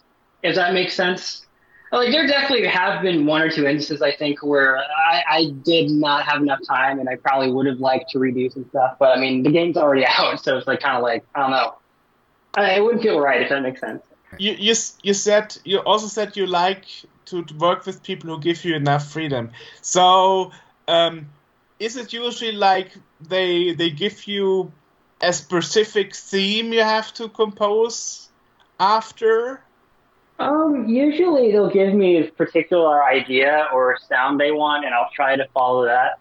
If 0.42 0.56
that 0.56 0.74
makes 0.74 0.94
sense. 0.94 1.46
Like 1.92 2.10
there 2.10 2.26
definitely 2.26 2.66
have 2.66 3.02
been 3.02 3.26
one 3.26 3.42
or 3.42 3.50
two 3.50 3.66
instances 3.66 4.00
I 4.00 4.12
think 4.12 4.42
where 4.42 4.78
I, 4.78 5.22
I 5.28 5.50
did 5.62 5.90
not 5.90 6.24
have 6.24 6.40
enough 6.40 6.60
time 6.66 6.98
and 6.98 7.08
I 7.08 7.16
probably 7.16 7.52
would 7.52 7.66
have 7.66 7.80
liked 7.80 8.10
to 8.12 8.18
redo 8.18 8.50
some 8.50 8.66
stuff, 8.70 8.96
but 8.98 9.16
I 9.16 9.20
mean 9.20 9.42
the 9.42 9.50
game's 9.50 9.76
already 9.76 10.06
out, 10.18 10.42
so 10.42 10.56
it's 10.56 10.66
like 10.66 10.80
kind 10.80 10.96
of 10.96 11.02
like 11.02 11.24
I 11.34 11.40
don't 11.40 11.50
know. 11.50 11.74
I, 12.54 12.76
it 12.76 12.82
wouldn't 12.82 13.02
feel 13.02 13.20
right 13.20 13.42
if 13.42 13.50
that 13.50 13.62
makes 13.62 13.80
sense. 13.80 14.02
You 14.38 14.52
you 14.52 14.74
you 15.02 15.14
said 15.14 15.56
you 15.64 15.78
also 15.80 16.06
said 16.06 16.34
you 16.34 16.46
like 16.46 16.86
to 17.26 17.44
work 17.58 17.84
with 17.84 18.02
people 18.02 18.34
who 18.34 18.40
give 18.40 18.64
you 18.64 18.74
enough 18.74 19.12
freedom. 19.12 19.50
So 19.82 20.50
um, 20.88 21.28
is 21.82 21.96
it 21.96 22.12
usually 22.12 22.52
like 22.52 22.90
they 23.28 23.74
they 23.74 23.90
give 23.90 24.28
you 24.28 24.72
a 25.20 25.32
specific 25.32 26.14
theme 26.14 26.72
you 26.72 26.84
have 26.96 27.12
to 27.14 27.28
compose 27.28 28.28
after? 28.78 29.60
Um, 30.38 30.88
usually 30.88 31.50
they'll 31.52 31.70
give 31.70 31.92
me 31.94 32.10
a 32.18 32.30
particular 32.30 33.04
idea 33.04 33.66
or 33.72 33.98
sound 34.08 34.40
they 34.40 34.52
want, 34.52 34.84
and 34.84 34.94
I'll 34.94 35.10
try 35.14 35.36
to 35.36 35.46
follow 35.52 35.84
that. 35.86 36.18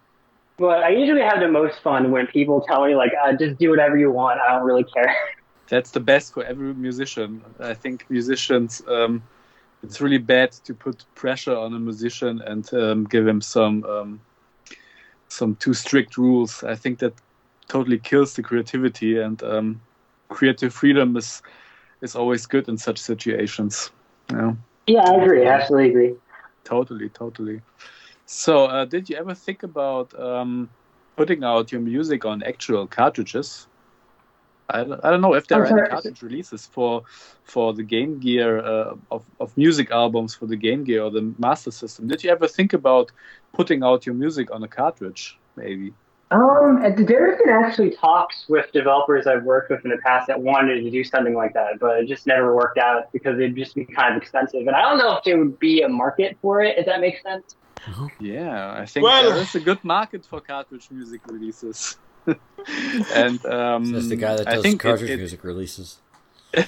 But 0.57 0.84
I 0.84 0.89
usually 0.89 1.22
have 1.22 1.39
the 1.39 1.47
most 1.47 1.80
fun 1.82 2.12
when 2.12 2.28
people 2.28 2.62
tell 2.62 2.86
me 2.86 2.95
like, 2.95 3.14
uh, 3.24 3.34
"Just 3.34 3.59
do 3.59 3.70
whatever 3.70 3.97
you 3.97 4.12
want. 4.12 4.39
I 4.41 4.47
don't 4.53 4.66
really 4.66 4.88
care." 4.95 5.16
That's 5.74 5.91
the 5.91 6.03
best 6.12 6.34
for 6.34 6.43
every 6.43 6.74
musician. 6.74 7.43
I 7.59 7.76
think 7.76 8.05
musicians. 8.09 8.82
Um, 8.88 9.24
it's 9.84 9.99
really 10.01 10.24
bad 10.36 10.51
to 10.66 10.74
put 10.74 11.05
pressure 11.16 11.55
on 11.55 11.74
a 11.74 11.80
musician 11.80 12.41
and 12.41 12.72
um, 12.74 13.05
give 13.05 13.26
him 13.28 13.41
some 13.41 13.84
um, 13.86 14.22
some 15.32 15.56
too 15.56 15.74
strict 15.74 16.18
rules. 16.18 16.64
I 16.64 16.76
think 16.76 17.00
that 17.00 17.14
totally 17.70 17.98
kills 18.00 18.34
the 18.34 18.44
creativity 18.44 19.18
and 19.18 19.42
um, 19.44 19.82
creative 20.30 20.74
freedom 20.74 21.16
is 21.18 21.42
is 22.02 22.16
always 22.16 22.46
good 22.46 22.68
in 22.68 22.78
such 22.78 22.98
situations. 22.98 23.92
Yeah. 24.32 24.54
Yeah, 24.88 25.04
I 25.06 25.16
agree. 25.24 25.46
Absolutely 25.46 25.90
agree. 25.90 26.16
Totally, 26.64 27.10
totally. 27.10 27.62
So, 28.26 28.66
uh, 28.66 28.86
did 28.86 29.10
you 29.10 29.16
ever 29.18 29.34
think 29.36 29.64
about 29.64 30.18
um, 30.20 30.70
putting 31.16 31.44
out 31.44 31.72
your 31.72 31.82
music 31.82 32.26
on 32.26 32.44
actual 32.44 32.88
cartridges? 32.88 33.68
I 34.72 34.84
don't, 34.84 35.05
I 35.05 35.09
don't 35.11 35.22
know 35.22 35.34
if 35.34 35.47
there 35.47 35.65
I'm 35.65 35.74
are 35.74 35.80
any 35.80 35.89
cartridge 35.89 36.22
releases 36.22 36.65
for 36.65 37.03
for 37.43 37.74
the 37.74 37.84
Game 37.84 38.19
Gear 38.19 38.59
uh, 38.59 38.95
of 39.11 39.26
of 39.39 39.55
music 39.57 39.91
albums 39.91 40.34
for 40.34 40.45
the 40.47 40.55
Game 40.55 40.84
Gear 40.84 41.03
or 41.03 41.11
the 41.11 41.34
Master 41.38 41.72
System. 41.72 42.07
Did 42.07 42.24
you 42.24 42.32
ever 42.32 42.47
think 42.47 42.74
about 42.74 43.11
putting 43.53 43.84
out 43.84 44.05
your 44.05 44.15
music 44.15 44.51
on 44.51 44.63
a 44.63 44.67
cartridge? 44.67 45.38
Maybe. 45.55 45.93
Um, 46.32 46.80
there 47.05 47.32
have 47.32 47.39
been 47.39 47.49
actually 47.49 47.91
talks 47.91 48.45
with 48.47 48.72
developers 48.72 49.28
I've 49.28 49.43
worked 49.43 49.69
with 49.69 49.84
in 49.84 49.91
the 49.91 49.97
past 49.97 50.28
that 50.28 50.39
wanted 50.39 50.82
to 50.82 50.89
do 50.89 51.03
something 51.03 51.36
like 51.36 51.53
that, 51.53 51.78
but 51.78 51.99
it 51.99 52.07
just 52.07 52.26
never 52.26 52.55
worked 52.55 52.78
out 52.78 53.11
because 53.11 53.38
it'd 53.38 53.57
just 53.57 53.76
be 53.76 53.84
kind 53.84 54.15
of 54.15 54.22
expensive. 54.22 54.61
And 54.61 54.69
I 54.74 54.82
don't 54.82 54.97
know 54.97 55.17
if 55.17 55.26
there 55.26 55.38
would 55.38 55.59
be 55.59 55.82
a 55.82 55.89
market 55.89 56.38
for 56.41 56.63
it, 56.63 56.78
if 56.78 56.86
that 56.86 57.01
makes 57.01 57.22
sense. 57.22 57.57
Yeah, 58.19 58.76
I 58.80 58.86
think 58.86 59.03
Well- 59.03 59.32
there 59.32 59.41
is 59.41 59.55
a 59.55 59.59
good 59.59 59.84
market 59.84 60.26
for 60.26 60.39
cartridge 60.39 60.88
music 60.89 61.22
releases. 61.28 61.97
And 63.13 63.45
um, 63.45 63.91
That's 63.91 64.09
the 64.09 64.15
guy 64.15 64.36
that 64.38 64.47
I 64.47 64.53
does 64.55 64.63
think 64.63 64.76
it- 64.76 64.88
cartridge 64.88 65.09
it- 65.09 65.17
music 65.17 65.43
releases. 65.43 65.97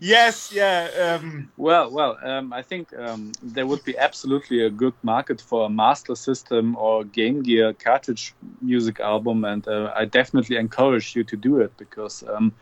Yes, 0.00 0.52
yeah. 0.52 0.88
Um, 1.20 1.50
Well, 1.56 1.90
well, 1.90 2.16
um, 2.22 2.52
I 2.52 2.62
think 2.62 2.92
um, 2.96 3.32
there 3.42 3.66
would 3.66 3.82
be 3.84 3.98
absolutely 3.98 4.64
a 4.64 4.70
good 4.70 4.94
market 5.02 5.40
for 5.40 5.66
a 5.66 5.68
Master 5.68 6.14
System 6.14 6.76
or 6.76 7.02
Game 7.04 7.42
Gear 7.42 7.72
cartridge 7.72 8.32
music 8.62 9.00
album, 9.00 9.44
and 9.44 9.66
uh, 9.66 9.92
I 9.96 10.04
definitely 10.04 10.56
encourage 10.56 11.16
you 11.16 11.24
to 11.24 11.36
do 11.36 11.60
it 11.60 11.72
because 11.78 12.22
um, 12.28 12.52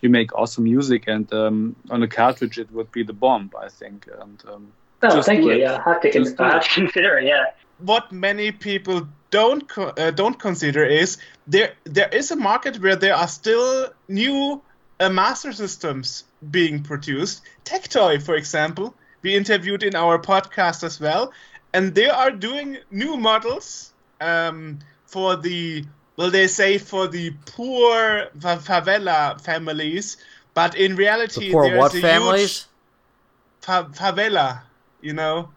you 0.00 0.08
make 0.08 0.34
awesome 0.34 0.64
music, 0.64 1.04
and 1.06 1.30
um, 1.34 1.76
on 1.90 2.02
a 2.02 2.08
cartridge 2.08 2.58
it 2.58 2.70
would 2.72 2.90
be 2.92 3.02
the 3.02 3.12
bomb, 3.12 3.50
I 3.60 3.68
think. 3.68 4.08
And 4.20 4.42
um, 4.50 4.72
Oh, 5.02 5.20
thank 5.20 5.44
you. 5.44 5.50
it. 5.50 5.58
Yeah, 5.58 5.82
I 5.84 5.90
have 5.90 6.00
to, 6.00 6.10
con- 6.10 6.24
Just 6.24 6.40
I 6.40 6.48
have 6.52 6.64
to 6.64 6.70
consider 6.70 7.18
it. 7.18 7.26
Yeah. 7.26 7.44
What 7.78 8.12
many 8.12 8.52
people 8.52 9.08
don't 9.30 9.70
uh, 9.78 10.10
don't 10.12 10.38
consider 10.38 10.84
is 10.84 11.18
there 11.46 11.74
there 11.84 12.08
is 12.08 12.30
a 12.30 12.36
market 12.36 12.80
where 12.80 12.96
there 12.96 13.14
are 13.14 13.28
still 13.28 13.90
new 14.08 14.62
uh, 15.00 15.08
master 15.08 15.52
systems 15.52 16.24
being 16.50 16.82
produced. 16.82 17.42
Tectoy, 17.64 18.22
for 18.22 18.36
example, 18.36 18.94
we 19.22 19.34
interviewed 19.34 19.82
in 19.82 19.94
our 19.94 20.18
podcast 20.18 20.84
as 20.84 21.00
well, 21.00 21.32
and 21.72 21.94
they 21.94 22.08
are 22.08 22.30
doing 22.30 22.78
new 22.90 23.16
models 23.16 23.92
um, 24.20 24.78
for 25.06 25.36
the 25.36 25.84
well, 26.16 26.30
they 26.30 26.46
say 26.46 26.78
for 26.78 27.08
the 27.08 27.30
poor 27.46 28.28
fa- 28.40 28.60
favela 28.62 29.40
families, 29.40 30.16
but 30.54 30.76
in 30.76 30.94
reality, 30.96 31.48
The 31.48 31.52
poor 31.52 31.76
what 31.76 31.94
a 31.94 32.00
families? 32.00 32.66
huge 32.66 32.66
fa- 33.62 33.90
favela, 33.92 34.62
you 35.00 35.12
know 35.12 35.50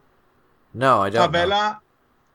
No, 0.74 1.02
I 1.02 1.10
don't. 1.10 1.32
know. 1.32 1.78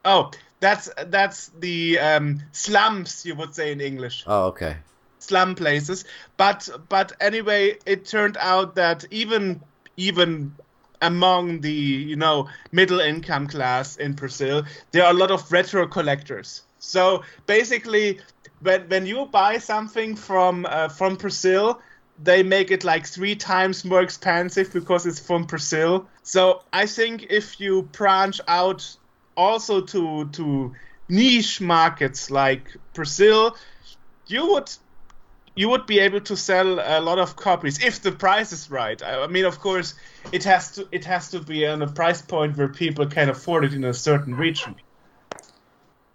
Oh, 0.05 0.31
that's 0.61 0.89
that's 1.07 1.49
the 1.59 1.99
um, 1.99 2.41
slums 2.53 3.25
you 3.25 3.35
would 3.35 3.55
say 3.55 3.73
in 3.73 3.81
English, 3.81 4.25
Oh, 4.27 4.47
okay. 4.47 4.77
slum 5.19 5.55
places. 5.55 6.05
But 6.37 6.69
but 6.89 7.13
anyway, 7.21 7.79
it 7.87 8.07
turned 8.07 8.37
out 8.39 8.75
that 8.77 9.05
even 9.11 9.61
even 9.97 10.55
among 11.01 11.61
the 11.61 11.73
you 11.73 12.17
know 12.17 12.49
middle 12.73 13.01
income 13.01 13.47
class 13.49 13.97
in 13.97 14.13
Brazil, 14.15 14.65
there 14.93 15.05
are 15.05 15.11
a 15.11 15.17
lot 15.17 15.31
of 15.31 15.51
retro 15.53 15.87
collectors. 15.87 16.63
So 16.79 17.23
basically, 17.47 18.21
when 18.61 18.89
when 18.89 19.07
you 19.07 19.27
buy 19.27 19.59
something 19.59 20.17
from 20.17 20.67
uh, 20.69 20.89
from 20.89 21.17
Brazil, 21.17 21.81
they 22.19 22.43
make 22.43 22.71
it 22.71 22.85
like 22.85 23.07
three 23.07 23.35
times 23.37 23.85
more 23.85 24.03
expensive 24.03 24.73
because 24.73 25.07
it's 25.07 25.21
from 25.21 25.45
Brazil. 25.45 26.09
So 26.23 26.63
I 26.73 26.87
think 26.87 27.27
if 27.31 27.61
you 27.61 27.83
branch 27.83 28.41
out 28.49 28.97
also 29.37 29.81
to 29.81 30.29
to 30.31 30.73
niche 31.09 31.61
markets 31.61 32.31
like 32.31 32.77
Brazil, 32.95 33.57
you 34.27 34.47
would 34.53 34.71
you 35.55 35.69
would 35.69 35.87
be 35.87 35.99
able 35.99 36.21
to 36.21 36.37
sell 36.37 36.79
a 36.81 37.01
lot 37.01 37.19
of 37.19 37.37
copies 37.37 37.83
if 37.85 38.01
the 38.01 38.13
price 38.13 38.53
is 38.53 38.71
right. 38.71 39.03
I 39.03 39.25
I 39.25 39.27
mean, 39.27 39.45
of 39.45 39.59
course, 39.61 39.95
it 40.33 40.45
has 40.45 40.73
to 40.73 40.89
it 40.93 41.05
has 41.05 41.31
to 41.31 41.41
be 41.41 41.67
on 41.67 41.83
a 41.83 41.87
price 41.89 42.23
point 42.23 42.57
where 42.57 42.69
people 42.69 43.07
can 43.07 43.29
afford 43.29 43.65
it 43.65 43.75
in 43.75 43.85
a 43.85 43.95
certain 43.95 44.35
region. 44.35 44.75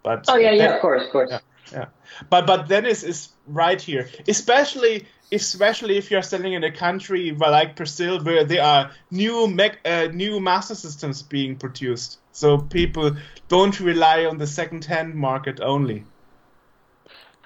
But 0.02 0.24
Oh 0.28 0.36
yeah, 0.36 0.52
yeah. 0.52 0.68
that- 0.68 0.74
Of 0.76 0.80
course, 0.80 1.04
of 1.04 1.10
course. 1.10 1.30
yeah. 1.72 1.86
But 2.30 2.46
but 2.46 2.68
Dennis 2.68 3.02
is 3.02 3.08
is 3.08 3.28
right 3.46 3.80
here, 3.80 4.08
especially 4.26 5.06
especially 5.30 5.98
if 5.98 6.10
you're 6.10 6.22
selling 6.22 6.54
in 6.54 6.64
a 6.64 6.70
country 6.72 7.30
like 7.32 7.76
Brazil, 7.76 8.18
where 8.24 8.44
there 8.44 8.62
are 8.62 8.90
new 9.10 9.46
mech, 9.46 9.78
uh, 9.84 10.08
new 10.12 10.40
master 10.40 10.74
systems 10.74 11.22
being 11.22 11.56
produced, 11.58 12.18
so 12.38 12.58
people 12.58 13.16
don't 13.48 13.80
rely 13.80 14.24
on 14.24 14.38
the 14.38 14.46
second-hand 14.46 15.14
market 15.14 15.60
only. 15.60 16.04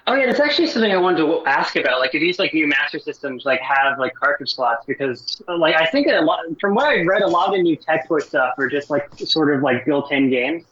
Oh 0.05 0.15
yeah, 0.15 0.25
that's 0.25 0.39
actually 0.39 0.67
something 0.67 0.91
I 0.91 0.97
wanted 0.97 1.19
to 1.19 1.43
ask 1.45 1.75
about. 1.77 1.99
Like, 1.99 2.13
if 2.13 2.19
these 2.19 2.37
like 2.37 2.53
new 2.53 2.67
master 2.67 2.99
systems 2.99 3.45
like 3.45 3.61
have 3.61 3.97
like 3.97 4.13
cartridge 4.13 4.53
slots, 4.53 4.85
because 4.85 5.41
like 5.47 5.75
I 5.75 5.85
think 5.85 6.07
a 6.07 6.19
lot, 6.19 6.39
from 6.59 6.75
what 6.75 6.85
I've 6.85 7.07
read, 7.07 7.21
a 7.21 7.27
lot 7.27 7.47
of 7.47 7.55
the 7.55 7.63
new 7.63 7.77
tech 7.77 8.07
stuff 8.19 8.53
are 8.57 8.67
just 8.67 8.89
like 8.89 9.09
sort 9.15 9.55
of 9.55 9.61
like 9.61 9.85
built-in 9.85 10.29
games. 10.29 10.65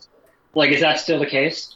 Like, 0.53 0.71
is 0.71 0.81
that 0.81 0.99
still 0.99 1.17
the 1.17 1.25
case? 1.25 1.73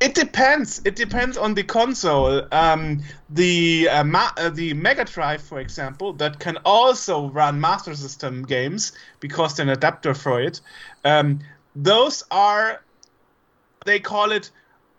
It 0.00 0.14
depends. 0.14 0.82
It 0.84 0.96
depends 0.96 1.36
on 1.36 1.54
the 1.54 1.62
console. 1.62 2.42
Um, 2.52 3.02
the 3.30 3.88
uh, 3.88 4.04
ma- 4.04 4.32
uh, 4.36 4.50
the 4.50 4.74
Mega 4.74 5.04
Drive, 5.04 5.42
for 5.42 5.60
example, 5.60 6.12
that 6.14 6.38
can 6.38 6.58
also 6.64 7.30
run 7.30 7.60
Master 7.60 7.94
System 7.94 8.42
games 8.42 8.92
because 9.20 9.56
there's 9.56 9.68
an 9.68 9.72
adapter 9.72 10.14
for 10.14 10.40
it. 10.40 10.60
Um, 11.04 11.40
those 11.74 12.24
are 12.30 12.82
they 13.84 14.00
call 14.00 14.32
it 14.32 14.50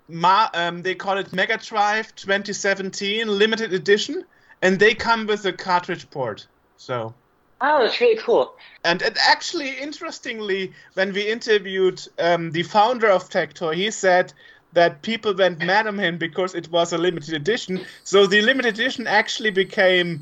Ma- 0.07 0.49
um, 0.53 0.83
they 0.83 0.95
call 0.95 1.17
it 1.17 1.33
Mega 1.33 1.57
Drive 1.57 2.13
2017 2.15 3.27
limited 3.27 3.73
edition, 3.73 4.23
and 4.61 4.79
they 4.79 4.93
come 4.93 5.25
with 5.25 5.45
a 5.45 5.53
cartridge 5.53 6.09
port. 6.09 6.47
So. 6.77 7.13
Oh, 7.61 7.83
that's 7.83 7.99
really 8.01 8.17
cool. 8.17 8.53
And, 8.83 9.01
and 9.01 9.17
actually, 9.17 9.69
interestingly, 9.69 10.73
when 10.93 11.13
we 11.13 11.27
interviewed 11.27 12.01
um, 12.19 12.51
the 12.51 12.63
founder 12.63 13.07
of 13.07 13.29
Tectoy, 13.29 13.75
he 13.75 13.89
said 13.91 14.33
that 14.75 15.01
people 15.01 15.33
went 15.33 15.59
mad 15.59 15.87
on 15.87 15.97
him 15.97 16.17
because 16.17 16.53
it 16.53 16.69
was 16.69 16.93
a 16.93 16.97
limited 16.97 17.33
edition. 17.33 17.83
So 18.03 18.27
the 18.27 18.41
limited 18.41 18.75
edition 18.75 19.07
actually 19.07 19.49
became 19.49 20.21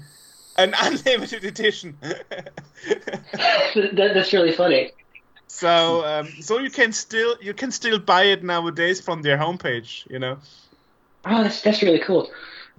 an 0.57 0.73
unlimited 0.79 1.43
edition. 1.43 1.97
that, 2.01 4.11
that's 4.13 4.31
really 4.31 4.53
funny. 4.53 4.91
so 5.47 6.05
um, 6.05 6.27
so 6.39 6.59
you 6.59 6.69
can 6.69 6.93
still 6.93 7.35
you 7.41 7.53
can 7.53 7.71
still 7.71 7.99
buy 7.99 8.23
it 8.23 8.43
nowadays 8.43 9.01
from 9.01 9.21
their 9.21 9.37
homepage. 9.37 10.09
You 10.09 10.19
know. 10.19 10.37
Oh, 11.25 11.43
that's 11.43 11.61
that's 11.61 11.81
really 11.81 11.99
cool. 11.99 12.29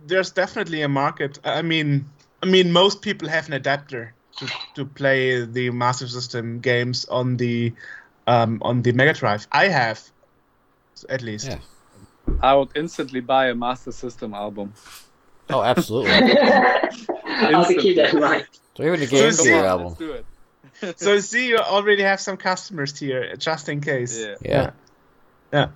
there's 0.06 0.30
definitely 0.30 0.82
a 0.82 0.88
market. 0.88 1.38
I 1.44 1.62
mean, 1.62 2.06
I 2.42 2.46
mean, 2.46 2.72
most 2.72 3.02
people 3.02 3.28
have 3.28 3.46
an 3.46 3.54
adapter 3.54 4.14
to, 4.38 4.48
to 4.74 4.84
play 4.84 5.44
the 5.44 5.70
Master 5.70 6.08
System 6.08 6.60
games 6.60 7.04
on 7.06 7.36
the 7.36 7.72
um, 8.26 8.58
on 8.62 8.82
the 8.82 8.92
Mega 8.92 9.12
Drive. 9.12 9.46
I 9.52 9.68
have, 9.68 10.10
at 11.08 11.22
least. 11.22 11.46
Yeah. 11.48 11.58
I 12.42 12.54
would 12.54 12.70
instantly 12.74 13.20
buy 13.20 13.48
a 13.48 13.54
Master 13.54 13.92
System 13.92 14.34
album. 14.34 14.72
Oh, 15.50 15.62
absolutely. 15.62 16.10
I'll 16.12 17.64
have 17.64 17.68
to 17.68 17.76
keep 17.76 17.96
that 17.96 18.14
in 18.14 18.20
mind. 18.20 18.46
Or 18.78 18.86
even 18.86 19.00
the 19.00 19.06
Game 19.06 19.32
So 19.32 19.44
Gear 19.44 19.60
see- 19.60 19.66
album. 19.66 19.86
Let's 19.88 19.98
do 19.98 20.12
it. 20.12 20.24
So 20.98 21.18
see, 21.20 21.48
you 21.48 21.58
already 21.58 22.02
have 22.02 22.20
some 22.20 22.36
customers 22.36 22.98
here, 22.98 23.36
just 23.36 23.68
in 23.68 23.80
case. 23.80 24.18
Yeah. 24.18 24.34
Yeah. 24.42 24.70
Yeah. 25.52 25.68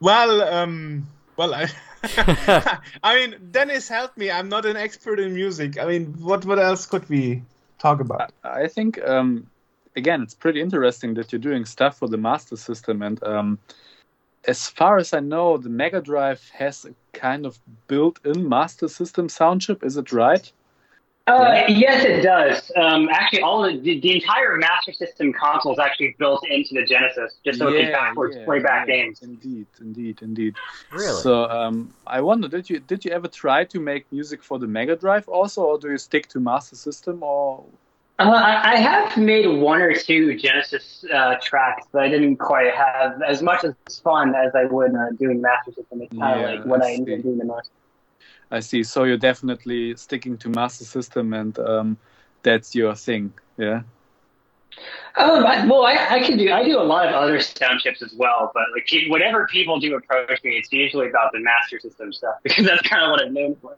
Well, 0.00 0.42
um, 0.42 1.08
well, 1.36 1.54
I, 1.54 1.68
I 3.02 3.16
mean, 3.16 3.48
Dennis 3.50 3.88
helped 3.88 4.16
me. 4.16 4.30
I'm 4.30 4.48
not 4.48 4.64
an 4.64 4.76
expert 4.76 5.18
in 5.18 5.34
music. 5.34 5.78
I 5.78 5.86
mean, 5.86 6.14
what 6.20 6.44
what 6.44 6.58
else 6.58 6.86
could 6.86 7.08
we 7.08 7.42
talk 7.78 8.00
about? 8.00 8.32
I 8.44 8.68
think 8.68 9.02
um, 9.04 9.48
again, 9.96 10.22
it's 10.22 10.34
pretty 10.34 10.60
interesting 10.60 11.14
that 11.14 11.32
you're 11.32 11.40
doing 11.40 11.64
stuff 11.64 11.98
for 11.98 12.08
the 12.08 12.18
Master 12.18 12.56
System, 12.56 13.02
and 13.02 13.22
um, 13.24 13.58
as 14.46 14.68
far 14.68 14.98
as 14.98 15.12
I 15.12 15.20
know, 15.20 15.56
the 15.56 15.68
Mega 15.68 16.00
Drive 16.00 16.48
has 16.50 16.84
a 16.84 16.94
kind 17.12 17.46
of 17.46 17.58
built-in 17.88 18.48
Master 18.48 18.88
System 18.88 19.28
sound 19.28 19.62
chip. 19.62 19.84
Is 19.84 19.96
it 19.96 20.12
right? 20.12 20.50
Uh, 21.28 21.64
yes, 21.66 22.04
it 22.04 22.22
does. 22.22 22.70
Um, 22.76 23.08
actually, 23.10 23.42
all 23.42 23.62
the, 23.62 23.76
the 23.80 23.98
the 23.98 24.14
entire 24.14 24.56
Master 24.56 24.92
System 24.92 25.32
console 25.32 25.72
is 25.72 25.78
actually 25.80 26.14
built 26.20 26.46
into 26.48 26.74
the 26.74 26.84
Genesis, 26.84 27.34
just 27.44 27.58
so 27.58 27.66
it 27.66 27.82
can 27.82 27.90
backwards 27.90 28.36
yeah, 28.36 28.44
play 28.44 28.60
back 28.60 28.86
yeah. 28.86 28.94
games. 28.94 29.22
Indeed, 29.22 29.66
indeed, 29.80 30.20
indeed. 30.22 30.54
Really? 30.92 31.20
So 31.22 31.50
um, 31.50 31.92
I 32.06 32.20
wonder, 32.20 32.46
did 32.46 32.70
you 32.70 32.78
did 32.78 33.04
you 33.04 33.10
ever 33.10 33.26
try 33.26 33.64
to 33.64 33.80
make 33.80 34.06
music 34.12 34.40
for 34.40 34.60
the 34.60 34.68
Mega 34.68 34.94
Drive 34.94 35.28
also, 35.28 35.64
or 35.64 35.78
do 35.80 35.90
you 35.90 35.98
stick 35.98 36.28
to 36.28 36.38
Master 36.38 36.76
System? 36.76 37.24
Or 37.24 37.64
Uh, 38.18 38.22
I, 38.30 38.72
I 38.72 38.76
have 38.76 39.16
made 39.18 39.46
one 39.46 39.82
or 39.82 39.94
two 39.94 40.36
Genesis 40.38 41.04
uh, 41.12 41.34
tracks, 41.42 41.86
but 41.92 42.02
I 42.02 42.08
didn't 42.08 42.36
quite 42.38 42.74
have 42.74 43.20
as 43.22 43.42
much 43.42 43.62
as 43.64 43.74
fun 44.02 44.34
as 44.34 44.54
I 44.54 44.64
would 44.64 44.94
uh, 44.94 45.10
doing 45.18 45.40
Master 45.42 45.72
System. 45.72 46.00
It's 46.00 46.14
kind 46.18 46.34
of 46.34 46.40
Yeah, 46.40 46.46
like 46.46 46.64
what 46.64 46.82
I 46.82 46.86
I 46.86 46.90
enjoy 46.92 47.16
see. 47.16 47.22
doing 47.22 47.38
the 47.38 47.44
most. 47.44 47.70
I 48.50 48.60
see. 48.60 48.82
So 48.84 49.04
you're 49.04 49.18
definitely 49.18 49.96
sticking 49.96 50.38
to 50.38 50.48
Master 50.48 50.84
System, 50.84 51.34
and 51.34 51.58
um, 51.58 51.98
that's 52.42 52.74
your 52.74 52.94
thing. 52.94 53.34
Yeah. 53.58 53.82
Um, 55.16 55.46
I, 55.46 55.66
well, 55.66 55.84
I, 55.84 55.96
I 56.10 56.20
can 56.20 56.38
do. 56.38 56.52
I 56.52 56.62
do 56.64 56.78
a 56.78 56.82
lot 56.84 57.06
of 57.08 57.14
other 57.14 57.40
sound 57.40 57.80
chips 57.80 58.02
as 58.02 58.14
well, 58.14 58.50
but 58.54 58.64
like 58.74 58.88
whenever 59.10 59.46
people 59.46 59.80
do 59.80 59.94
approach 59.96 60.42
me, 60.44 60.56
it's 60.56 60.72
usually 60.72 61.08
about 61.08 61.32
the 61.32 61.40
Master 61.40 61.80
System 61.80 62.12
stuff 62.12 62.36
because 62.42 62.64
that's 62.66 62.82
kind 62.82 63.02
of 63.04 63.10
what 63.10 63.22
I'm 63.22 63.34
known 63.34 63.56
for. 63.60 63.76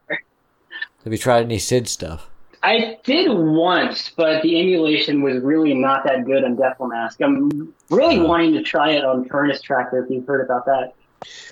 Have 1.05 1.13
you 1.13 1.19
tried 1.19 1.45
any 1.45 1.59
SID 1.59 1.89
stuff? 1.89 2.31
I 2.63 2.99
did 3.05 3.31
once, 3.31 4.11
but 4.17 4.43
the 4.43 4.61
emulation 4.61 5.23
was 5.23 5.43
really 5.43 5.75
not 5.75 6.05
that 6.05 6.25
good 6.25 6.45
on 6.45 6.57
Mask. 6.89 7.21
I'm 7.21 7.75
really 7.91 8.21
wanting 8.21 8.55
to 8.55 8.63
try 8.63 8.93
it 8.93 9.05
on 9.05 9.25
Furnace 9.27 9.61
Tracker 9.61 10.05
if 10.05 10.11
you've 10.11 10.27
heard 10.27 10.45
about 10.45 10.67
that. 10.67 10.95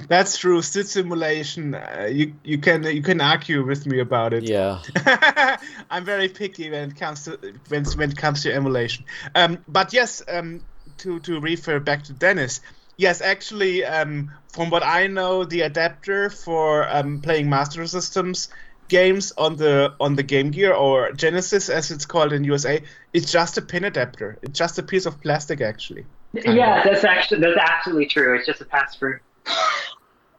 That's 0.08 0.38
true. 0.38 0.62
SID 0.62 0.86
simulation. 0.86 1.74
Uh, 1.74 2.08
you 2.10 2.34
you 2.44 2.58
can 2.58 2.84
you 2.84 3.02
can 3.02 3.20
argue 3.20 3.64
with 3.64 3.86
me 3.86 3.98
about 3.98 4.32
it. 4.32 4.44
Yeah. 4.44 4.80
I'm 5.90 6.04
very 6.04 6.28
picky 6.28 6.70
when 6.70 6.90
it 6.90 6.96
comes 6.96 7.24
to 7.24 7.38
when 7.68 7.84
when 7.96 8.10
it 8.10 8.16
comes 8.16 8.42
to 8.44 8.52
emulation. 8.52 9.04
Um, 9.34 9.58
but 9.66 9.92
yes, 9.92 10.22
um, 10.28 10.60
to 10.98 11.18
to 11.20 11.40
refer 11.40 11.80
back 11.80 12.04
to 12.04 12.12
Dennis. 12.12 12.60
Yes, 12.96 13.20
actually, 13.20 13.84
um, 13.84 14.30
from 14.48 14.70
what 14.70 14.82
I 14.82 15.06
know, 15.06 15.44
the 15.44 15.62
adapter 15.62 16.30
for 16.30 16.88
um, 16.88 17.20
playing 17.20 17.50
Master 17.50 17.86
Systems 17.86 18.48
games 18.88 19.32
on 19.36 19.56
the 19.56 19.94
on 20.00 20.16
the 20.16 20.22
Game 20.22 20.50
Gear 20.50 20.72
or 20.74 21.12
Genesis, 21.12 21.68
as 21.68 21.90
it's 21.90 22.06
called 22.06 22.32
in 22.32 22.44
USA, 22.44 22.82
it's 23.12 23.30
just 23.30 23.58
a 23.58 23.62
pin 23.62 23.84
adapter. 23.84 24.38
It's 24.42 24.58
just 24.58 24.78
a 24.78 24.82
piece 24.82 25.06
of 25.06 25.20
plastic, 25.20 25.60
actually. 25.60 26.06
Kind 26.42 26.56
yeah, 26.56 26.82
that's 26.84 27.04
actually 27.04 27.40
that's 27.40 27.58
absolutely 27.58 28.06
true. 28.06 28.36
It's 28.36 28.46
just 28.46 28.60
a 28.60 28.64
pass 28.64 28.96
through. 28.96 29.20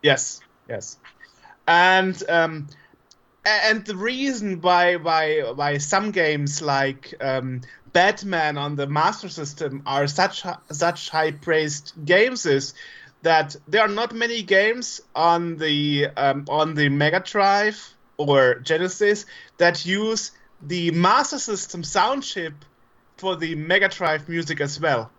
Yes, 0.03 0.41
yes, 0.69 0.97
and 1.67 2.21
um, 2.29 2.67
and 3.45 3.85
the 3.85 3.95
reason 3.95 4.61
why 4.61 4.97
why 4.97 5.41
why 5.55 5.77
some 5.79 6.11
games 6.11 6.61
like 6.61 7.13
um, 7.19 7.61
Batman 7.93 8.57
on 8.57 8.75
the 8.75 8.87
Master 8.87 9.29
System 9.29 9.81
are 9.85 10.07
such 10.07 10.45
such 10.71 11.09
high 11.09 11.31
praised 11.31 11.93
games 12.05 12.45
is 12.45 12.73
that 13.23 13.55
there 13.67 13.81
are 13.81 13.87
not 13.87 14.13
many 14.13 14.43
games 14.43 15.01
on 15.15 15.57
the 15.57 16.07
um, 16.15 16.45
on 16.49 16.75
the 16.75 16.89
Mega 16.89 17.19
Drive 17.19 17.96
or 18.17 18.55
Genesis 18.55 19.25
that 19.57 19.85
use 19.85 20.31
the 20.61 20.91
Master 20.91 21.39
System 21.39 21.83
sound 21.83 22.23
chip 22.23 22.53
for 23.17 23.35
the 23.35 23.55
Mega 23.55 23.87
Drive 23.89 24.27
music 24.27 24.61
as 24.61 24.79
well. 24.79 25.11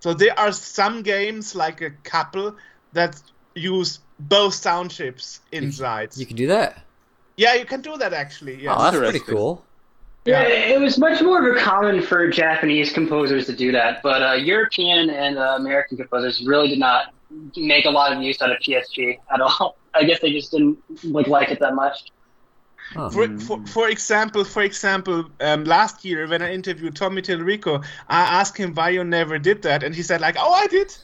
So 0.00 0.14
there 0.14 0.38
are 0.38 0.52
some 0.52 1.02
games, 1.02 1.54
like 1.54 1.80
a 1.80 1.90
couple, 1.90 2.56
that 2.92 3.20
use 3.54 3.98
both 4.18 4.54
sound 4.54 4.90
chips 4.92 5.40
inside. 5.52 6.16
You 6.16 6.26
can 6.26 6.36
do 6.36 6.46
that. 6.48 6.82
yeah, 7.36 7.54
you 7.54 7.64
can 7.64 7.80
do 7.80 7.96
that 7.96 8.12
actually. 8.12 8.62
Yes. 8.62 8.74
Oh, 8.76 8.82
that's 8.82 8.96
pretty 8.96 9.18
Interesting. 9.18 9.36
cool. 9.36 9.64
Yeah, 10.24 10.42
it 10.42 10.78
was 10.80 10.98
much 10.98 11.22
more 11.22 11.48
of 11.48 11.56
a 11.56 11.58
common 11.58 12.02
for 12.02 12.28
Japanese 12.28 12.92
composers 12.92 13.46
to 13.46 13.54
do 13.56 13.72
that, 13.72 14.02
but 14.02 14.22
uh, 14.22 14.32
European 14.34 15.08
and 15.08 15.38
uh, 15.38 15.54
American 15.56 15.96
composers 15.96 16.44
really 16.46 16.68
did 16.68 16.78
not 16.78 17.14
make 17.56 17.86
a 17.86 17.90
lot 17.90 18.12
of 18.12 18.22
use 18.22 18.40
out 18.42 18.50
of 18.52 18.58
PSG 18.58 19.18
at 19.32 19.40
all. 19.40 19.76
I 19.94 20.04
guess 20.04 20.20
they 20.20 20.30
just 20.30 20.50
didn't 20.50 20.78
like 21.04 21.28
like 21.28 21.50
it 21.50 21.60
that 21.60 21.74
much. 21.74 22.10
For, 22.94 23.38
for, 23.38 23.66
for 23.66 23.88
example, 23.88 24.44
for 24.44 24.62
example, 24.62 25.26
um, 25.40 25.64
last 25.64 26.04
year 26.04 26.26
when 26.26 26.42
I 26.42 26.52
interviewed 26.52 26.96
Tommy 26.96 27.22
Tallarico, 27.22 27.84
I 28.08 28.20
asked 28.20 28.56
him 28.56 28.74
why 28.74 28.90
you 28.90 29.04
never 29.04 29.38
did 29.38 29.62
that, 29.62 29.82
and 29.82 29.94
he 29.94 30.02
said 30.02 30.20
like, 30.20 30.36
"Oh, 30.38 30.52
I 30.52 30.66
did. 30.68 30.96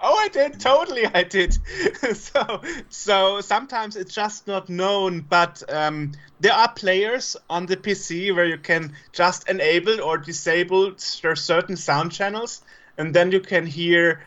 Oh, 0.00 0.14
I 0.14 0.28
did. 0.28 0.60
Totally, 0.60 1.06
I 1.06 1.24
did." 1.24 1.58
so, 2.14 2.62
so 2.88 3.40
sometimes 3.40 3.96
it's 3.96 4.14
just 4.14 4.46
not 4.46 4.68
known, 4.68 5.20
but 5.20 5.62
um, 5.68 6.12
there 6.40 6.52
are 6.52 6.72
players 6.72 7.36
on 7.50 7.66
the 7.66 7.76
PC 7.76 8.34
where 8.34 8.46
you 8.46 8.58
can 8.58 8.92
just 9.12 9.48
enable 9.48 10.00
or 10.00 10.18
disable 10.18 10.96
cer- 10.96 11.36
certain 11.36 11.76
sound 11.76 12.12
channels, 12.12 12.62
and 12.98 13.12
then 13.12 13.32
you 13.32 13.40
can 13.40 13.66
hear 13.66 14.22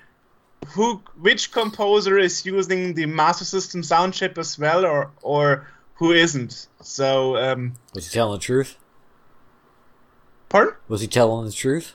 who 0.68 1.01
which 1.22 1.51
composer 1.51 2.18
is 2.18 2.45
using 2.45 2.93
the 2.93 3.05
Master 3.05 3.45
System 3.45 3.84
sound 3.84 4.13
chip 4.13 4.38
as 4.38 4.59
well, 4.59 4.86
or 4.86 5.11
or 5.22 5.68
who 5.96 6.12
isn't. 6.12 6.68
So, 6.82 7.38
um, 7.38 7.74
Was 7.93 8.08
he 8.08 8.14
telling 8.14 8.39
the 8.39 8.43
truth? 8.43 8.78
pardon? 10.50 10.76
Was 10.88 11.02
he 11.02 11.08
telling 11.08 11.46
the 11.46 11.52
truth? 11.52 11.93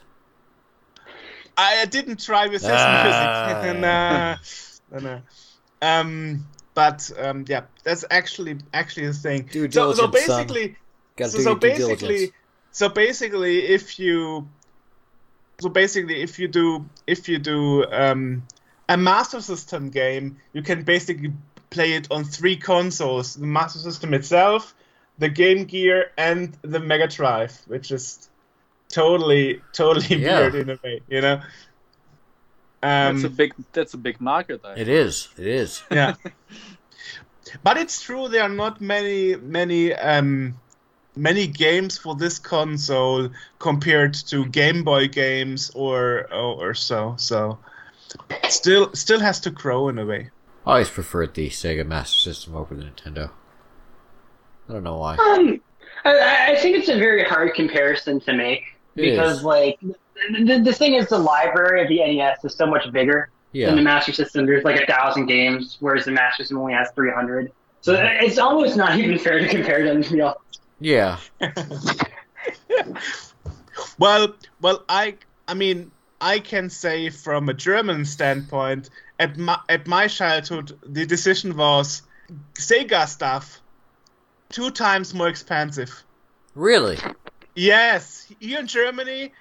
I 1.57 1.85
didn't 1.85 2.19
try 2.23 2.47
with 2.47 2.61
his 2.61 2.71
Ah. 2.71 3.03
music. 3.03 3.75
nah, 3.81 4.35
nah, 4.91 4.99
nah. 4.99 5.19
Um, 5.81 6.45
but 6.73 7.11
um, 7.19 7.45
yeah, 7.47 7.63
that's 7.83 8.05
actually 8.09 8.57
actually 8.73 9.07
the 9.07 9.13
thing. 9.13 9.49
So, 9.71 9.93
so 9.93 10.07
basically, 10.07 10.75
so, 11.19 11.27
so 11.39 11.55
basically, 11.55 12.31
so 12.71 12.89
basically, 12.89 13.65
if 13.65 13.99
you, 13.99 14.47
so 15.59 15.69
basically, 15.69 16.21
if 16.21 16.39
you 16.39 16.47
do, 16.47 16.85
if 17.07 17.27
you 17.27 17.37
do 17.39 17.85
um, 17.91 18.43
a 18.89 18.97
Master 18.97 19.41
System 19.41 19.89
game, 19.89 20.37
you 20.53 20.61
can 20.61 20.83
basically 20.83 21.33
play 21.71 21.93
it 21.93 22.07
on 22.11 22.23
three 22.23 22.55
consoles: 22.55 23.35
the 23.35 23.47
Master 23.47 23.79
System 23.79 24.13
itself, 24.13 24.75
the 25.17 25.29
Game 25.29 25.65
Gear, 25.65 26.11
and 26.17 26.55
the 26.61 26.79
Mega 26.79 27.07
Drive, 27.07 27.59
which 27.67 27.91
is 27.91 28.29
totally, 28.89 29.61
totally 29.73 30.17
Yeah. 30.17 30.39
weird 30.39 30.55
in 30.55 30.69
a 30.69 30.79
way, 30.83 31.01
you 31.09 31.21
know. 31.21 31.41
Um, 32.83 33.21
that's 33.21 33.23
a 33.23 33.29
big 33.29 33.53
that's 33.73 33.93
a 33.93 33.97
big 33.97 34.19
market. 34.21 34.61
I 34.63 34.73
It 34.73 34.87
is. 34.87 35.29
It 35.37 35.47
is. 35.47 35.83
yeah 35.91 36.15
but 37.63 37.77
it's 37.77 38.01
true 38.01 38.27
there 38.27 38.43
are 38.43 38.49
not 38.49 38.81
many 38.81 39.35
many 39.35 39.93
um 39.93 40.53
many 41.15 41.47
games 41.47 41.97
for 41.97 42.15
this 42.15 42.39
console 42.39 43.29
compared 43.59 44.13
to 44.13 44.45
game 44.45 44.83
boy 44.83 45.07
games 45.07 45.71
or 45.75 46.31
or, 46.33 46.69
or 46.69 46.73
so 46.73 47.15
so 47.17 47.57
still 48.49 48.93
still 48.93 49.19
has 49.19 49.39
to 49.39 49.49
grow 49.49 49.89
in 49.89 49.99
a 49.99 50.05
way 50.05 50.29
I 50.65 50.71
always 50.71 50.89
preferred 50.89 51.33
the 51.33 51.49
Sega 51.49 51.85
Master 51.85 52.17
System 52.19 52.55
over 52.55 52.75
the 52.75 52.83
Nintendo. 52.83 53.31
I 54.69 54.73
don't 54.73 54.83
know 54.83 54.97
why. 54.97 55.15
Um, 55.15 55.59
I, 56.05 56.51
I 56.53 56.55
think 56.57 56.77
it's 56.77 56.89
a 56.89 56.97
very 56.97 57.23
hard 57.23 57.53
comparison 57.55 58.19
to 58.21 58.33
make 58.33 58.61
It 58.95 59.01
because, 59.01 59.39
is. 59.39 59.43
like, 59.43 59.79
the, 59.81 60.61
the 60.63 60.73
thing 60.73 60.93
is, 60.93 61.07
the 61.09 61.17
library 61.17 61.81
of 61.81 61.87
the 61.87 61.97
NES 61.97 62.45
is 62.45 62.55
so 62.55 62.65
much 62.67 62.91
bigger 62.91 63.29
than 63.53 63.75
the 63.75 63.81
Master 63.81 64.13
System. 64.13 64.45
There's 64.45 64.63
like 64.63 64.79
a 64.79 64.85
thousand 64.85 65.25
games, 65.25 65.77
whereas 65.79 66.05
the 66.05 66.11
Master 66.11 66.43
System 66.43 66.57
only 66.59 66.73
has 66.73 66.89
300. 66.91 67.51
So 67.81 67.95
it's 67.99 68.37
almost 68.37 68.77
not 68.77 68.97
even 68.97 69.17
fair 69.17 69.39
to 69.39 69.47
compare 69.47 69.83
them. 69.83 70.03
To 70.03 70.13
be 70.13 70.21
honest. 70.21 70.61
Yeah. 70.79 71.17
well 73.99 74.33
well 74.61 74.83
i 74.89 75.15
i 75.47 75.53
mean 75.53 75.91
i 76.19 76.39
can 76.39 76.69
say 76.69 77.09
from 77.09 77.49
a 77.49 77.53
german 77.53 78.03
standpoint 78.05 78.89
at 79.21 79.37
my 79.37 79.57
at 79.69 79.87
my 79.87 80.07
childhood 80.07 80.77
the 80.83 81.05
decision 81.05 81.55
was 81.55 82.01
sega 82.55 83.07
stuff 83.07 83.61
two 84.49 84.71
times 84.71 85.13
more 85.13 85.27
expensive. 85.27 86.03
Really? 86.55 86.97
Yes, 87.55 88.27
here 88.39 88.59
in 88.59 88.67
Germany, 88.67 89.31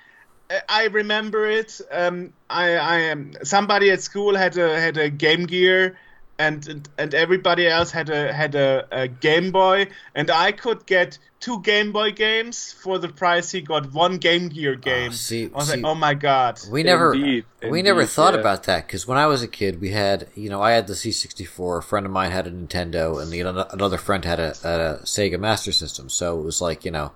uh, 0.50 0.58
I 0.68 0.86
remember 0.86 1.46
it. 1.46 1.80
Um, 1.90 2.32
I, 2.48 2.76
I 2.76 2.96
am 3.12 3.34
somebody 3.42 3.90
at 3.90 4.02
school 4.02 4.36
had 4.36 4.56
a 4.58 4.80
had 4.80 4.96
a 4.96 5.08
Game 5.10 5.46
Gear, 5.46 5.96
and 6.40 6.66
and, 6.66 6.88
and 6.96 7.14
everybody 7.14 7.68
else 7.68 7.90
had 7.90 8.08
a 8.08 8.32
had 8.32 8.54
a, 8.54 8.86
a 8.90 9.08
Game 9.08 9.52
Boy, 9.52 9.88
and 10.14 10.30
I 10.30 10.52
could 10.52 10.86
get 10.86 11.18
two 11.38 11.60
Game 11.60 11.92
Boy 11.92 12.12
games 12.12 12.72
for 12.72 12.98
the 12.98 13.08
price 13.08 13.50
he 13.50 13.60
got 13.60 13.92
one 13.92 14.16
Game 14.16 14.48
Gear 14.48 14.74
ah, 14.76 14.80
game. 14.80 15.12
see- 15.12 15.50
I 15.52 15.56
was 15.56 15.68
see- 15.68 15.76
like, 15.76 15.84
oh 15.84 15.94
my 15.94 16.14
god. 16.14 16.60
We 16.70 16.82
never 16.82 17.12
Indeed, 17.12 17.44
we 17.68 17.82
never 17.82 18.06
thought 18.06 18.34
yeah. 18.34 18.40
about 18.40 18.64
that 18.64 18.86
because 18.86 19.06
when 19.06 19.18
I 19.18 19.26
was 19.26 19.42
a 19.42 19.48
kid, 19.48 19.80
we 19.80 19.90
had 19.90 20.28
you 20.34 20.48
know 20.48 20.62
I 20.62 20.72
had 20.72 20.86
the 20.86 20.94
C64, 20.94 21.78
a 21.78 21.82
friend 21.82 22.06
of 22.06 22.12
mine 22.12 22.30
had 22.30 22.46
a 22.46 22.50
Nintendo, 22.50 23.22
and 23.22 23.30
the, 23.30 23.72
another 23.72 23.98
friend 23.98 24.24
had 24.24 24.40
a, 24.40 24.50
a 24.50 25.04
Sega 25.04 25.38
Master 25.38 25.72
System. 25.72 26.08
So 26.08 26.40
it 26.40 26.42
was 26.42 26.62
like 26.62 26.86
you 26.86 26.90
know, 26.90 27.12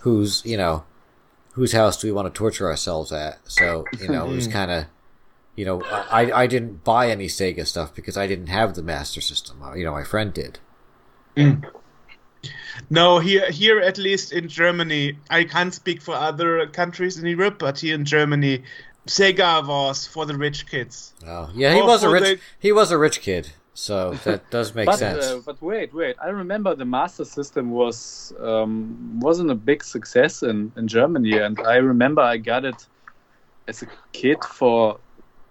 whose 0.00 0.42
you 0.46 0.56
know, 0.56 0.84
whose 1.52 1.72
house 1.72 2.00
do 2.00 2.08
we 2.08 2.12
want 2.12 2.32
to 2.32 2.36
torture 2.36 2.68
ourselves 2.68 3.12
at? 3.12 3.38
So 3.44 3.84
you 4.00 4.08
know, 4.08 4.26
it 4.26 4.34
was 4.34 4.48
mm-hmm. 4.48 4.56
kind 4.56 4.70
of. 4.70 4.86
You 5.54 5.64
know, 5.66 5.82
I 5.82 6.32
I 6.32 6.46
didn't 6.46 6.82
buy 6.84 7.10
any 7.10 7.26
Sega 7.28 7.66
stuff 7.66 7.94
because 7.94 8.16
I 8.16 8.26
didn't 8.26 8.48
have 8.48 8.74
the 8.74 8.82
Master 8.82 9.20
System. 9.20 9.62
Uh, 9.62 9.74
You 9.74 9.84
know, 9.84 9.92
my 9.92 10.04
friend 10.04 10.32
did. 10.32 10.58
No, 12.90 13.18
here 13.18 13.50
here 13.50 13.78
at 13.80 13.98
least 13.98 14.32
in 14.32 14.48
Germany, 14.48 15.18
I 15.30 15.44
can't 15.44 15.72
speak 15.74 16.02
for 16.02 16.14
other 16.14 16.66
countries 16.66 17.18
in 17.18 17.26
Europe, 17.26 17.58
but 17.58 17.78
here 17.78 17.94
in 17.94 18.04
Germany, 18.04 18.64
Sega 19.06 19.66
was 19.66 20.06
for 20.06 20.26
the 20.26 20.36
rich 20.36 20.66
kids. 20.66 21.12
Oh, 21.26 21.50
yeah, 21.54 21.72
he 21.74 21.78
Well, 21.80 21.86
was 21.88 22.02
a 22.02 22.10
rich 22.10 22.24
the- 22.24 22.38
he 22.58 22.72
was 22.72 22.90
a 22.90 22.98
rich 22.98 23.20
kid, 23.20 23.52
so 23.74 24.14
that 24.24 24.50
does 24.50 24.74
make 24.74 24.86
but, 24.86 24.98
sense. 24.98 25.24
Uh, 25.24 25.40
but 25.44 25.60
wait, 25.62 25.94
wait. 25.94 26.16
I 26.20 26.28
remember 26.30 26.74
the 26.74 26.84
Master 26.84 27.24
System 27.24 27.70
was 27.70 28.32
um, 28.40 29.20
wasn't 29.20 29.50
a 29.50 29.54
big 29.70 29.84
success 29.84 30.42
in, 30.42 30.72
in 30.76 30.88
Germany, 30.88 31.38
and 31.38 31.60
I 31.60 31.76
remember 31.76 32.22
I 32.22 32.38
got 32.38 32.64
it 32.64 32.86
as 33.68 33.82
a 33.82 33.86
kid 34.12 34.42
for 34.44 34.98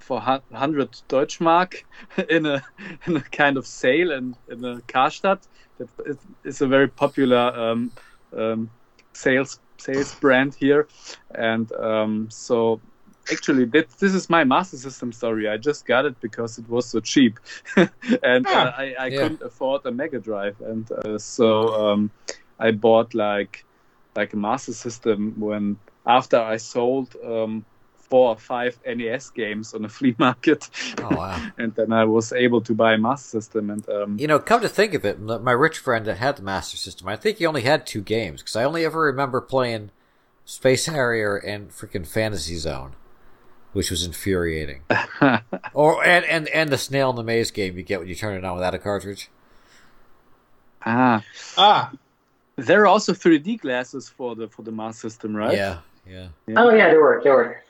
for 0.02 0.20
hundred 0.20 0.92
Deutschmark 1.10 1.76
in 2.30 2.46
a 2.46 2.64
in 3.06 3.18
a 3.18 3.22
kind 3.22 3.58
of 3.58 3.66
sale 3.68 4.12
in 4.12 4.36
in 4.50 4.64
a 4.66 4.82
Karstadt. 4.88 5.48
That 5.78 5.90
is- 6.06 6.28
is 6.44 6.62
a 6.62 6.68
very 6.68 6.88
popular 6.88 7.54
um, 7.58 7.92
um, 8.38 8.70
sales 9.14 9.60
sales 9.78 10.14
brand 10.16 10.56
here, 10.56 10.88
and 11.34 11.72
um, 11.74 12.28
so. 12.30 12.82
Actually, 13.32 13.66
this, 13.66 13.86
this 14.00 14.16
is 14.16 14.30
my 14.30 14.44
Master 14.44 14.78
System 14.78 15.12
story. 15.14 15.48
I 15.48 15.56
just 15.56 15.86
got 15.86 16.06
it 16.06 16.20
because 16.20 16.58
it 16.58 16.68
was 16.68 16.90
so 16.90 17.00
cheap, 17.00 17.40
and 17.78 18.46
Ah. 18.48 18.66
uh, 18.66 18.74
I, 18.76 18.96
I 19.00 19.08
Yeah. 19.08 19.22
couldn't 19.22 19.44
afford 19.44 19.86
a 19.86 19.92
Mega 19.92 20.20
Drive, 20.20 20.60
and 20.60 20.92
uh, 20.92 21.18
so 21.20 21.48
um, 21.92 22.12
I 22.60 22.72
bought 22.72 23.14
like 23.14 23.64
like 24.16 24.34
a 24.34 24.38
Master 24.38 24.74
System 24.74 25.40
when 25.40 25.78
after 26.06 26.38
I 26.40 26.58
sold 26.58 27.16
um, 27.24 27.64
four 28.12 28.30
or 28.32 28.38
five 28.38 28.78
NES 28.86 29.30
games 29.30 29.74
on 29.74 29.86
a 29.86 29.90
flea 29.90 30.14
market, 30.20 30.70
oh 31.00 31.16
wow. 31.16 31.42
and 31.58 31.74
then 31.76 31.94
I 31.94 32.04
was 32.04 32.34
able 32.34 32.60
to 32.62 32.76
buy 32.76 32.94
a 32.94 32.98
Master 32.98 33.40
System. 33.40 33.70
And 33.70 33.88
um, 33.90 34.18
You 34.20 34.28
know, 34.28 34.38
come 34.38 34.62
to 34.62 34.70
think 34.70 34.94
of 34.94 35.06
it, 35.06 35.20
my 35.20 35.54
rich 35.54 35.78
friend 35.80 36.06
that 36.06 36.18
had 36.18 36.36
the 36.36 36.44
Master 36.44 36.76
System, 36.76 37.08
I 37.08 37.16
think 37.16 37.38
he 37.38 37.46
only 37.46 37.62
had 37.62 37.88
two 37.88 38.02
games 38.02 38.42
because 38.42 38.58
I 38.58 38.66
only 38.66 38.84
ever 38.84 39.02
remember 39.02 39.40
playing 39.40 39.92
Space 40.44 40.88
Harrier 40.88 41.38
and 41.38 41.70
freaking 41.72 42.06
Fantasy 42.06 42.58
Zone, 42.58 42.92
which 43.72 43.90
was 43.90 44.06
infuriating. 44.06 44.82
or 45.74 46.04
and, 46.06 46.26
and 46.26 46.50
and 46.50 46.70
the 46.70 46.78
Snail 46.78 47.10
in 47.12 47.16
the 47.16 47.24
Maze 47.24 47.52
game 47.52 47.78
you 47.78 47.84
get 47.84 48.00
when 48.00 48.10
you 48.10 48.16
turn 48.16 48.36
it 48.36 48.44
on 48.44 48.56
without 48.56 48.76
a 48.76 48.80
cartridge. 48.80 49.30
ah, 50.86 51.24
Ah, 51.58 51.92
there 52.58 52.82
are 52.82 52.88
also 52.88 53.14
3D 53.14 53.62
glasses 53.62 54.10
for 54.10 54.36
the 54.36 54.50
for 54.50 54.64
the 54.64 54.72
Master 54.72 55.10
System, 55.10 55.34
right? 55.36 55.56
Yeah, 55.56 55.78
yeah. 56.06 56.28
Oh 56.58 56.70
yeah, 56.72 56.90
there 56.90 57.00
were 57.02 57.22
there 57.24 57.34
were. 57.34 57.64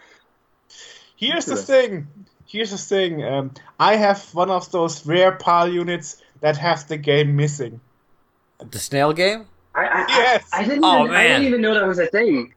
Here's 1.16 1.46
the 1.46 1.56
thing. 1.56 2.08
Here's 2.48 2.72
the 2.72 2.78
thing. 2.78 3.24
Um, 3.24 3.54
I 3.80 3.96
have 3.96 4.22
one 4.34 4.50
of 4.50 4.70
those 4.72 5.06
rare 5.06 5.32
PAL 5.32 5.70
units 5.70 6.22
that 6.42 6.58
have 6.58 6.88
the 6.88 6.98
game 6.98 7.36
missing. 7.36 7.80
The 8.60 8.80
Snail 8.80 9.14
game. 9.14 9.46
I, 9.74 9.86
I, 9.86 10.06
Yes. 10.10 10.50
I, 10.52 10.60
I 10.60 10.64
didn't. 10.64 10.84
Oh, 10.84 11.06
even, 11.06 11.16
I 11.16 11.24
didn't 11.24 11.44
even 11.44 11.62
know 11.62 11.74
that 11.74 11.88
was 11.88 12.00
a 12.00 12.08
thing. 12.08 12.54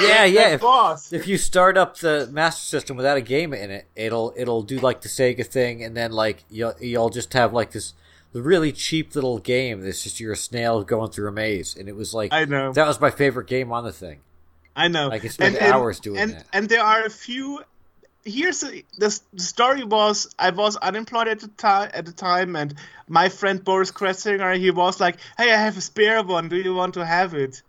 Yeah, 0.00 0.24
yeah. 0.24 0.50
If, 0.50 0.62
was. 0.62 1.12
if 1.12 1.26
you 1.26 1.36
start 1.36 1.76
up 1.76 1.98
the 1.98 2.28
Master 2.30 2.62
System 2.62 2.96
without 2.96 3.16
a 3.16 3.20
game 3.20 3.52
in 3.52 3.70
it, 3.70 3.86
it'll 3.96 4.32
it'll 4.36 4.62
do 4.62 4.78
like 4.78 5.00
the 5.00 5.08
Sega 5.08 5.44
thing, 5.44 5.82
and 5.82 5.96
then 5.96 6.12
like 6.12 6.44
you'll 6.48 6.74
you'll 6.80 7.10
just 7.10 7.32
have 7.32 7.52
like 7.52 7.72
this 7.72 7.94
really 8.32 8.72
cheap 8.72 9.14
little 9.14 9.38
game. 9.38 9.80
That's 9.80 10.02
just 10.02 10.20
your 10.20 10.34
snail 10.34 10.82
going 10.84 11.10
through 11.10 11.28
a 11.28 11.32
maze, 11.32 11.76
and 11.76 11.88
it 11.88 11.96
was 11.96 12.14
like 12.14 12.32
I 12.32 12.44
know. 12.44 12.72
that 12.72 12.86
was 12.86 13.00
my 13.00 13.10
favorite 13.10 13.48
game 13.48 13.72
on 13.72 13.84
the 13.84 13.92
thing. 13.92 14.20
I 14.78 14.88
know. 14.88 15.10
I 15.10 15.18
could 15.18 15.32
spend 15.32 15.58
hours 15.58 15.98
doing 16.00 16.20
and, 16.20 16.32
that. 16.32 16.46
And 16.52 16.68
there 16.68 16.82
are 16.82 17.04
a 17.04 17.10
few. 17.10 17.62
Here's 18.24 18.60
the, 18.60 18.84
the 18.98 19.20
the 19.32 19.42
story 19.42 19.84
was 19.84 20.34
I 20.38 20.50
was 20.50 20.76
unemployed 20.76 21.28
at 21.28 21.40
the 21.40 21.48
time 21.48 21.90
at 21.92 22.06
the 22.06 22.12
time, 22.12 22.54
and 22.54 22.74
my 23.08 23.28
friend 23.28 23.62
Boris 23.62 23.90
Kressinger 23.90 24.56
he 24.56 24.70
was 24.70 25.00
like, 25.00 25.16
"Hey, 25.36 25.52
I 25.52 25.56
have 25.56 25.76
a 25.76 25.80
spare 25.80 26.22
one. 26.22 26.48
Do 26.48 26.56
you 26.56 26.74
want 26.74 26.94
to 26.94 27.04
have 27.04 27.34
it?" 27.34 27.62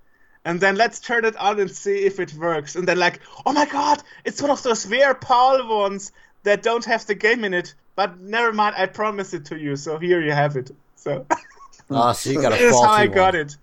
And 0.46 0.62
then 0.62 0.76
let's 0.76 1.00
turn 1.00 1.26
it 1.26 1.36
on 1.36 1.60
and 1.60 1.72
see 1.72 2.06
if 2.06 2.20
it 2.20 2.34
works. 2.36 2.76
And 2.76 2.88
then 2.88 2.98
like, 2.98 3.20
oh 3.46 3.54
my 3.54 3.66
god, 3.66 4.02
it's 4.24 4.42
one 4.42 4.52
of 4.52 4.64
those 4.64 4.86
rare 4.88 5.14
PAL 5.14 5.68
ones 5.68 6.12
that 6.44 6.64
don't 6.64 6.86
have 6.86 7.06
the 7.06 7.16
game 7.16 7.44
in 7.44 7.54
it. 7.54 7.74
But 7.96 8.20
never 8.20 8.54
mind, 8.54 8.76
I 8.78 8.86
promise 8.86 9.34
it 9.34 9.46
to 9.46 9.58
you. 9.58 9.76
So 9.76 9.98
here 9.98 10.22
you 10.22 10.32
have 10.32 10.56
it. 10.56 10.72
So 10.96 11.26
Oh, 11.90 12.14
so 12.14 12.30
you 12.30 12.42
got 12.42 12.54
a 12.54 12.58
this 12.58 12.74
is 12.74 12.82
how 12.82 12.92
I 12.92 13.08
got 13.08 13.36
it. 13.36 13.58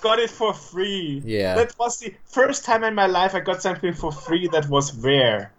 Got 0.00 0.18
it 0.18 0.30
for 0.30 0.52
free. 0.54 1.22
Yeah. 1.24 1.54
That 1.56 1.78
was 1.78 1.98
the 1.98 2.14
first 2.26 2.64
time 2.64 2.84
in 2.84 2.94
my 2.94 3.06
life 3.06 3.34
I 3.34 3.40
got 3.40 3.62
something 3.62 3.92
for 3.94 4.12
free 4.12 4.48
that 4.48 4.68
was 4.68 4.94
rare. 4.96 5.52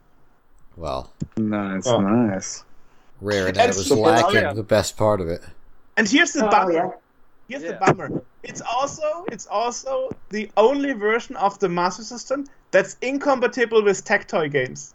Well, 0.75 1.11
Nice, 1.37 1.87
Oh. 1.87 1.99
nice. 2.01 2.63
rare, 3.21 3.47
and 3.47 3.55
that 3.55 3.69
And 3.69 3.75
was 3.75 3.87
so- 3.87 3.95
oh, 3.97 4.01
lacking 4.01 4.41
yeah. 4.41 4.53
the 4.53 4.63
best 4.63 4.95
part 4.97 5.21
of 5.21 5.27
it. 5.27 5.41
And 5.97 6.07
here's 6.07 6.33
the 6.33 6.45
Oh, 6.45 6.49
bummer. 6.51 6.71
yeah. 6.73 6.89
Here's 7.49 7.63
Yeah. 7.63 7.71
the 7.71 7.77
bummer. 7.85 8.21
It's 8.43 8.61
also 8.61 9.25
it's 9.31 9.47
also 9.47 10.15
the 10.29 10.51
only 10.55 10.93
version 10.93 11.35
of 11.37 11.57
the 11.59 11.67
Master 11.69 12.03
System 12.03 12.45
that's 12.71 12.95
incompatible 13.01 13.83
with 13.83 14.05
Tectoy 14.05 14.51
games. 14.51 14.93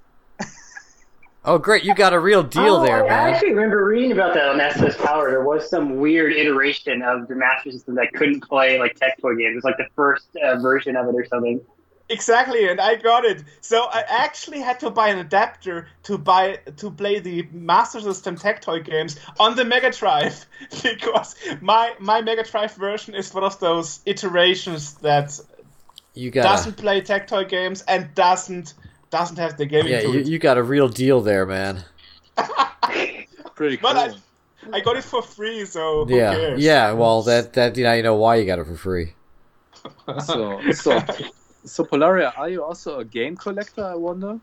Oh, 1.45 1.59
great! 1.59 1.82
You 1.82 1.95
got 1.95 2.12
a 2.12 2.20
real 2.20 2.45
deal 2.45 2.76
oh, 2.76 2.84
there, 2.84 3.05
I, 3.05 3.09
I 3.09 3.30
actually 3.30 3.51
remember 3.51 3.84
reading 3.84 4.12
about 4.12 4.34
that 4.34 4.49
on 4.49 4.59
SMS 4.59 4.97
Power. 5.05 5.28
There 5.28 5.43
was 5.43 5.68
some 5.68 5.97
weird 5.97 6.32
iteration 6.32 7.03
of 7.03 7.26
the 7.26 7.34
Master 7.34 7.72
System 7.72 7.97
that 7.97 8.12
couldn't 8.12 8.43
play 8.43 8.78
like 8.78 8.97
Tectoy 8.97 9.36
games. 9.38 9.53
It 9.53 9.55
was 9.57 9.64
like 9.64 9.76
the 9.76 9.88
first 9.97 10.28
uh, 10.36 10.57
version 10.61 10.95
of 10.97 11.09
it 11.09 11.14
or 11.14 11.26
something. 11.26 11.61
Exactly, 12.09 12.68
and 12.68 12.80
I 12.80 12.95
got 12.95 13.24
it. 13.24 13.43
So 13.61 13.88
I 13.90 14.05
actually 14.07 14.61
had 14.61 14.78
to 14.80 14.90
buy 14.90 15.09
an 15.09 15.18
adapter 15.18 15.88
to 16.05 16.16
buy 16.16 16.59
to 16.76 16.90
play 16.93 17.18
the 17.18 17.49
Master 17.51 18.01
System 18.01 18.36
Tectoy 18.36 18.84
games 18.84 19.18
on 19.40 19.57
the 19.57 19.64
Mega 19.64 19.90
Drive 19.90 20.47
because 20.82 21.34
my 21.61 21.95
my 21.99 22.20
Mega 22.20 22.45
Drive 22.45 22.74
version 22.74 23.16
is 23.16 23.34
one 23.34 23.43
of 23.43 23.59
those 23.59 24.01
iterations 24.07 24.95
that 24.95 25.40
You 26.14 26.30
got 26.30 26.45
doesn't 26.45 26.76
play 26.76 27.01
Tectoy 27.01 27.49
games 27.49 27.82
and 27.88 28.14
doesn't 28.14 28.74
doesn't 29.13 29.39
have 29.39 29.57
the 29.57 29.67
gaming 29.67 29.93
yeah, 29.93 30.01
to 30.01 30.09
you, 30.09 30.21
you 30.21 30.39
got 30.39 30.59
a 30.59 30.63
real 30.63 30.89
deal 30.89 31.21
there, 31.21 31.47
man. 31.47 31.85
Pretty 33.55 33.77
cool. 33.79 33.95
But 33.95 33.97
I, 34.73 34.77
I 34.79 34.81
got 34.81 34.97
it 34.97 35.05
for 35.05 35.23
free, 35.23 35.65
so 35.67 36.05
who 36.07 36.19
Yeah, 36.19 36.23
cares? 36.23 36.67
yeah. 36.67 36.93
Well, 36.93 37.23
that 37.23 37.53
that 37.55 37.77
you 37.77 37.85
know 37.85 37.93
you 37.95 38.03
know 38.03 38.17
why 38.17 38.37
you 38.37 38.45
got 38.47 38.59
it 38.59 38.67
for 38.67 38.77
free. 38.77 39.15
so, 40.19 40.63
so, 40.71 41.01
so 41.65 41.85
Polaria, 41.85 42.33
are 42.37 42.49
you 42.49 42.65
also 42.65 42.99
a 42.99 43.05
game 43.05 43.37
collector? 43.37 43.85
I 43.85 43.95
wonder. 43.95 44.39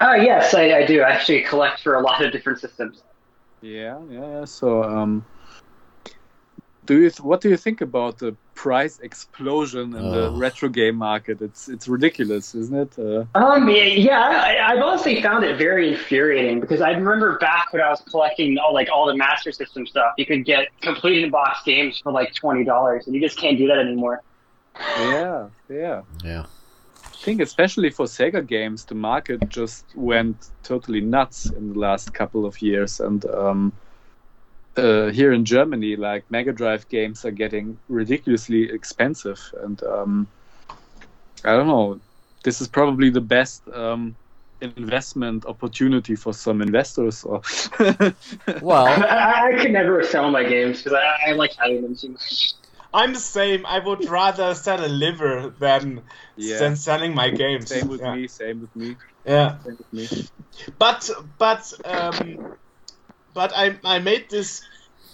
Oh 0.00 0.14
yes, 0.14 0.54
I, 0.54 0.72
I 0.72 0.86
do. 0.86 1.02
I 1.02 1.10
actually 1.10 1.42
collect 1.42 1.82
for 1.82 1.94
a 1.96 2.00
lot 2.00 2.24
of 2.24 2.32
different 2.32 2.60
systems. 2.60 3.02
Yeah, 3.60 3.98
yeah. 4.08 4.44
So, 4.44 4.82
um, 4.82 5.26
do 6.84 6.94
you 7.00 7.10
th- 7.10 7.20
what 7.20 7.40
do 7.40 7.48
you 7.50 7.56
think 7.56 7.80
about 7.80 8.18
the 8.18 8.36
price 8.56 8.98
explosion 9.00 9.94
in 9.94 10.04
the 10.16 10.24
Oh. 10.28 10.36
retro 10.44 10.68
game 10.80 10.96
market? 10.96 11.36
It's 11.48 11.62
it's 11.74 11.86
ridiculous, 11.96 12.54
isn't 12.62 12.78
it? 12.84 12.92
Uh, 12.98 13.24
Um, 13.38 13.68
yeah, 13.68 13.84
yeah, 14.10 14.20
I, 14.48 14.52
I've 14.72 14.82
honestly 14.82 15.20
found 15.22 15.44
it 15.44 15.56
very 15.58 15.84
infuriating 15.92 16.58
because 16.64 16.80
I 16.80 16.90
remember 16.90 17.38
back 17.38 17.72
when 17.72 17.82
I 17.82 17.90
was 17.90 18.02
collecting 18.12 18.56
all 18.58 18.72
like 18.80 18.88
all 18.94 19.06
the 19.06 19.16
Master 19.26 19.52
System 19.52 19.86
stuff, 19.86 20.10
you 20.18 20.26
could 20.30 20.44
get 20.44 20.62
complete 20.80 21.22
in 21.22 21.30
box 21.30 21.62
games 21.64 22.00
for 22.02 22.10
like 22.20 22.30
twenty 22.34 22.64
dollars, 22.64 23.06
and 23.06 23.14
you 23.14 23.20
just 23.20 23.38
can't 23.38 23.58
do 23.58 23.66
that 23.68 23.78
anymore. 23.78 24.16
yeah, 24.98 25.48
yeah. 25.68 26.00
Yeah. 26.24 26.44
I 27.04 27.28
think 27.28 27.40
especially 27.40 27.90
for 27.90 28.06
Sega 28.06 28.42
games, 28.46 28.84
the 28.84 28.94
market 28.94 29.38
just 29.48 29.84
went 29.96 30.36
totally 30.62 31.00
nuts 31.00 31.46
in 31.58 31.72
the 31.72 31.78
last 31.78 32.12
couple 32.14 32.44
of 32.46 32.54
years, 32.62 33.00
and 33.00 33.24
um, 33.26 33.72
uh, 34.76 35.08
here 35.08 35.32
in 35.32 35.44
Germany, 35.44 35.96
like 35.96 36.30
Mega 36.30 36.52
Drive 36.52 36.88
games 36.88 37.24
are 37.24 37.30
getting 37.32 37.78
ridiculously 37.88 38.70
expensive, 38.70 39.40
and 39.62 39.82
um, 39.84 40.28
I 41.44 41.52
don't 41.52 41.66
know. 41.68 42.00
This 42.44 42.60
is 42.60 42.68
probably 42.68 43.10
the 43.10 43.20
best 43.20 43.68
um, 43.72 44.16
investment 44.60 45.44
opportunity 45.46 46.14
for 46.16 46.32
some 46.32 46.60
investors. 46.62 47.24
Or 47.24 47.42
Well, 48.60 48.86
I, 48.86 49.52
I 49.52 49.58
could 49.60 49.72
never 49.72 50.02
sell 50.02 50.30
my 50.30 50.44
games 50.44 50.82
because 50.82 50.94
I, 50.94 51.30
I 51.30 51.32
like 51.32 51.52
having 51.58 51.82
them 51.82 51.94
too 51.96 52.10
much. 52.10 52.52
I'm 52.92 53.12
the 53.12 53.20
same. 53.20 53.66
I 53.66 53.78
would 53.80 54.04
rather 54.08 54.54
sell 54.54 54.84
a 54.84 54.88
liver 54.88 55.50
than 55.58 56.02
Yeah. 56.36 56.58
than 56.58 56.76
selling 56.76 57.14
my 57.14 57.30
games. 57.30 57.68
Same 57.68 57.88
with 57.88 58.00
yeah. 58.00 58.14
me. 58.14 58.28
Same 58.28 58.60
with 58.60 58.74
me. 58.74 58.96
Yeah. 59.24 59.58
Same 59.58 59.76
with 59.78 59.92
me. 59.92 60.10
But 60.78 61.10
but 61.38 61.72
um, 61.84 62.56
but 63.36 63.52
I 63.54 63.76
I 63.84 63.98
made 64.00 64.30
this 64.30 64.62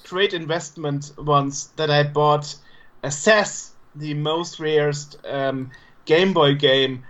great 0.09 0.33
investment 0.33 1.13
once 1.19 1.65
that 1.77 1.91
I 1.91 2.05
bought 2.05 2.55
Assess, 3.03 3.73
the 3.97 4.15
most 4.15 4.61
rarest 4.61 5.19
um, 5.27 5.71
Game 6.05 6.33
Boy 6.33 6.55
game, 6.55 7.03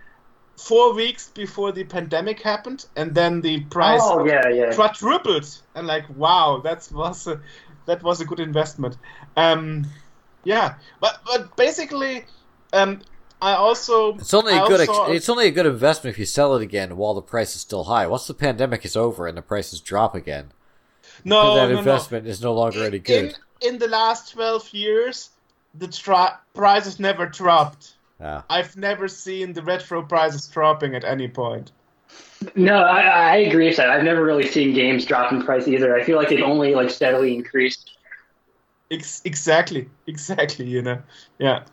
four 0.56 0.94
weeks 0.94 1.28
before 1.28 1.70
the 1.70 1.84
pandemic 1.84 2.40
happened, 2.40 2.86
and 2.96 3.14
then 3.14 3.42
the 3.42 3.60
price 3.64 4.00
Oh 4.02 4.24
yeah, 4.24 4.48
yeah. 4.48 4.74
quadrupled. 4.74 5.46
And 5.74 5.86
like, 5.86 6.06
wow, 6.16 6.62
that 6.64 6.88
was 6.92 7.26
a, 7.26 7.40
that 7.84 8.02
was 8.02 8.20
a 8.22 8.24
good 8.24 8.40
investment. 8.40 8.96
Um, 9.36 9.84
yeah, 10.44 10.76
but 10.98 11.20
but 11.26 11.54
basically, 11.56 12.24
um, 12.72 13.02
I 13.42 13.52
also 13.52 14.14
It's 14.14 14.32
only 14.32 14.54
I 14.54 14.64
a 14.64 14.68
good. 14.68 14.80
Ex- 14.80 14.88
also- 14.88 15.12
it's 15.12 15.28
only 15.28 15.46
a 15.46 15.50
good 15.50 15.66
investment 15.66 16.14
if 16.14 16.18
you 16.18 16.24
sell 16.24 16.56
it 16.56 16.62
again 16.62 16.96
while 16.96 17.12
the 17.12 17.20
price 17.20 17.54
is 17.54 17.60
still 17.60 17.84
high. 17.84 18.06
Once 18.06 18.26
the 18.26 18.34
pandemic 18.34 18.86
is 18.86 18.96
over 18.96 19.26
and 19.26 19.36
the 19.36 19.42
prices 19.42 19.80
drop 19.80 20.14
again, 20.14 20.52
no 21.24 21.54
that 21.56 21.68
no, 21.68 21.72
no. 21.72 21.78
investment 21.78 22.26
is 22.26 22.40
no 22.40 22.54
longer 22.54 22.84
any 22.84 22.98
good. 22.98 23.36
In, 23.60 23.74
in 23.74 23.78
the 23.78 23.88
last 23.88 24.32
12 24.32 24.72
years, 24.72 25.30
the 25.74 25.88
tra- 25.88 26.38
prices 26.54 26.98
never 26.98 27.26
dropped. 27.26 27.94
Yeah. 28.20 28.42
I've 28.48 28.76
never 28.76 29.08
seen 29.08 29.52
the 29.52 29.62
retro 29.62 30.02
prices 30.02 30.46
dropping 30.46 30.94
at 30.94 31.04
any 31.04 31.28
point. 31.28 31.72
No, 32.54 32.76
I, 32.82 33.00
I 33.00 33.36
agree 33.36 33.68
with 33.68 33.76
that. 33.76 33.90
I've 33.90 34.04
never 34.04 34.24
really 34.24 34.46
seen 34.46 34.74
games 34.74 35.04
drop 35.04 35.32
in 35.32 35.42
price 35.42 35.66
either. 35.66 35.96
I 35.96 36.04
feel 36.04 36.16
like 36.16 36.28
they've 36.28 36.42
only 36.42 36.74
like 36.74 36.90
steadily 36.90 37.34
increased. 37.34 37.96
Ex- 38.90 39.22
exactly, 39.24 39.88
exactly, 40.06 40.66
you 40.66 40.82
know. 40.82 41.00
Yeah. 41.38 41.64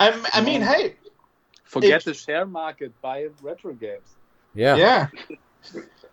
I'm, 0.00 0.24
I 0.32 0.40
mean, 0.40 0.62
hey, 0.62 0.96
Forget 1.72 2.02
It- 2.02 2.04
the 2.04 2.14
share 2.14 2.44
market. 2.44 2.92
Buy 3.00 3.28
retro 3.40 3.72
games. 3.72 4.14
Yeah. 4.54 4.76
yeah. 4.76 5.06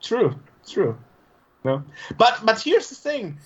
True, 0.01 0.39
true. 0.65 0.97
No. 1.63 1.83
But 2.17 2.41
but 2.45 2.61
here's 2.61 2.89
the 2.89 2.95
thing. 2.95 3.37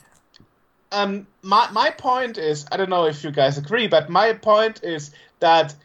Um 0.91 1.27
my 1.41 1.69
my 1.71 1.89
point 1.89 2.37
is, 2.37 2.65
I 2.71 2.77
don't 2.77 2.89
know 2.89 3.05
if 3.05 3.23
you 3.23 3.31
guys 3.31 3.57
agree, 3.57 3.87
but 3.87 4.09
my 4.09 4.33
point 4.33 4.83
is 4.83 5.11
that 5.39 5.75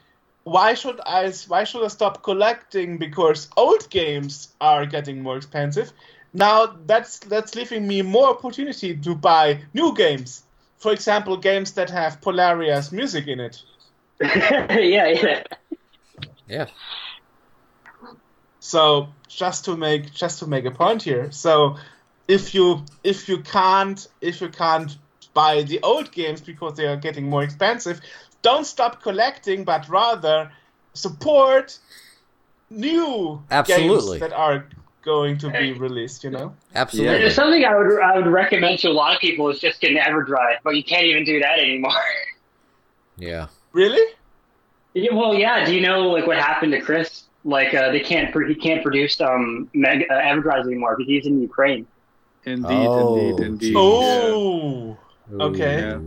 why 0.45 0.75
should 0.75 1.01
I 1.05 1.33
why 1.49 1.65
should 1.65 1.85
I 1.85 1.89
stop 1.89 2.23
collecting 2.23 2.99
because 2.99 3.49
old 3.57 3.89
games 3.91 4.49
are 4.61 4.87
getting 4.87 5.23
more 5.23 5.37
expensive? 5.37 5.93
Now 6.33 6.77
that's 6.87 7.19
that's 7.21 7.55
leaving 7.55 7.87
me 7.87 8.03
more 8.03 8.29
opportunity 8.29 8.97
to 8.97 9.15
buy 9.15 9.63
new 9.75 9.95
games. 9.95 10.43
For 10.79 10.93
example, 10.93 11.37
games 11.37 11.73
that 11.73 11.91
have 11.91 12.21
Polaria's 12.21 12.93
music 12.93 13.27
in 13.27 13.41
it. 13.41 13.63
yeah, 14.21 15.09
yeah. 15.09 15.43
Yeah. 16.49 16.67
So 18.61 19.09
just 19.29 19.65
to 19.67 19.77
make 19.77 20.13
just 20.13 20.39
to 20.41 20.47
make 20.47 20.65
a 20.65 20.71
point 20.71 21.03
here. 21.03 21.31
So 21.31 21.77
if 22.29 22.55
you 22.55 22.85
if 23.03 23.29
you 23.29 23.39
can't 23.43 24.07
if 24.21 24.41
you 24.41 24.49
can't 24.51 24.97
buy 25.35 25.63
the 25.63 25.81
old 25.83 26.13
games 26.13 26.41
because 26.41 26.75
they 26.77 26.87
are 26.87 26.97
getting 26.97 27.29
more 27.29 27.43
expensive, 27.43 28.01
don't 28.43 28.67
stop 28.67 29.03
collecting, 29.03 29.65
but 29.65 29.89
rather 29.89 30.53
support 30.93 31.79
new 32.71 33.43
Absolutely. 33.51 34.19
games 34.19 34.21
that 34.21 34.33
are 34.33 34.67
going 35.03 35.39
to 35.39 35.51
be 35.51 35.73
released. 35.73 36.23
You 36.23 36.31
know. 36.31 36.55
Absolutely. 36.75 37.19
There's 37.19 37.35
something 37.35 37.65
I 37.65 37.77
would 37.77 38.01
I 38.01 38.17
would 38.17 38.27
recommend 38.27 38.79
to 38.81 38.89
a 38.89 38.93
lot 38.93 39.15
of 39.15 39.21
people 39.21 39.49
is 39.49 39.59
just 39.59 39.81
getting 39.81 39.97
EverDrive, 39.97 40.59
but 40.63 40.77
you 40.77 40.85
can't 40.85 41.05
even 41.05 41.25
do 41.25 41.41
that 41.41 41.59
anymore. 41.59 41.93
Yeah. 43.21 43.49
Really? 43.73 44.15
Yeah, 44.95 45.13
well, 45.13 45.35
yeah. 45.35 45.65
Do 45.65 45.75
you 45.75 45.81
know 45.81 46.03
like 46.11 46.29
what 46.29 46.39
happened 46.39 46.71
to 46.71 46.81
Chris? 46.81 47.25
Like 47.45 47.75
uh, 47.75 47.91
they 47.91 47.99
can't 47.99 48.33
pr- 48.33 48.45
he 48.45 48.55
can't 48.55 48.81
produce 48.81 49.21
um 49.21 49.69
Meg- 49.75 50.07
uh, 50.09 50.15
EverDrives 50.15 50.67
anymore 50.67 50.95
because 50.97 51.09
he's 51.09 51.27
in 51.27 51.43
Ukraine. 51.43 51.85
Indeed, 52.53 52.91
Oh, 52.91 53.37
indeed, 53.39 53.41
indeed. 53.41 53.75
Yeah. 54.01 54.35
Oh. 54.35 54.99
Okay. 55.41 55.77
Yeah. 55.77 55.99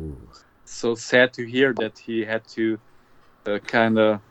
So 0.66 0.96
sad 0.96 1.34
to 1.34 1.46
hear 1.46 1.74
that 1.74 1.98
he 2.00 2.26
had 2.26 2.44
to 2.56 2.80
uh, 3.46 3.60
kind 3.60 3.98
of 4.00 4.22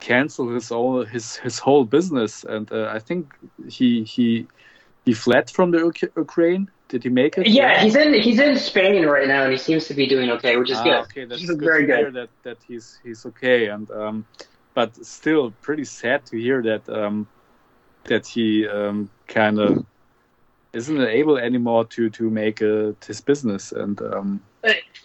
cancel 0.00 0.48
his 0.54 0.68
whole 0.68 1.04
his 1.04 1.36
his 1.36 1.58
whole 1.58 1.84
business, 1.84 2.44
and 2.44 2.70
uh, 2.72 2.88
I 2.92 2.98
think 2.98 3.34
he 3.68 4.04
he 4.04 4.46
he 5.04 5.12
fled 5.14 5.50
from 5.50 5.70
the 5.70 5.84
Uk- 5.86 6.16
Ukraine. 6.16 6.68
Did 6.88 7.02
he 7.04 7.08
make 7.08 7.38
it? 7.38 7.46
Yeah, 7.46 7.80
he's 7.82 7.96
in 7.96 8.12
he's 8.14 8.38
in 8.38 8.56
Spain 8.56 9.06
right 9.06 9.26
now, 9.26 9.42
and 9.44 9.52
he 9.52 9.58
seems 9.58 9.86
to 9.88 9.94
be 9.94 10.06
doing 10.06 10.30
okay, 10.30 10.56
which 10.56 10.70
is 10.70 10.78
Ah, 10.78 10.84
good. 10.84 11.00
Okay, 11.04 11.24
that's 11.24 11.46
good 11.46 11.58
very 11.70 11.86
to 11.86 11.92
hear 11.96 12.10
good. 12.10 12.14
that 12.18 12.30
that 12.42 12.58
he's 12.68 13.00
he's 13.02 13.24
okay, 13.26 13.68
and 13.68 13.90
um, 13.90 14.26
but 14.74 14.94
still 15.04 15.50
pretty 15.62 15.84
sad 15.84 16.26
to 16.26 16.36
hear 16.38 16.62
that 16.62 16.88
um, 16.88 17.26
that 18.04 18.26
he 18.26 18.68
um, 18.68 19.08
kind 19.28 19.58
of 19.58 19.84
isn't 20.72 21.00
able 21.00 21.36
anymore 21.38 21.84
to 21.86 22.08
to 22.10 22.30
make 22.30 22.62
uh, 22.62 22.92
his 23.06 23.20
business, 23.20 23.72
and 23.72 24.00
um, 24.02 24.40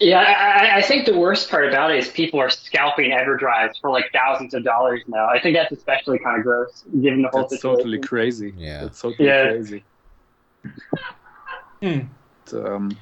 Yeah, 0.00 0.20
I, 0.20 0.32
I- 0.66 0.76
I 0.78 0.82
think 0.82 1.06
the 1.06 1.16
worst 1.18 1.50
part 1.50 1.66
about 1.68 1.90
it 1.90 1.98
is 1.98 2.08
people 2.08 2.40
are 2.40 2.50
scalping 2.50 3.10
EverDrives 3.10 3.80
for 3.80 3.90
like 3.90 4.06
thousands 4.12 4.54
of 4.54 4.62
dollars 4.64 5.02
now. 5.08 5.26
I 5.28 5.40
think 5.40 5.56
that's 5.56 5.72
especially 5.72 6.18
kind 6.20 6.38
of 6.38 6.44
gross, 6.44 6.84
given 7.02 7.22
the 7.22 7.28
whole 7.28 7.40
that's 7.42 7.56
situation. 7.56 7.78
totally 7.78 7.98
crazy. 7.98 8.54
Yeah. 8.56 8.82
That's 8.84 9.00
totally 9.00 9.28
Yeah. 9.28 9.50
crazy. 9.50 9.84
Hmm. 11.82 12.00
Um, 12.52 12.96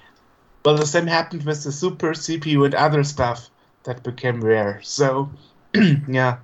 Well, 0.64 0.76
the 0.76 0.86
same 0.86 1.06
happened 1.06 1.44
with 1.44 1.62
the 1.62 1.70
Super 1.72 2.10
CPU 2.12 2.64
and 2.64 2.74
other 2.74 3.04
stuff 3.04 3.48
that 3.84 4.02
became 4.02 4.42
rare. 4.42 4.80
So, 4.82 5.30
yeah. 6.08 6.38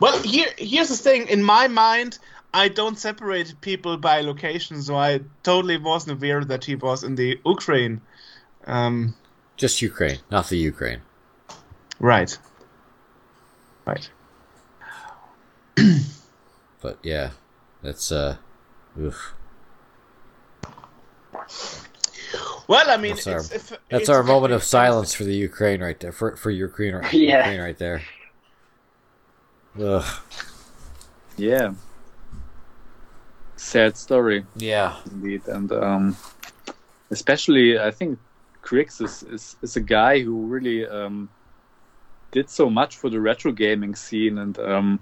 Well, 0.00 0.20
here 0.22 0.48
here's 0.58 0.88
the 0.90 0.96
thing. 0.96 1.28
In 1.28 1.42
my 1.42 1.66
mind, 1.68 2.18
I 2.62 2.68
don't 2.68 2.98
separate 2.98 3.54
people 3.60 3.98
by 3.98 4.22
location, 4.22 4.80
so 4.82 4.96
I 4.96 5.20
totally 5.42 5.76
wasn't 5.76 6.12
aware 6.18 6.42
that 6.44 6.64
he 6.64 6.74
was 6.74 7.04
in 7.04 7.14
the 7.14 7.38
Ukraine. 7.44 8.00
Um, 8.66 9.14
Just 9.58 9.82
Ukraine, 9.82 10.18
not 10.30 10.48
the 10.48 10.56
Ukraine. 10.72 11.00
right. 12.00 12.32
Right. 13.84 14.10
But 16.82 16.98
yeah, 17.02 17.30
that's 17.82 18.10
uh, 18.12 18.36
oof. 19.00 19.34
Well, 22.68 22.90
I 22.90 22.96
mean, 22.96 23.14
That's 23.14 23.26
our- 23.26 23.36
it's, 23.38 23.52
if, 23.52 23.68
that's 23.70 23.80
it's 23.90 24.08
our 24.08 24.22
moment 24.22 24.52
of 24.52 24.62
silence 24.64 25.14
for 25.14 25.24
the 25.24 25.34
Ukraine 25.34 25.80
right 25.82 25.98
there. 26.00 26.12
For 26.12 26.36
for 26.36 26.50
Ukraine, 26.50 26.94
right, 27.00 27.12
Yeah. 27.12 27.38
Ukraine 27.38 27.60
right 27.60 27.78
there. 27.78 28.02
Ugh. 29.80 30.04
yeah. 31.36 31.74
Sad 33.56 33.96
story. 33.96 34.44
Yeah. 34.54 34.94
indeed 35.10 35.42
and 35.48 35.70
um, 35.72 36.16
especially 37.10 37.78
i 37.78 37.90
think 37.90 38.18
Krikzz 38.62 39.00
is, 39.00 39.22
is, 39.22 39.56
is 39.62 39.76
a 39.76 39.80
guy 39.80 40.20
who 40.22 40.46
really 40.46 40.86
um, 40.86 41.28
did 42.32 42.50
so 42.50 42.68
much 42.68 42.96
for 42.96 43.08
the 43.10 43.20
retro 43.20 43.52
gaming 43.52 43.94
scene 43.94 44.38
and 44.38 44.58
um, 44.58 45.00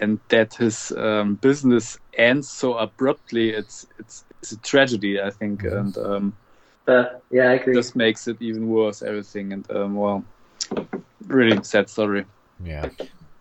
and 0.00 0.20
that 0.28 0.54
his 0.54 0.92
um, 0.96 1.34
business 1.34 1.98
ends 2.14 2.48
so 2.48 2.74
abruptly 2.78 3.50
it's 3.50 3.86
it's 3.98 4.24
it's 4.40 4.52
a 4.52 4.58
tragedy 4.58 5.20
i 5.20 5.30
think 5.30 5.62
Mhm. 5.62 5.78
and 5.80 5.96
um, 5.98 6.32
Uh, 6.88 7.04
yeah, 7.30 7.50
I 7.50 7.54
agree. 7.60 7.74
just 7.74 7.96
makes 7.96 8.26
it 8.28 8.36
even 8.40 8.66
worse 8.68 9.02
everything 9.02 9.52
and 9.52 9.64
um, 9.70 9.94
well 9.94 10.24
really 11.26 11.62
sad 11.64 11.88
story 11.90 12.24
Yeah. 12.64 12.88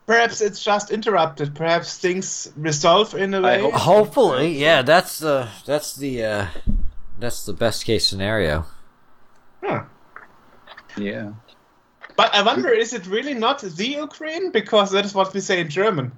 Perhaps 0.08 0.40
it's 0.42 0.64
just 0.64 0.90
interrupted. 0.90 1.54
Perhaps 1.54 1.98
things 1.98 2.52
resolve 2.56 3.14
in 3.14 3.34
a 3.34 3.42
way. 3.42 3.62
hope- 3.62 3.74
Hopefully, 3.74 4.58
yeah. 4.58 4.82
That's 4.82 5.20
the 5.20 5.50
that's 5.66 5.96
the 5.96 6.24
uh, 6.24 6.48
that's 7.20 7.46
the 7.46 7.54
best 7.54 7.84
case 7.86 8.08
scenario. 8.08 8.66
Huh. 9.64 9.84
yeah 10.98 11.32
But 12.16 12.34
I 12.34 12.42
wonder, 12.42 12.70
is 12.70 12.94
it 12.94 13.06
really 13.08 13.34
not 13.34 13.60
the 13.62 13.86
Ukraine? 14.08 14.50
Because 14.52 14.92
that 14.92 15.04
is 15.06 15.14
what 15.14 15.34
we 15.34 15.42
say 15.42 15.60
in 15.60 15.70
German. 15.70 16.12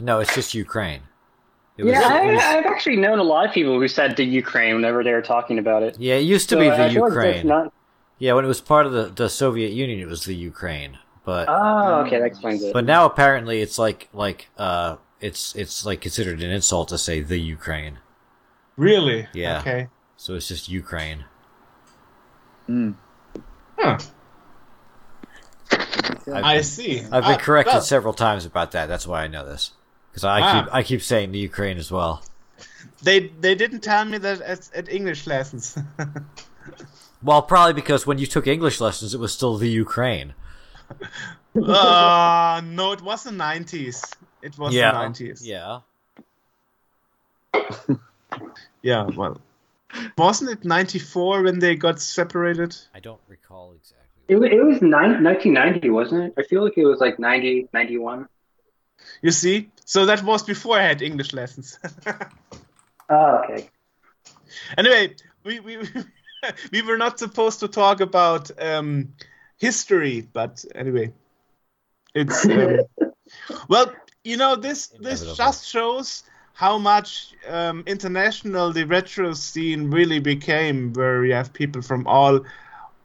No, 0.00 0.18
it's 0.20 0.34
just 0.34 0.52
Ukraine. 0.54 1.02
It 1.78 1.84
was- 1.84 1.92
yeah, 1.92 2.22
it 2.24 2.32
was- 2.34 2.42
I, 2.42 2.58
I've 2.58 2.66
actually 2.66 2.96
known 2.96 3.18
a 3.20 3.22
lot 3.22 3.46
of 3.46 3.52
people 3.52 3.78
who 3.78 3.86
said 3.86 4.16
the 4.16 4.24
Ukraine 4.24 4.74
whenever 4.74 5.04
they 5.04 5.12
were 5.12 5.22
talking 5.34 5.58
about 5.58 5.82
it. 5.84 5.96
yeah, 6.00 6.14
it 6.16 6.22
used 6.36 6.48
to 6.50 6.56
So 6.56 6.60
be 6.60 6.68
I 6.70 6.76
the 6.88 6.94
feel 6.94 7.02
like 7.02 7.10
Ukraine. 7.12 7.46
not- 7.46 7.72
Yeah, 8.18 8.32
when 8.34 8.44
it 8.44 8.48
was 8.48 8.60
part 8.60 8.86
of 8.86 8.92
the, 8.92 9.04
the 9.22 9.28
Soviet 9.28 9.70
Union, 9.72 10.00
it 10.00 10.08
was 10.08 10.24
the 10.24 10.34
Ukraine. 10.34 10.98
But 11.24 11.48
Oh, 11.48 12.02
okay, 12.06 12.18
that 12.18 12.26
explains 12.26 12.62
it. 12.62 12.72
but 12.72 12.84
now 12.84 13.04
apparently 13.04 13.60
it's 13.60 13.78
like 13.78 14.08
like 14.12 14.48
uh 14.56 14.96
it's 15.20 15.54
it's 15.54 15.84
like 15.84 16.00
considered 16.00 16.42
an 16.42 16.50
insult 16.50 16.88
to 16.88 16.98
say 16.98 17.20
the 17.20 17.38
Ukraine. 17.38 17.98
Really? 18.76 19.28
Yeah. 19.34 19.60
Okay. 19.60 19.88
So 20.16 20.34
it's 20.34 20.48
just 20.48 20.68
Ukraine. 20.68 21.24
Mm. 22.68 22.94
Huh. 23.78 23.98
I've, 26.32 26.44
I 26.44 26.60
see. 26.62 27.00
I've 27.00 27.24
been 27.24 27.34
Ah, 27.34 27.38
corrected 27.38 27.74
well, 27.74 27.82
several 27.82 28.14
times 28.14 28.44
about 28.46 28.72
that. 28.72 28.86
That's 28.86 29.06
why 29.06 29.22
I 29.24 29.28
know 29.28 29.44
this 29.46 29.72
because 30.10 30.24
I 30.24 30.40
Ah. 30.40 30.62
keep 30.64 30.74
I 30.74 30.82
keep 30.82 31.02
saying 31.02 31.32
the 31.32 31.38
Ukraine 31.38 31.78
as 31.78 31.90
well. 31.90 32.22
They 33.02 33.28
they 33.40 33.54
didn't 33.54 33.80
tell 33.80 34.04
me 34.04 34.18
that 34.18 34.40
at, 34.40 34.70
at 34.74 34.88
English 34.88 35.26
lessons. 35.26 35.76
Well, 37.22 37.42
probably 37.42 37.74
because 37.74 38.06
when 38.06 38.16
you 38.16 38.26
took 38.26 38.46
English 38.46 38.80
lessons, 38.80 39.12
it 39.12 39.20
was 39.20 39.30
still 39.34 39.58
the 39.58 39.68
Ukraine. 39.68 40.32
Uh, 41.56 42.60
no, 42.64 42.92
it 42.92 43.02
was 43.02 43.24
the 43.24 43.30
90s. 43.30 44.16
It 44.42 44.58
was 44.58 44.74
yeah. 44.74 44.92
the 44.92 44.98
90s. 44.98 45.40
Yeah. 45.42 45.80
Yeah, 48.82 49.04
well. 49.14 49.40
Wasn't 50.16 50.50
it 50.50 50.64
94 50.64 51.42
when 51.42 51.58
they 51.58 51.74
got 51.74 52.00
separated? 52.00 52.76
I 52.94 53.00
don't 53.00 53.20
recall 53.28 53.72
exactly. 53.72 54.06
It, 54.28 54.36
wa- 54.36 54.46
it 54.46 54.64
was 54.64 54.80
nine, 54.80 55.22
1990, 55.22 55.90
wasn't 55.90 56.24
it? 56.24 56.34
I 56.38 56.44
feel 56.44 56.62
like 56.64 56.78
it 56.78 56.84
was 56.84 57.00
like 57.00 57.18
90, 57.18 57.68
91. 57.72 58.28
You 59.22 59.30
see? 59.32 59.70
So 59.84 60.06
that 60.06 60.22
was 60.22 60.42
before 60.42 60.78
I 60.78 60.82
had 60.82 61.02
English 61.02 61.32
lessons. 61.32 61.78
Oh, 63.08 63.42
okay. 63.44 63.68
anyway, 64.78 65.16
we, 65.44 65.60
we, 65.60 65.78
we 66.72 66.82
were 66.82 66.96
not 66.96 67.18
supposed 67.18 67.60
to 67.60 67.68
talk 67.68 68.00
about 68.00 68.50
um, 68.62 69.12
history, 69.60 70.26
but 70.32 70.64
anyway. 70.74 71.12
It's. 72.14 72.44
Um, 72.44 72.80
well, 73.68 73.92
you 74.24 74.36
know, 74.36 74.56
this, 74.56 74.88
this 75.00 75.36
just 75.36 75.66
shows 75.66 76.24
how 76.54 76.76
much 76.76 77.34
um, 77.48 77.84
international 77.86 78.72
the 78.72 78.84
retro 78.84 79.32
scene 79.32 79.90
really 79.90 80.18
became, 80.18 80.92
where 80.94 81.24
you 81.24 81.34
have 81.34 81.52
people 81.52 81.82
from 81.82 82.06
all 82.06 82.40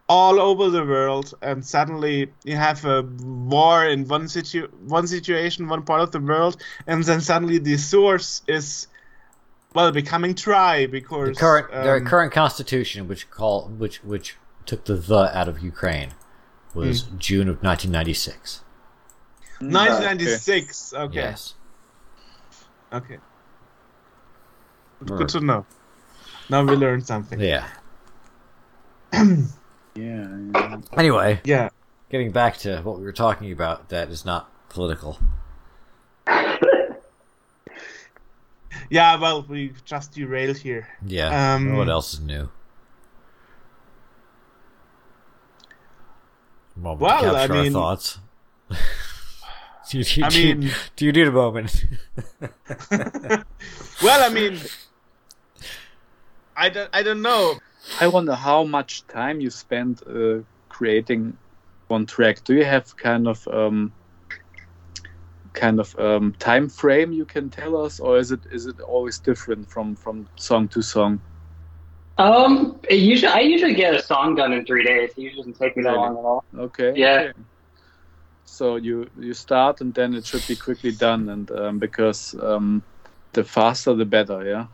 all 0.07 0.39
over 0.39 0.69
the 0.69 0.85
world, 0.85 1.33
and 1.41 1.65
suddenly 1.65 2.31
you 2.43 2.55
have 2.55 2.85
a 2.85 3.01
war 3.01 3.85
in 3.85 4.07
one 4.07 4.27
situ 4.27 4.67
one 4.87 5.07
situation, 5.07 5.67
one 5.67 5.83
part 5.83 6.01
of 6.01 6.11
the 6.11 6.19
world, 6.19 6.61
and 6.87 7.03
then 7.03 7.21
suddenly 7.21 7.57
the 7.59 7.77
source 7.77 8.41
is 8.47 8.87
well 9.73 9.91
becoming 9.91 10.33
dry 10.33 10.81
The 10.81 10.87
because 10.87 11.37
current 11.37 11.71
their 11.71 11.97
um, 11.97 12.05
current 12.05 12.33
constitution, 12.33 13.07
which 13.07 13.29
call 13.29 13.67
which 13.67 14.03
which 14.03 14.35
took 14.65 14.85
the 14.85 14.95
the 14.95 15.37
out 15.37 15.47
of 15.47 15.61
Ukraine, 15.63 16.11
was 16.75 17.03
Hmm. 17.03 17.17
June 17.17 17.49
of 17.49 17.63
1996. 17.63 18.61
1996. 19.59 20.93
Okay, 20.93 21.15
Yes. 21.15 21.55
okay, 22.93 23.17
good 25.05 25.29
to 25.29 25.39
know. 25.39 25.65
Now 26.49 26.63
we 26.63 26.75
learned 26.75 27.07
something. 27.07 27.39
Yeah. 27.39 27.67
Yeah. 29.97 30.27
yeah. 30.53 30.77
Anyway, 30.97 31.39
Yeah. 31.45 31.69
getting 32.09 32.31
back 32.31 32.57
to 32.57 32.81
what 32.81 32.97
we 32.97 33.05
were 33.05 33.13
talking 33.13 33.49
about, 33.53 33.87
that 33.89 34.09
is 34.09 34.25
not 34.25 34.49
political. 34.69 35.17
Yeah, 38.89 39.15
well, 39.19 39.41
we 39.47 39.73
just 39.85 40.11
derailed 40.11 40.57
here. 40.57 40.87
Yeah. 41.05 41.55
Um, 41.55 41.75
what 41.77 41.89
else 41.89 42.13
is 42.13 42.19
new? 42.19 42.49
Moment 46.75 47.01
Well, 47.01 47.21
to 47.21 47.29
I 47.29 47.31
capture 47.47 47.53
our 47.55 47.63
mean- 47.63 47.73
thoughts. 47.73 48.19
do, 49.89 49.99
you, 49.99 50.25
I 50.25 50.29
do 50.29 50.41
you- 50.47 50.55
mean- 50.55 50.71
do 50.95 51.05
you 51.05 51.11
need 51.11 51.27
a 51.27 51.31
moment? 51.31 51.85
well, 52.91 54.23
I 54.23 54.29
mean, 54.29 54.59
I 56.55 56.69
don't, 56.69 56.89
I 56.93 57.03
don't 57.03 57.21
know. 57.21 57.57
I 58.01 58.07
wonder 58.07 58.33
how 58.35 58.63
much 58.63 59.05
time 59.07 59.39
you 59.39 59.49
spend 59.49 60.01
uh, 60.07 60.41
creating 60.69 61.37
one 61.87 62.05
track. 62.05 62.43
Do 62.43 62.55
you 62.55 62.65
have 62.65 62.95
kind 62.97 63.27
of 63.27 63.47
um, 63.47 63.93
kind 65.53 65.79
of 65.79 65.97
um, 65.99 66.33
time 66.39 66.67
frame 66.67 67.11
you 67.13 67.25
can 67.25 67.49
tell 67.49 67.77
us, 67.77 67.99
or 67.99 68.17
is 68.17 68.31
it 68.31 68.39
is 68.51 68.65
it 68.65 68.79
always 68.81 69.19
different 69.19 69.69
from 69.69 69.95
from 69.95 70.27
song 70.35 70.67
to 70.69 70.81
song? 70.81 71.21
Um, 72.17 72.79
it 72.89 72.99
usually 72.99 73.31
I 73.31 73.39
usually 73.41 73.73
get 73.73 73.93
a 73.93 74.01
song 74.01 74.35
done 74.35 74.53
in 74.53 74.65
three 74.65 74.83
days. 74.83 75.11
It 75.11 75.17
usually 75.17 75.41
doesn't 75.41 75.59
take 75.59 75.75
me 75.75 75.83
that 75.83 75.89
Really? 75.89 76.01
long 76.01 76.17
at 76.17 76.23
all. 76.23 76.45
Okay. 76.57 76.93
Yeah. 76.95 77.19
okay. 77.29 77.39
So 78.45 78.77
you 78.77 79.09
you 79.19 79.33
start 79.33 79.81
and 79.81 79.93
then 79.93 80.13
it 80.13 80.25
should 80.25 80.47
be 80.47 80.55
quickly 80.55 80.91
done, 80.91 81.27
and 81.29 81.51
um, 81.51 81.79
because 81.79 82.35
um, 82.41 82.83
the 83.33 83.43
faster 83.43 83.93
the 83.93 84.05
better. 84.05 84.45
Yeah. 84.45 84.67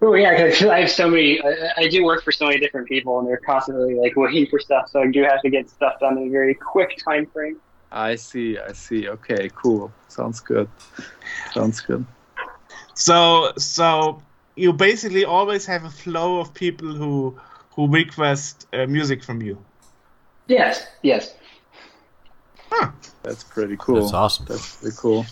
Oh 0.00 0.14
yeah, 0.14 0.46
because 0.46 0.62
I 0.64 0.80
have 0.80 0.90
so 0.90 1.08
many. 1.08 1.40
I, 1.42 1.72
I 1.76 1.88
do 1.88 2.04
work 2.04 2.22
for 2.22 2.32
so 2.32 2.46
many 2.46 2.58
different 2.60 2.88
people, 2.88 3.18
and 3.18 3.26
they're 3.26 3.38
constantly 3.38 3.94
like 3.94 4.14
waiting 4.16 4.46
for 4.46 4.60
stuff. 4.60 4.90
So 4.90 5.02
I 5.02 5.08
do 5.10 5.22
have 5.22 5.40
to 5.42 5.50
get 5.50 5.68
stuff 5.70 5.98
done 6.00 6.18
in 6.18 6.28
a 6.28 6.30
very 6.30 6.54
quick 6.54 6.98
time 7.04 7.26
frame. 7.26 7.56
I 7.90 8.14
see. 8.14 8.58
I 8.58 8.72
see. 8.72 9.08
Okay. 9.08 9.50
Cool. 9.54 9.92
Sounds 10.08 10.40
good. 10.40 10.68
Sounds 11.52 11.80
good. 11.80 12.06
So, 12.94 13.52
so 13.56 14.22
you 14.56 14.72
basically 14.72 15.24
always 15.24 15.66
have 15.66 15.84
a 15.84 15.90
flow 15.90 16.40
of 16.40 16.52
people 16.54 16.92
who 16.92 17.38
who 17.70 17.88
request 17.88 18.66
uh, 18.72 18.86
music 18.86 19.22
from 19.22 19.40
you. 19.42 19.58
Yes, 20.46 20.86
yes. 21.02 21.34
That's 23.22 23.44
pretty 23.44 23.76
cool. 23.78 24.00
That's 24.00 24.12
awesome. 24.12 24.46
That's 24.48 24.76
pretty 24.76 24.96
cool. 24.98 25.26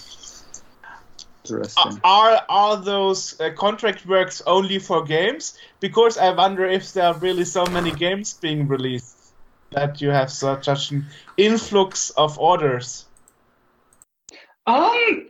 Interesting. 1.45 2.01
Are 2.05 2.43
are 2.49 2.77
those 2.77 3.41
uh, 3.41 3.51
contract 3.57 4.07
works 4.07 4.43
only 4.47 4.79
for 4.79 5.05
games? 5.05 5.59
Because 5.81 6.19
I 6.19 6.33
wonder 6.33 6.67
if 6.67 6.93
there 6.93 7.05
are 7.05 7.15
really 7.15 7.45
so 7.45 7.65
many 7.67 7.91
games 7.91 8.35
being 8.35 8.69
released 8.69 9.17
that 9.73 10.01
you 10.01 10.11
have 10.11 10.31
such, 10.31 10.65
such 10.65 10.91
an 10.91 11.07
influx 11.37 12.11
of 12.11 12.39
orders. 12.39 13.07
Um, 14.67 15.29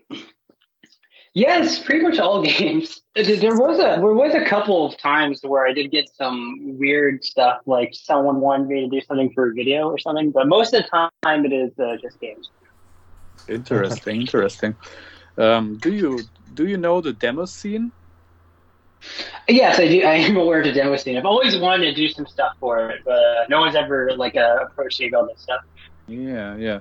yes, 1.35 1.79
pretty 1.79 2.03
much 2.03 2.19
all 2.19 2.43
games. 2.59 3.01
There 3.15 3.57
was 3.57 3.79
a 3.79 4.01
there 4.01 4.15
was 4.15 4.35
a 4.35 4.45
couple 4.45 4.87
of 4.87 4.97
times 4.99 5.41
where 5.43 5.67
I 5.67 5.73
did 5.73 5.91
get 5.91 6.09
some 6.17 6.79
weird 6.79 7.25
stuff, 7.25 7.61
like 7.67 7.91
someone 7.93 8.41
wanted 8.41 8.69
me 8.69 8.81
to 8.83 8.89
do 8.89 9.01
something 9.07 9.33
for 9.33 9.51
a 9.51 9.55
video 9.55 9.89
or 9.89 9.99
something. 9.99 10.31
But 10.31 10.49
most 10.49 10.75
of 10.75 10.83
the 10.83 11.11
time, 11.23 11.45
it 11.45 11.53
is 11.53 11.79
uh, 11.79 11.97
just 12.01 12.21
games. 12.21 12.51
Interesting, 13.49 14.21
interesting. 14.21 14.77
Um, 15.39 15.79
do 15.79 15.93
you 15.93 16.21
do 16.55 16.67
you 16.67 16.77
know 16.77 17.01
the 17.01 17.13
demo 17.13 17.47
scene? 17.47 17.93
Yes, 19.49 19.79
I 19.79 19.89
do. 19.89 20.03
I 20.05 20.15
am 20.15 20.37
aware 20.37 20.61
of 20.61 20.67
the 20.67 20.73
demo 20.73 20.97
scene. 20.97 21.17
I've 21.17 21.27
always 21.27 21.59
wanted 21.59 21.87
to 21.87 21.95
do 21.95 22.09
some 22.09 22.27
stuff 22.27 22.53
for 22.61 22.91
it, 22.91 23.03
but 23.05 23.49
no 23.49 23.61
one's 23.61 23.75
ever 23.75 24.13
like 24.17 24.37
uh, 24.37 24.59
approached 24.63 25.01
me 25.01 25.09
about 25.09 25.29
this 25.29 25.43
stuff. 25.43 25.63
Yeah, 26.11 26.57
yeah. 26.57 26.81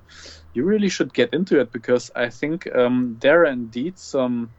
You 0.53 0.63
really 0.65 0.89
should 0.89 1.13
get 1.13 1.33
into 1.33 1.59
it 1.59 1.71
because 1.71 2.11
I 2.15 2.29
think 2.29 2.73
um, 2.75 3.17
there 3.21 3.41
are 3.41 3.45
indeed 3.45 3.99
some 3.99 4.49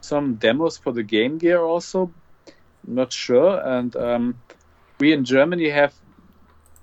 some 0.00 0.34
demos 0.36 0.76
for 0.78 0.92
the 0.92 1.02
Game 1.02 1.38
Gear 1.38 1.60
also. 1.60 2.12
not 2.86 3.12
sure, 3.12 3.60
and 3.64 3.94
um, 3.96 4.36
we 5.00 5.12
in 5.12 5.24
Germany 5.24 5.70
have 5.70 5.94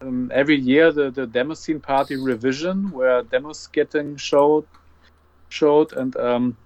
um, 0.01 0.31
every 0.33 0.57
year 0.57 0.91
the 0.91 1.11
the 1.11 1.27
demo 1.27 1.53
scene 1.55 1.79
party 1.81 2.15
revision 2.15 2.91
where 2.91 3.23
demos 3.23 3.67
getting 3.67 4.17
showed 4.17 4.65
showed 5.49 5.93
and 5.93 6.15
um, 6.17 6.57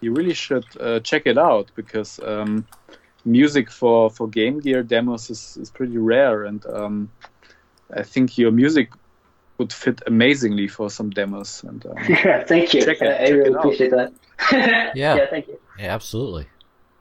you 0.00 0.12
really 0.12 0.34
should 0.34 0.66
uh, 0.80 1.00
check 1.00 1.22
it 1.26 1.38
out 1.38 1.70
because 1.76 2.20
um, 2.20 2.66
music 3.24 3.70
for, 3.70 4.10
for 4.10 4.28
Game 4.28 4.60
Gear 4.60 4.82
demos 4.82 5.30
is, 5.30 5.56
is 5.58 5.70
pretty 5.70 5.98
rare, 5.98 6.44
and 6.44 6.64
um, 6.66 7.10
I 7.94 8.02
think 8.02 8.38
your 8.38 8.52
music 8.52 8.90
would 9.58 9.72
fit 9.72 10.02
amazingly 10.06 10.68
for 10.68 10.90
some 10.90 11.10
demos. 11.10 11.62
And 11.64 11.84
um, 11.86 11.96
thank 12.46 12.74
you. 12.74 12.84
Check 12.84 13.00
it- 13.00 13.08
I, 13.20 13.24
I 13.26 13.28
really 13.30 13.50
it 13.50 13.54
out. 13.56 13.64
appreciate 13.64 13.90
that. 13.90 14.12
Yeah. 14.94 15.16
yeah, 15.16 15.26
thank 15.30 15.48
you. 15.48 15.58
Yeah, 15.78 15.94
absolutely. 15.94 16.46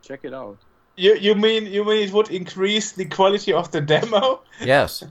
check 0.01 0.21
it 0.23 0.33
out. 0.33 0.57
You 0.97 1.15
you 1.15 1.35
mean 1.35 1.65
you 1.65 1.83
mean 1.83 2.07
it 2.07 2.13
would 2.13 2.29
increase 2.29 2.93
the 2.93 3.05
quality 3.05 3.51
of 3.53 3.71
the 3.71 3.81
demo? 3.81 4.41
Yes. 4.61 5.03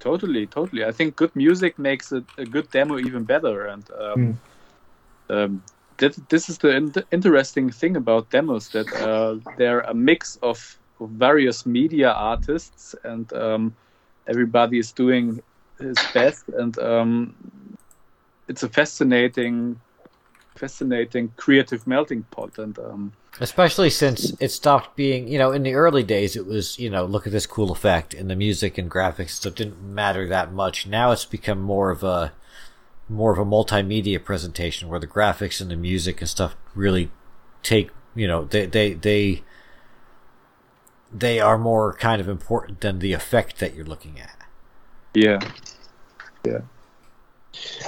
Totally, 0.00 0.46
totally. 0.46 0.84
I 0.84 0.92
think 0.92 1.16
good 1.16 1.34
music 1.34 1.78
makes 1.78 2.12
a, 2.12 2.22
a 2.36 2.44
good 2.44 2.70
demo 2.70 2.98
even 2.98 3.24
better, 3.24 3.66
and 3.66 3.84
um, 3.98 4.40
um, 5.28 5.62
that, 5.96 6.16
this 6.28 6.48
is 6.48 6.58
the 6.58 6.70
in- 6.76 6.92
interesting 7.10 7.70
thing 7.70 7.96
about 7.96 8.30
demos 8.30 8.68
that 8.68 8.86
uh, 8.92 9.36
they're 9.56 9.80
a 9.80 9.94
mix 9.94 10.38
of, 10.42 10.78
of 11.00 11.10
various 11.10 11.66
media 11.66 12.10
artists, 12.12 12.94
and 13.02 13.32
um, 13.32 13.74
everybody 14.28 14.78
is 14.78 14.92
doing 14.92 15.42
his 15.78 15.96
best, 16.12 16.48
and 16.48 16.78
um, 16.78 17.34
it's 18.48 18.62
a 18.62 18.68
fascinating, 18.68 19.80
fascinating 20.54 21.32
creative 21.36 21.86
melting 21.86 22.22
pot, 22.30 22.58
and 22.58 22.78
um, 22.78 23.12
Especially 23.40 23.88
since 23.88 24.32
it 24.40 24.50
stopped 24.50 24.96
being, 24.96 25.28
you 25.28 25.38
know, 25.38 25.52
in 25.52 25.62
the 25.62 25.74
early 25.74 26.02
days, 26.02 26.34
it 26.34 26.44
was, 26.44 26.76
you 26.76 26.90
know, 26.90 27.04
look 27.04 27.24
at 27.24 27.32
this 27.32 27.46
cool 27.46 27.70
effect, 27.70 28.12
and 28.12 28.28
the 28.28 28.34
music 28.34 28.76
and 28.78 28.90
graphics 28.90 29.30
stuff 29.30 29.54
didn't 29.54 29.80
matter 29.80 30.26
that 30.26 30.52
much. 30.52 30.88
Now 30.88 31.12
it's 31.12 31.24
become 31.24 31.60
more 31.60 31.90
of 31.90 32.02
a, 32.02 32.32
more 33.08 33.32
of 33.32 33.38
a 33.38 33.44
multimedia 33.44 34.22
presentation 34.22 34.88
where 34.88 34.98
the 34.98 35.06
graphics 35.06 35.60
and 35.60 35.70
the 35.70 35.76
music 35.76 36.20
and 36.20 36.28
stuff 36.28 36.56
really 36.74 37.12
take, 37.62 37.90
you 38.16 38.26
know, 38.26 38.44
they, 38.44 38.66
they, 38.66 38.94
they, 38.94 39.44
they 41.12 41.38
are 41.38 41.58
more 41.58 41.94
kind 41.94 42.20
of 42.20 42.28
important 42.28 42.80
than 42.80 42.98
the 42.98 43.12
effect 43.12 43.60
that 43.60 43.74
you're 43.74 43.86
looking 43.86 44.18
at. 44.18 44.36
Yeah, 45.14 45.38
Yeah. 46.44 46.60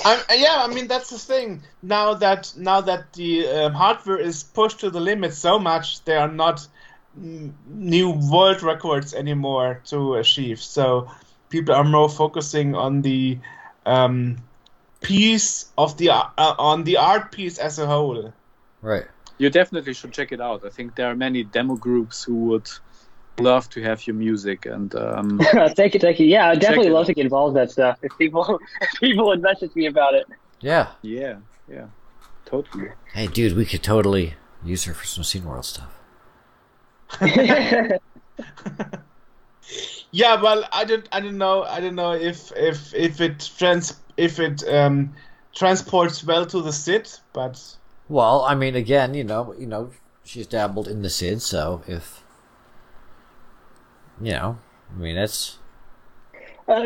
I, 0.04 0.24
yeah, 0.36 0.66
I 0.68 0.74
mean 0.74 0.88
that's 0.88 1.10
the 1.10 1.18
thing. 1.18 1.62
Now 1.82 2.14
that 2.14 2.52
now 2.56 2.80
that 2.80 3.12
the 3.12 3.46
um, 3.46 3.74
hardware 3.74 4.18
is 4.18 4.42
pushed 4.42 4.80
to 4.80 4.90
the 4.90 5.00
limit 5.00 5.34
so 5.34 5.58
much, 5.58 6.04
there 6.04 6.18
are 6.18 6.32
not 6.32 6.66
n- 7.16 7.54
new 7.66 8.10
world 8.10 8.62
records 8.62 9.14
anymore 9.14 9.82
to 9.86 10.14
achieve. 10.14 10.60
So 10.60 11.10
people 11.50 11.74
are 11.74 11.84
more 11.84 12.08
focusing 12.08 12.74
on 12.74 13.02
the 13.02 13.38
um, 13.86 14.38
piece 15.00 15.70
of 15.76 15.96
the 15.98 16.10
uh, 16.10 16.54
on 16.58 16.84
the 16.84 16.96
art 16.96 17.32
piece 17.32 17.58
as 17.58 17.78
a 17.78 17.86
whole. 17.86 18.32
Right. 18.80 19.06
You 19.38 19.50
definitely 19.50 19.94
should 19.94 20.12
check 20.12 20.32
it 20.32 20.40
out. 20.40 20.64
I 20.64 20.70
think 20.70 20.94
there 20.94 21.10
are 21.10 21.16
many 21.16 21.44
demo 21.44 21.76
groups 21.76 22.24
who 22.24 22.34
would 22.46 22.68
love 23.42 23.68
to 23.70 23.82
have 23.82 24.06
your 24.06 24.14
music 24.16 24.66
and 24.66 24.94
um, 24.94 25.38
thank 25.76 25.94
you, 25.94 26.00
thank 26.00 26.20
you. 26.20 26.26
Yeah, 26.26 26.50
I'd 26.50 26.60
definitely 26.60 26.90
love 26.90 27.02
out. 27.02 27.06
to 27.06 27.14
get 27.14 27.24
involved 27.24 27.56
in 27.56 27.62
that 27.62 27.70
stuff. 27.70 27.98
If 28.02 28.16
people, 28.18 28.60
if 28.80 29.00
people 29.00 29.26
would 29.26 29.42
message 29.42 29.74
me 29.74 29.86
about 29.86 30.14
it. 30.14 30.26
Yeah. 30.60 30.88
yeah, 31.02 31.36
yeah, 31.68 31.86
totally. 32.44 32.90
Hey, 33.14 33.26
dude, 33.26 33.56
we 33.56 33.64
could 33.64 33.82
totally 33.82 34.34
use 34.64 34.84
her 34.84 34.94
for 34.94 35.06
some 35.06 35.24
Scene 35.24 35.44
World 35.44 35.64
stuff. 35.64 35.98
Yeah, 40.12 40.40
well, 40.40 40.68
I 40.72 40.84
don't, 40.84 41.08
I 41.12 41.20
don't 41.20 41.38
know, 41.38 41.62
I 41.62 41.80
don't 41.80 41.94
know 41.94 42.12
if 42.12 42.50
if 42.56 42.92
if 42.94 43.20
it 43.20 43.50
trans 43.56 43.94
if 44.16 44.40
it 44.40 44.66
um, 44.68 45.14
transports 45.54 46.24
well 46.24 46.46
to 46.46 46.60
the 46.62 46.72
SID, 46.72 47.08
but 47.32 47.76
Well, 48.08 48.42
I 48.42 48.56
mean, 48.56 48.74
again, 48.74 49.14
you 49.14 49.22
know, 49.22 49.54
you 49.56 49.66
know, 49.66 49.90
she's 50.24 50.48
dabbled 50.48 50.88
in 50.88 51.02
the 51.02 51.10
SID, 51.10 51.42
so 51.42 51.82
if 51.86 52.24
you 54.20 54.32
know, 54.32 54.58
I 54.94 54.98
mean, 54.98 55.14
that's 55.16 55.58
Uh, 56.68 56.82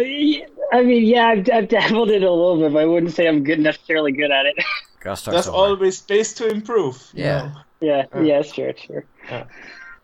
I 0.72 0.82
mean, 0.82 1.04
yeah, 1.04 1.26
I've, 1.28 1.48
I've 1.52 1.68
dabbled 1.68 2.10
in 2.10 2.22
it 2.22 2.26
a 2.26 2.30
little 2.32 2.58
bit, 2.58 2.72
but 2.72 2.80
I 2.82 2.86
wouldn't 2.86 3.12
say 3.12 3.28
I'm 3.28 3.44
good 3.44 3.60
necessarily 3.60 4.12
good 4.12 4.30
at 4.30 4.46
it. 4.46 4.56
gotta 5.00 5.30
there's 5.30 5.44
somewhere. 5.44 5.62
always 5.70 5.98
space 5.98 6.32
to 6.34 6.48
improve. 6.48 6.96
you 7.14 7.24
Yeah. 7.24 7.42
know. 7.42 7.52
yeah, 7.80 8.06
Uh. 8.14 8.20
yeah, 8.20 8.42
sure, 8.42 8.72
sure. 8.76 9.04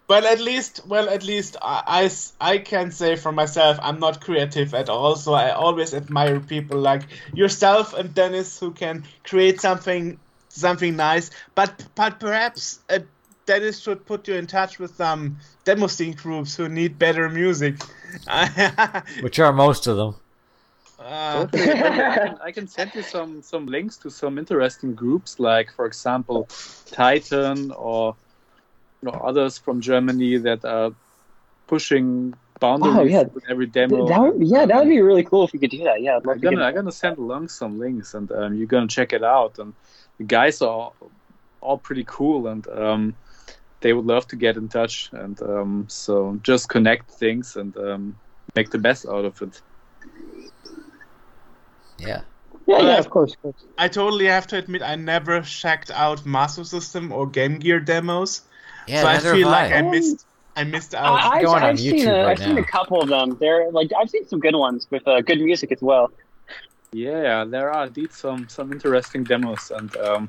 Well, 0.09 0.27
at 0.27 0.41
least, 0.41 0.81
well, 0.87 1.09
at 1.09 1.23
least 1.23 1.57
I, 1.63 1.83
I 1.87 2.05
s- 2.05 2.35
I 2.41 2.59
can 2.59 2.91
say 2.91 3.15
for 3.15 3.31
myself, 3.33 3.79
I'm 3.81 4.01
not 4.01 4.21
creative 4.21 4.75
at 4.75 4.89
all. 4.89 5.15
So 5.15 5.35
I 5.35 5.51
always 5.53 5.95
admire 5.95 6.41
people 6.41 6.79
like 6.81 7.03
yourself 7.33 7.95
and 7.95 8.13
Dennis 8.13 8.59
who 8.59 8.73
can 8.73 9.05
create 9.23 9.61
something, 9.61 10.19
something 10.49 10.97
nice. 10.97 11.31
But 11.55 11.87
but 11.95 12.19
perhaps 12.19 12.81
uh, 12.91 12.99
Dennis 13.51 13.81
should 13.81 14.07
put 14.07 14.29
you 14.29 14.35
in 14.37 14.47
touch 14.47 14.79
with 14.79 14.95
some 14.95 15.37
demo 15.65 15.89
scene 15.89 16.13
groups 16.13 16.55
who 16.55 16.69
need 16.69 17.01
better 17.01 17.29
music. 17.29 17.75
which 19.23 19.41
are 19.41 19.53
most 19.53 19.89
of 19.89 19.97
them. 19.97 20.15
Uh, 21.01 21.47
Totally. 21.47 21.73
I, 21.73 21.75
can, 21.75 22.39
I 22.49 22.53
can 22.53 22.69
send 22.69 22.95
you 22.95 23.03
some 23.03 23.43
some 23.43 23.67
links 23.67 23.97
to 24.03 24.09
some 24.11 24.39
interesting 24.39 24.95
groups, 24.95 25.41
like 25.41 25.73
for 25.73 25.85
example, 25.87 26.49
Titan 26.93 27.73
or 27.73 28.15
you 29.03 29.11
know, 29.11 29.19
others 29.19 29.59
from 29.59 29.81
Germany 29.81 30.37
that 30.37 30.65
are 30.65 30.93
pushing 31.67 32.35
boundaries 32.61 32.97
Oh, 32.97 33.03
yeah. 33.03 33.23
with 33.35 33.45
every 33.51 33.67
demo. 33.67 34.07
that 34.07 34.21
would, 34.21 34.47
yeah, 34.47 34.65
that 34.67 34.77
would 34.79 34.89
be 34.89 35.01
really 35.01 35.25
cool 35.25 35.43
if 35.45 35.53
you 35.55 35.59
could 35.59 35.71
do 35.71 35.83
that. 35.85 36.03
Yeah, 36.03 36.19
I'd 36.19 36.25
love 36.27 36.37
I'm 36.37 36.43
gonna 36.43 36.63
I'm 36.63 36.75
gonna 36.75 36.93
send 36.93 37.19
along 37.19 37.49
some 37.49 37.81
links, 37.81 38.15
and 38.15 38.31
um, 38.31 38.55
you're 38.55 38.69
gonna 38.75 38.87
check 38.87 39.13
it 39.13 39.25
out. 39.25 39.59
And 39.59 39.75
the 40.19 40.25
guys 40.25 40.63
are 40.63 40.69
all, 40.69 40.95
all 41.61 41.79
pretty 41.79 42.05
cool, 42.07 42.47
and 42.47 42.65
um, 42.69 43.15
they 43.81 43.93
would 43.93 44.07
love 44.07 44.27
to 44.29 44.37
get 44.37 44.57
in 44.57 44.69
touch. 44.69 45.11
And 45.13 45.41
um, 45.43 45.87
so 45.89 46.39
just 46.43 46.69
connect 46.69 47.11
things 47.11 47.57
and 47.57 47.77
um, 47.77 48.17
make 48.55 48.71
the 48.71 48.79
best 48.79 49.07
out 49.07 49.25
of 49.25 49.41
it. 49.43 49.61
Yeah. 51.99 52.23
Yeah, 52.67 52.83
yeah, 52.83 52.99
of 52.99 53.11
course, 53.11 53.33
of 53.33 53.43
course. 53.43 53.65
I 53.79 53.89
totally 53.89 54.27
have 54.27 54.47
to 54.49 54.59
admit, 54.59 54.83
I 54.83 54.95
never 54.95 55.41
checked 55.41 55.91
out 55.91 56.25
Master 56.25 56.63
System 56.63 57.11
or 57.11 57.27
Game 57.27 57.59
Gear 57.59 57.81
demos, 57.81 58.43
Yeah, 58.87 59.03
so 59.03 59.09
I 59.09 59.19
feel 59.19 59.49
have 59.49 59.73
like 59.73 59.73
I 59.73 59.83
missed, 59.83 60.27
I 60.55 60.65
missed 60.65 60.95
out. 60.95 61.21
I, 61.21 61.39
I've, 61.39 61.47
on 61.47 61.63
I've 61.63 61.81
seen 61.81 61.95
YouTube 61.95 62.09
a, 62.09 62.25
right 62.25 62.39
I've 62.39 62.45
seen 62.45 62.59
a 62.59 62.65
couple 62.65 63.01
of 63.01 63.09
them. 63.09 63.37
They're 63.41 63.71
like 63.73 63.91
I've 63.99 64.11
seen 64.11 64.27
some 64.29 64.41
good 64.41 64.55
ones 64.55 64.87
with 64.91 65.07
uh, 65.09 65.21
good 65.21 65.41
music 65.41 65.73
as 65.73 65.81
well. 65.81 66.13
Yeah, 66.93 67.45
there 67.45 67.73
are 67.73 67.87
indeed 67.87 68.13
some 68.13 68.49
some 68.49 68.73
interesting 68.73 69.25
demos, 69.25 69.71
and 69.71 69.97
um, 69.97 70.29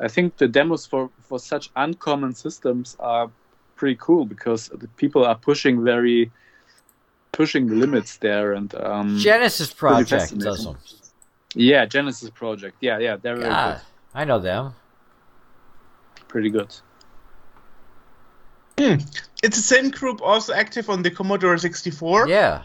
I 0.00 0.08
think 0.08 0.36
the 0.36 0.48
demos 0.48 0.86
for 0.86 1.10
for 1.22 1.38
such 1.38 1.70
uncommon 1.74 2.34
systems 2.34 2.96
are 3.00 3.30
pretty 3.76 3.96
cool 4.00 4.24
because 4.24 4.68
the 4.68 4.88
people 4.96 5.24
are 5.24 5.34
pushing 5.36 5.84
very 5.84 6.30
pushing 7.32 7.66
the 7.66 7.74
limits 7.74 8.16
there, 8.18 8.52
and 8.52 8.74
um, 8.74 9.18
Genesis 9.18 9.72
Project 9.72 10.38
does 10.38 10.64
them. 10.64 10.78
yeah, 11.54 11.84
Genesis 11.86 12.30
Project, 12.30 12.76
yeah, 12.80 12.98
yeah, 12.98 13.16
they're 13.16 13.36
very 13.36 13.50
God, 13.50 13.80
I 14.14 14.24
know 14.24 14.38
them. 14.38 14.74
pretty 16.28 16.50
good. 16.50 16.74
Hmm. 18.78 18.96
It's 19.42 19.56
the 19.56 19.62
same 19.62 19.90
group 19.90 20.20
also 20.22 20.52
active 20.52 20.90
on 20.90 21.02
the 21.02 21.10
Commodore 21.10 21.56
64. 21.56 22.28
Yeah. 22.28 22.64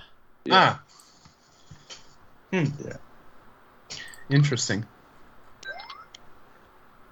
Ah. 0.49 0.82
Hmm. 2.51 2.65
Interesting. 4.29 4.86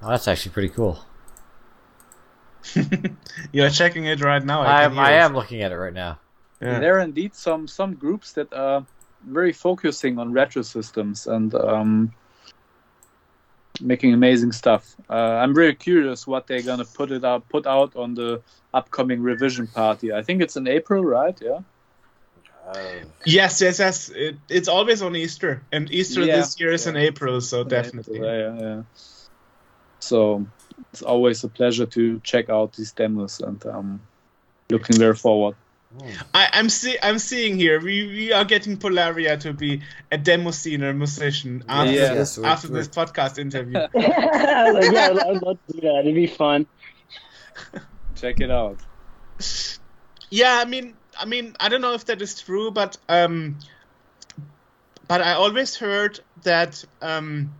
Well, 0.01 0.11
that's 0.11 0.27
actually 0.27 0.51
pretty 0.53 0.69
cool. 0.69 0.99
You're 3.51 3.69
checking 3.69 4.05
it 4.05 4.21
right 4.21 4.43
now. 4.43 4.61
I, 4.61 4.81
I 4.81 4.83
am. 4.83 4.99
I 4.99 5.11
it. 5.13 5.15
am 5.17 5.33
looking 5.33 5.61
at 5.61 5.71
it 5.71 5.77
right 5.77 5.93
now. 5.93 6.19
Yeah. 6.61 6.79
There 6.79 6.97
are 6.97 7.01
indeed 7.01 7.33
some 7.35 7.67
some 7.67 7.95
groups 7.95 8.33
that 8.33 8.53
are 8.53 8.85
very 9.25 9.53
focusing 9.53 10.19
on 10.19 10.31
retro 10.33 10.61
systems 10.61 11.27
and 11.27 11.53
um, 11.55 12.13
making 13.81 14.13
amazing 14.13 14.51
stuff. 14.51 14.95
Uh, 15.09 15.13
I'm 15.13 15.53
very 15.55 15.73
curious 15.73 16.27
what 16.27 16.47
they're 16.47 16.61
gonna 16.61 16.85
put 16.85 17.11
it 17.11 17.23
out 17.23 17.47
put 17.49 17.65
out 17.65 17.95
on 17.95 18.13
the 18.13 18.41
upcoming 18.73 19.21
revision 19.21 19.67
party. 19.67 20.11
I 20.13 20.21
think 20.21 20.41
it's 20.41 20.57
in 20.57 20.67
April, 20.67 21.03
right? 21.03 21.37
Yeah. 21.41 21.59
Yes, 23.25 23.61
yes, 23.61 23.79
yes. 23.79 24.09
It, 24.09 24.35
it's 24.47 24.67
always 24.67 25.01
on 25.01 25.15
Easter, 25.15 25.63
and 25.71 25.91
Easter 25.91 26.21
Yeah. 26.21 26.35
this 26.37 26.59
year 26.59 26.71
is 26.71 26.85
in 26.85 26.95
April, 26.97 27.41
so 27.41 27.61
In 27.61 27.67
definitely. 27.67 28.17
April, 28.17 28.29
Yeah, 28.31 28.53
yeah, 28.53 28.75
yeah. 28.75 28.81
So 29.99 30.45
it's 30.91 31.01
always 31.01 31.43
a 31.43 31.47
pleasure 31.49 31.85
to 31.87 32.19
check 32.23 32.49
out 32.49 32.73
these 32.73 32.91
demos 32.93 33.39
and 33.41 33.63
um, 33.65 34.01
looking 34.69 34.97
very 34.97 35.15
forward. 35.15 35.55
I, 36.35 36.47
I'm 36.53 36.69
see, 36.69 36.97
I'm 37.01 37.17
seeing 37.17 37.57
here. 37.57 37.79
We 37.81 38.05
we 38.07 38.31
are 38.31 38.45
getting 38.45 38.77
Polaria 38.77 39.39
to 39.39 39.53
be 39.53 39.81
a 40.11 40.17
demo 40.19 40.51
scener 40.51 40.95
musician 40.95 41.63
after 41.67 41.91
Yeah. 41.91 41.99
this, 42.13 42.17
Yes, 42.17 42.37
we're- 42.37 42.49
after 42.49 42.67
this 42.67 42.87
podcast 42.87 43.39
interview. 43.39 43.73
like, 43.93 43.93
yeah, 43.95 45.09
I'd, 45.11 45.19
I'd 45.19 45.41
love 45.41 45.57
to 45.67 45.73
do 45.73 45.81
that. 45.81 46.01
It'd 46.01 46.13
be 46.15 46.27
fun. 46.27 46.67
Check 48.15 48.39
it 48.39 48.51
out. 48.51 48.77
yeah, 50.29 50.59
I 50.61 50.65
mean, 50.65 50.93
I 51.19 51.25
mean, 51.25 51.55
I 51.59 51.69
don't 51.69 51.81
know 51.81 51.93
if 51.93 52.05
that 52.05 52.21
is 52.21 52.39
true, 52.39 52.69
but 52.69 52.97
um, 53.09 53.57
but 55.07 55.21
I 55.21 55.33
always 55.33 55.75
heard 55.75 56.19
that 56.43 56.83
um, 57.01 57.53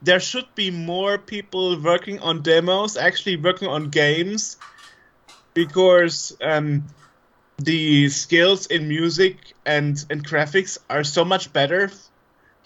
there 0.00 0.20
should 0.20 0.46
be 0.54 0.70
more 0.70 1.18
people 1.18 1.80
working 1.80 2.20
on 2.20 2.42
demos, 2.42 2.96
actually 2.96 3.36
working 3.36 3.68
on 3.68 3.90
games, 3.90 4.56
because 5.54 6.36
um, 6.40 6.84
the 7.58 8.08
skills 8.08 8.66
in 8.66 8.88
music 8.88 9.36
and 9.66 10.04
and 10.10 10.26
graphics 10.26 10.78
are 10.88 11.04
so 11.04 11.24
much 11.24 11.52
better 11.52 11.90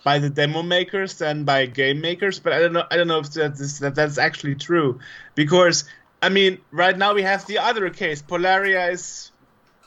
by 0.04 0.18
the 0.18 0.30
demo 0.30 0.62
makers 0.62 1.18
than 1.18 1.44
by 1.44 1.66
game 1.66 2.00
makers. 2.00 2.38
But 2.38 2.52
I 2.52 2.60
don't 2.60 2.72
know. 2.72 2.84
I 2.90 2.96
don't 2.96 3.08
know 3.08 3.18
if 3.18 3.32
that 3.32 3.52
is, 3.60 3.80
that 3.80 3.94
that's 3.94 4.18
actually 4.18 4.54
true, 4.54 5.00
because 5.34 5.84
I 6.22 6.30
mean, 6.30 6.58
right 6.70 6.96
now 6.96 7.14
we 7.14 7.22
have 7.22 7.46
the 7.46 7.58
other 7.58 7.90
case. 7.90 8.22
Polaria 8.22 8.90
is 8.90 9.30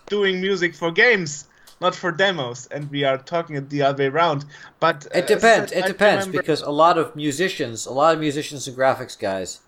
doing 0.07 0.41
music 0.41 0.75
for 0.75 0.91
games, 0.91 1.47
not 1.81 1.95
for 1.95 2.11
demos, 2.11 2.67
and 2.71 2.89
we 2.91 3.03
are 3.03 3.17
talking 3.17 3.55
it 3.55 3.69
the 3.69 3.81
other 3.81 4.03
way 4.03 4.07
around. 4.09 4.45
But 4.79 5.05
uh, 5.07 5.19
It 5.19 5.27
depends. 5.27 5.71
It 5.71 5.85
I 5.85 5.87
depends 5.87 6.25
remember- 6.27 6.41
because 6.41 6.61
a 6.61 6.71
lot 6.71 6.97
of 6.97 7.15
musicians, 7.15 7.85
a 7.85 7.91
lot 7.93 8.13
of 8.13 8.19
musicians 8.19 8.67
and 8.67 8.75
graphics 8.77 9.17
guys, 9.17 9.61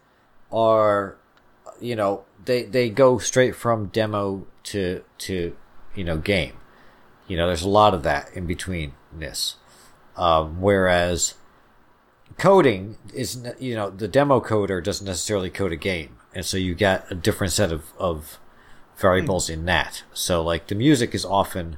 are, 0.52 1.16
you 1.80 1.96
know, 1.96 2.24
they 2.44 2.64
they 2.64 2.90
go 2.90 3.18
straight 3.20 3.56
from 3.56 3.88
demo 3.88 4.46
to 4.64 5.04
to 5.20 5.56
you 5.96 6.04
know 6.04 6.18
game. 6.18 6.54
You 7.28 7.38
know, 7.38 7.48
there's 7.48 7.64
a 7.64 7.70
lot 7.70 7.94
of 7.94 8.04
that 8.04 8.30
in 8.36 8.46
between 8.46 8.94
this. 9.14 9.56
Um, 10.18 10.60
whereas 10.60 11.36
coding 12.38 12.98
is, 13.14 13.42
you 13.60 13.76
know, 13.76 13.90
the 13.90 14.08
demo 14.08 14.40
coder 14.42 14.84
doesn't 14.84 15.06
necessarily 15.06 15.50
code 15.50 15.72
a 15.72 15.78
game, 15.78 16.18
and 16.36 16.46
so 16.46 16.58
you 16.58 16.76
get 16.76 17.10
a 17.10 17.16
different 17.16 17.54
set 17.54 17.72
of 17.72 17.94
of 17.98 18.38
variables 18.98 19.50
in 19.50 19.66
that. 19.66 20.04
So 20.14 20.44
like 20.44 20.68
the 20.68 20.76
music 20.76 21.16
is 21.16 21.24
often 21.26 21.78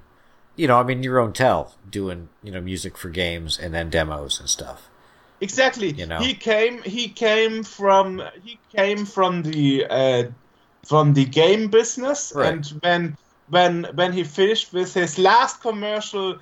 you 0.55 0.67
know, 0.67 0.79
I 0.79 0.83
mean, 0.83 1.03
Jeroen 1.03 1.33
Tel 1.33 1.73
doing, 1.89 2.29
you 2.43 2.51
know, 2.51 2.61
music 2.61 2.97
for 2.97 3.09
games 3.09 3.57
and 3.59 3.73
then 3.73 3.89
demos 3.89 4.39
and 4.39 4.49
stuff. 4.49 4.87
Exactly. 5.41 5.91
You 5.91 6.05
know? 6.05 6.19
He 6.19 6.33
came. 6.33 6.81
He 6.83 7.09
came 7.09 7.63
from. 7.63 8.21
He 8.45 8.57
came 8.75 9.05
from 9.05 9.43
the 9.43 9.85
uh, 9.89 10.23
from 10.85 11.13
the 11.13 11.25
game 11.25 11.67
business, 11.69 12.31
Right. 12.35 12.53
and 12.53 12.65
when 12.81 13.17
when 13.49 13.83
when 13.95 14.13
he 14.13 14.23
finished 14.23 14.71
with 14.71 14.93
his 14.93 15.17
last 15.17 15.59
commercial, 15.61 16.39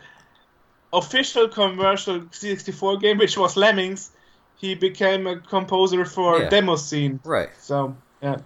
official 0.94 1.48
commercial 1.48 2.22
64 2.32 2.98
game, 2.98 3.18
which 3.18 3.38
was 3.38 3.58
Lemmings, 3.58 4.12
he 4.58 4.76
became 4.76 5.26
a 5.26 5.38
composer 5.40 6.06
for 6.06 6.40
Yeah. 6.40 6.50
demo 6.50 6.76
scene. 6.76 7.20
Right. 7.24 7.50
So 7.60 7.96
yeah. 8.22 8.38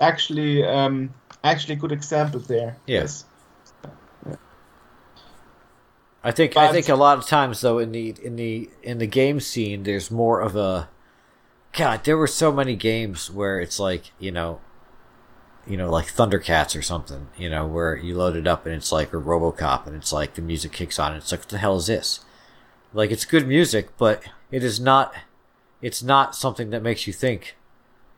actually 0.00 0.64
um, 0.64 1.12
actually 1.44 1.76
good 1.76 1.92
example 1.92 2.40
there. 2.40 2.76
Yes. 2.86 3.25
I 6.26 6.32
think 6.32 6.56
I 6.56 6.72
think 6.72 6.88
a 6.88 6.96
lot 6.96 7.18
of 7.18 7.26
times 7.26 7.60
though 7.60 7.78
in 7.78 7.92
the 7.92 8.14
in 8.22 8.36
the 8.36 8.68
in 8.82 8.98
the 8.98 9.06
game 9.06 9.38
scene 9.40 9.84
there's 9.84 10.10
more 10.10 10.40
of 10.40 10.56
a 10.56 10.88
God, 11.72 12.04
there 12.04 12.16
were 12.16 12.26
so 12.26 12.50
many 12.50 12.74
games 12.74 13.30
where 13.30 13.60
it's 13.60 13.78
like, 13.78 14.10
you 14.18 14.32
know 14.32 14.60
you 15.66 15.76
know, 15.76 15.90
like 15.90 16.06
Thundercats 16.06 16.78
or 16.78 16.82
something, 16.82 17.26
you 17.36 17.50
know, 17.50 17.66
where 17.66 17.96
you 17.96 18.16
load 18.16 18.36
it 18.36 18.46
up 18.46 18.66
and 18.66 18.74
it's 18.76 18.92
like 18.92 19.12
a 19.12 19.16
Robocop 19.16 19.86
and 19.86 19.96
it's 19.96 20.12
like 20.12 20.34
the 20.34 20.42
music 20.42 20.72
kicks 20.72 20.98
on 20.98 21.12
and 21.12 21.20
it's 21.20 21.32
like 21.32 21.40
what 21.40 21.48
the 21.48 21.58
hell 21.58 21.76
is 21.76 21.88
this? 21.88 22.20
Like 22.92 23.10
it's 23.10 23.24
good 23.24 23.46
music, 23.48 23.88
but 23.98 24.22
it 24.50 24.62
is 24.62 24.78
not 24.78 25.12
it's 25.82 26.02
not 26.02 26.34
something 26.34 26.70
that 26.70 26.82
makes 26.82 27.06
you 27.06 27.12
think 27.12 27.56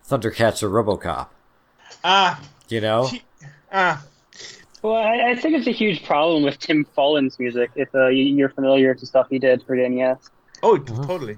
Thundercats 0.07 0.63
or 0.63 0.69
Robocop. 0.69 1.29
Ah, 2.05 2.41
You 2.69 2.81
know? 2.81 3.11
ah, 3.73 4.05
Well, 4.89 4.97
I, 4.97 5.31
I 5.31 5.35
think 5.35 5.55
it's 5.57 5.67
a 5.67 5.73
huge 5.73 6.05
problem 6.05 6.43
with 6.43 6.59
Tim 6.59 6.85
Follin's 6.97 7.39
music. 7.39 7.71
If 7.77 7.95
uh, 7.95 8.07
you- 8.09 8.25
you're 8.37 8.49
familiar 8.49 8.89
with 8.91 9.01
the 9.01 9.07
stuff 9.07 9.27
he 9.29 9.39
did 9.39 9.63
for 9.67 9.77
the 9.77 9.89
NES, 9.89 10.17
oh, 10.63 10.77
Mm-hmm. 10.79 11.03
totally. 11.05 11.37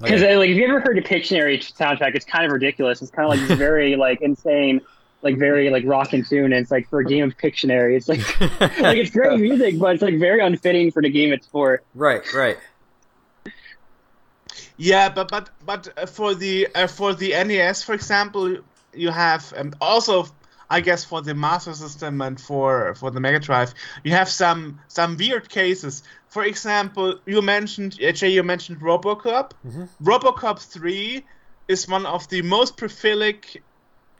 because 0.00 0.22
like 0.22 0.50
if 0.50 0.56
you 0.56 0.64
ever 0.66 0.80
heard 0.80 0.98
a 0.98 1.02
Pictionary 1.02 1.58
soundtrack, 1.58 2.14
it's 2.14 2.24
kind 2.24 2.44
of 2.44 2.52
ridiculous. 2.52 3.02
It's 3.02 3.10
kind 3.10 3.24
of 3.26 3.30
like 3.38 3.46
this 3.48 3.58
very 3.68 3.94
like 3.96 4.20
insane, 4.20 4.80
like 5.22 5.36
very 5.38 5.70
like 5.70 5.84
rock 5.86 6.12
and 6.12 6.26
tune. 6.26 6.52
And 6.52 6.62
it's 6.62 6.70
like 6.70 6.88
for 6.88 7.00
a 7.00 7.04
game 7.04 7.24
of 7.24 7.36
Pictionary, 7.36 7.96
it's 7.96 8.08
like 8.08 8.20
like 8.80 8.98
it's 8.98 9.10
great 9.10 9.38
music, 9.38 9.78
but 9.78 9.94
it's 9.94 10.02
like 10.02 10.18
very 10.18 10.40
unfitting 10.40 10.90
for 10.90 11.02
the 11.02 11.10
game 11.10 11.32
it's 11.32 11.46
for. 11.46 11.82
right, 11.94 12.22
right. 12.34 12.56
Yeah, 14.76 15.08
but 15.08 15.28
but 15.28 15.50
but 15.64 15.88
uh, 15.96 16.06
for 16.06 16.34
the 16.34 16.68
uh, 16.74 16.86
for 16.86 17.14
the 17.14 17.32
NES, 17.44 17.82
for 17.82 17.94
example, 17.94 18.56
you 18.92 19.10
have 19.10 19.52
um, 19.56 19.72
also, 19.80 20.26
I 20.68 20.80
guess, 20.80 21.04
for 21.04 21.22
the 21.22 21.34
Master 21.34 21.74
System 21.74 22.20
and 22.20 22.40
for 22.40 22.94
for 22.96 23.10
the 23.10 23.20
Mega 23.20 23.38
Drive, 23.38 23.72
you 24.04 24.12
have 24.12 24.28
some 24.28 24.80
some 24.88 25.16
weird 25.16 25.48
cases. 25.48 26.02
For 26.28 26.44
example, 26.44 27.20
you 27.26 27.40
mentioned 27.42 27.96
Jay, 27.98 28.30
you 28.30 28.42
mentioned 28.42 28.80
RoboCop. 28.80 29.52
Mm-hmm. 29.66 29.84
RoboCop 30.02 30.58
three 30.58 31.24
is 31.68 31.88
one 31.88 32.04
of 32.06 32.28
the 32.28 32.42
most 32.42 32.76
prolific 32.76 33.62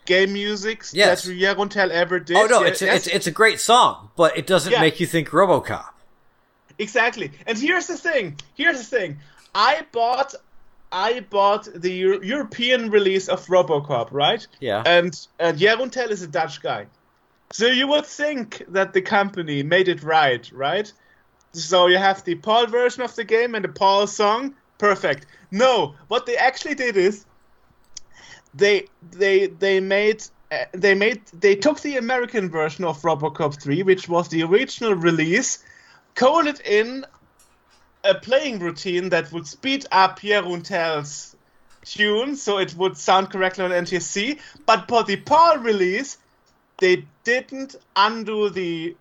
game 0.04 0.32
musics 0.32 0.94
Yes. 0.94 1.24
that 1.24 1.32
Jeroen 1.32 1.68
Tel 1.68 1.90
ever 1.90 2.20
did. 2.20 2.36
Oh 2.36 2.46
no, 2.46 2.62
it's 2.62 2.80
a, 2.80 2.86
yes. 2.86 3.06
it's 3.06 3.06
it's 3.16 3.26
a 3.26 3.32
great 3.32 3.58
song, 3.60 4.10
but 4.16 4.36
it 4.38 4.46
doesn't 4.46 4.72
Yeah. 4.72 4.80
make 4.80 5.00
you 5.00 5.06
think 5.06 5.30
RoboCop. 5.30 5.86
Exactly. 6.78 7.32
And 7.46 7.58
here's 7.58 7.86
the 7.86 7.96
thing. 7.96 8.36
Here's 8.54 8.78
the 8.78 8.84
thing. 8.98 9.18
I 9.54 9.86
bought 9.92 10.34
I 10.92 11.20
bought 11.20 11.68
the 11.74 11.90
Euro- 11.92 12.22
European 12.22 12.90
release 12.90 13.28
of 13.28 13.44
RoboCop, 13.46 14.08
right? 14.12 14.46
Yeah. 14.60 14.82
And 14.86 15.14
and 15.38 15.58
Jeroen 15.58 15.90
Tel 15.90 16.10
is 16.10 16.22
a 16.22 16.28
Dutch 16.28 16.62
guy. 16.62 16.86
So 17.52 17.66
you 17.66 17.86
would 17.88 18.06
think 18.06 18.64
that 18.68 18.92
the 18.92 19.02
company 19.02 19.62
made 19.62 19.88
it 19.88 20.02
right, 20.02 20.50
right? 20.52 20.92
So 21.52 21.86
you 21.86 21.98
have 21.98 22.24
the 22.24 22.34
PAL 22.34 22.66
version 22.66 23.02
of 23.02 23.14
the 23.14 23.24
game 23.24 23.54
and 23.54 23.64
the 23.64 23.68
PAL 23.68 24.06
song. 24.06 24.54
Perfect. 24.78 25.26
No, 25.50 25.94
what 26.08 26.26
they 26.26 26.36
actually 26.36 26.74
did 26.74 26.96
is 26.96 27.24
they 28.54 28.86
they 29.10 29.46
they 29.46 29.80
made 29.80 30.22
uh, 30.50 30.64
they 30.72 30.94
made 30.94 31.22
they 31.40 31.56
took 31.56 31.80
the 31.80 31.96
American 31.96 32.50
version 32.50 32.84
of 32.84 33.00
RoboCop 33.02 33.60
3, 33.60 33.82
which 33.84 34.08
was 34.08 34.28
the 34.28 34.42
original 34.42 34.94
release, 34.94 35.64
coded 36.14 36.60
in 36.60 37.04
a 38.06 38.14
playing 38.14 38.58
routine 38.58 39.10
that 39.10 39.32
would 39.32 39.46
speed 39.46 39.86
up 39.92 40.20
Jeroen 40.20 40.62
Tel's 40.62 41.36
tune 41.84 42.36
so 42.36 42.58
it 42.58 42.74
would 42.74 42.96
sound 42.96 43.30
correctly 43.30 43.64
on 43.64 43.70
NTSC. 43.70 44.38
But 44.66 44.88
for 44.88 45.04
the 45.04 45.16
PAL 45.16 45.58
release, 45.58 46.18
they 46.78 47.04
didn't 47.24 47.76
undo 47.94 48.50
the 48.50 48.96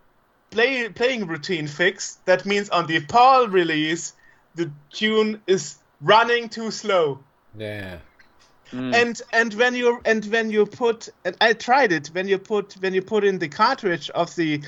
play, 0.51 0.89
playing 0.89 1.27
routine 1.27 1.67
fix. 1.67 2.19
That 2.25 2.45
means 2.45 2.69
on 2.69 2.87
the 2.87 3.01
PAL 3.01 3.47
release, 3.47 4.13
the 4.55 4.71
tune 4.91 5.41
is 5.47 5.77
running 6.01 6.49
too 6.49 6.71
slow. 6.71 7.19
Yeah. 7.57 7.97
And 8.71 9.21
and 9.31 9.53
when 9.53 9.75
you 9.75 10.01
and 10.05 10.25
when 10.25 10.49
you 10.49 10.65
put 10.65 11.09
and 11.23 11.37
I 11.39 11.53
tried 11.53 11.91
it 11.91 12.07
when 12.07 12.27
you 12.27 12.37
put 12.39 12.73
when 12.81 12.93
you 12.93 13.01
put 13.01 13.23
in 13.23 13.37
the 13.37 13.47
cartridge 13.47 14.09
of 14.09 14.35
the 14.35 14.61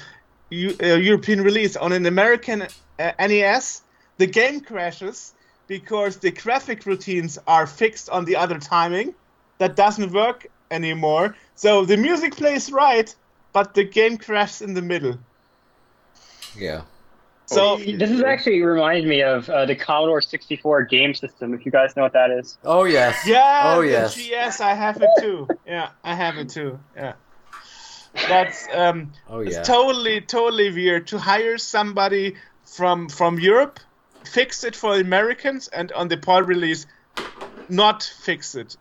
Eu- 0.50 0.78
uh, 0.82 0.96
European 0.96 1.42
release 1.42 1.76
on 1.76 1.92
an 1.92 2.06
American 2.06 2.68
uh, 3.00 3.12
NES, 3.20 3.82
the 4.18 4.28
game 4.28 4.62
crashes 4.62 5.34
because 5.68 6.18
the 6.18 6.32
graphic 6.32 6.86
routines 6.86 7.38
are 7.48 7.68
fixed 7.68 8.10
on 8.10 8.26
the 8.26 8.36
other 8.36 8.60
timing. 8.60 9.14
That 9.60 9.76
doesn't 9.76 10.12
work 10.12 10.48
anymore. 10.72 11.36
So 11.56 11.86
the 11.86 11.98
music 11.98 12.36
plays 12.36 12.72
right, 12.72 13.14
but 13.54 13.74
the 13.74 13.84
game 13.84 14.18
crashes 14.18 14.62
in 14.62 14.74
the 14.74 14.82
middle. 14.82 15.18
Yeah. 16.58 16.82
So 17.48 17.78
This 17.78 18.12
is 18.12 18.22
actually 18.22 18.62
reminded 18.62 19.08
me 19.08 19.22
of 19.22 19.50
uh, 19.50 19.66
the 19.66 19.76
Commodore 19.76 20.22
64 20.22 20.84
game 20.84 21.14
system. 21.14 21.54
If 21.54 21.66
you 21.66 21.72
guys 21.72 21.96
know 21.96 22.04
what 22.04 22.14
that 22.14 22.30
is. 22.30 22.58
Oh 22.64 22.84
yes. 22.84 23.26
Yeah. 23.26 23.74
Oh 23.76 23.82
the 23.82 23.88
yes. 23.90 24.60
I 24.60 24.74
have 24.74 25.02
it 25.02 25.10
too. 25.20 25.48
Yeah, 25.66 25.90
I 26.04 26.14
have 26.14 26.38
it 26.38 26.50
too. 26.50 26.78
Yeah. 26.96 27.14
That's 28.28 28.68
um. 28.74 29.14
Oh 29.30 29.40
yeah. 29.40 29.60
It's 29.60 29.68
totally, 29.68 30.22
totally 30.22 30.72
weird 30.72 31.08
to 31.08 31.20
hire 31.20 31.58
somebody 31.58 32.36
from 32.66 33.08
from 33.08 33.40
Europe, 33.40 33.80
fix 34.28 34.64
it 34.64 34.76
for 34.76 34.96
Americans, 35.00 35.68
and 35.70 35.92
on 35.94 36.08
the 36.08 36.18
PAL 36.18 36.44
release, 36.44 36.86
not 37.70 38.04
fix 38.04 38.56
it. 38.56 38.78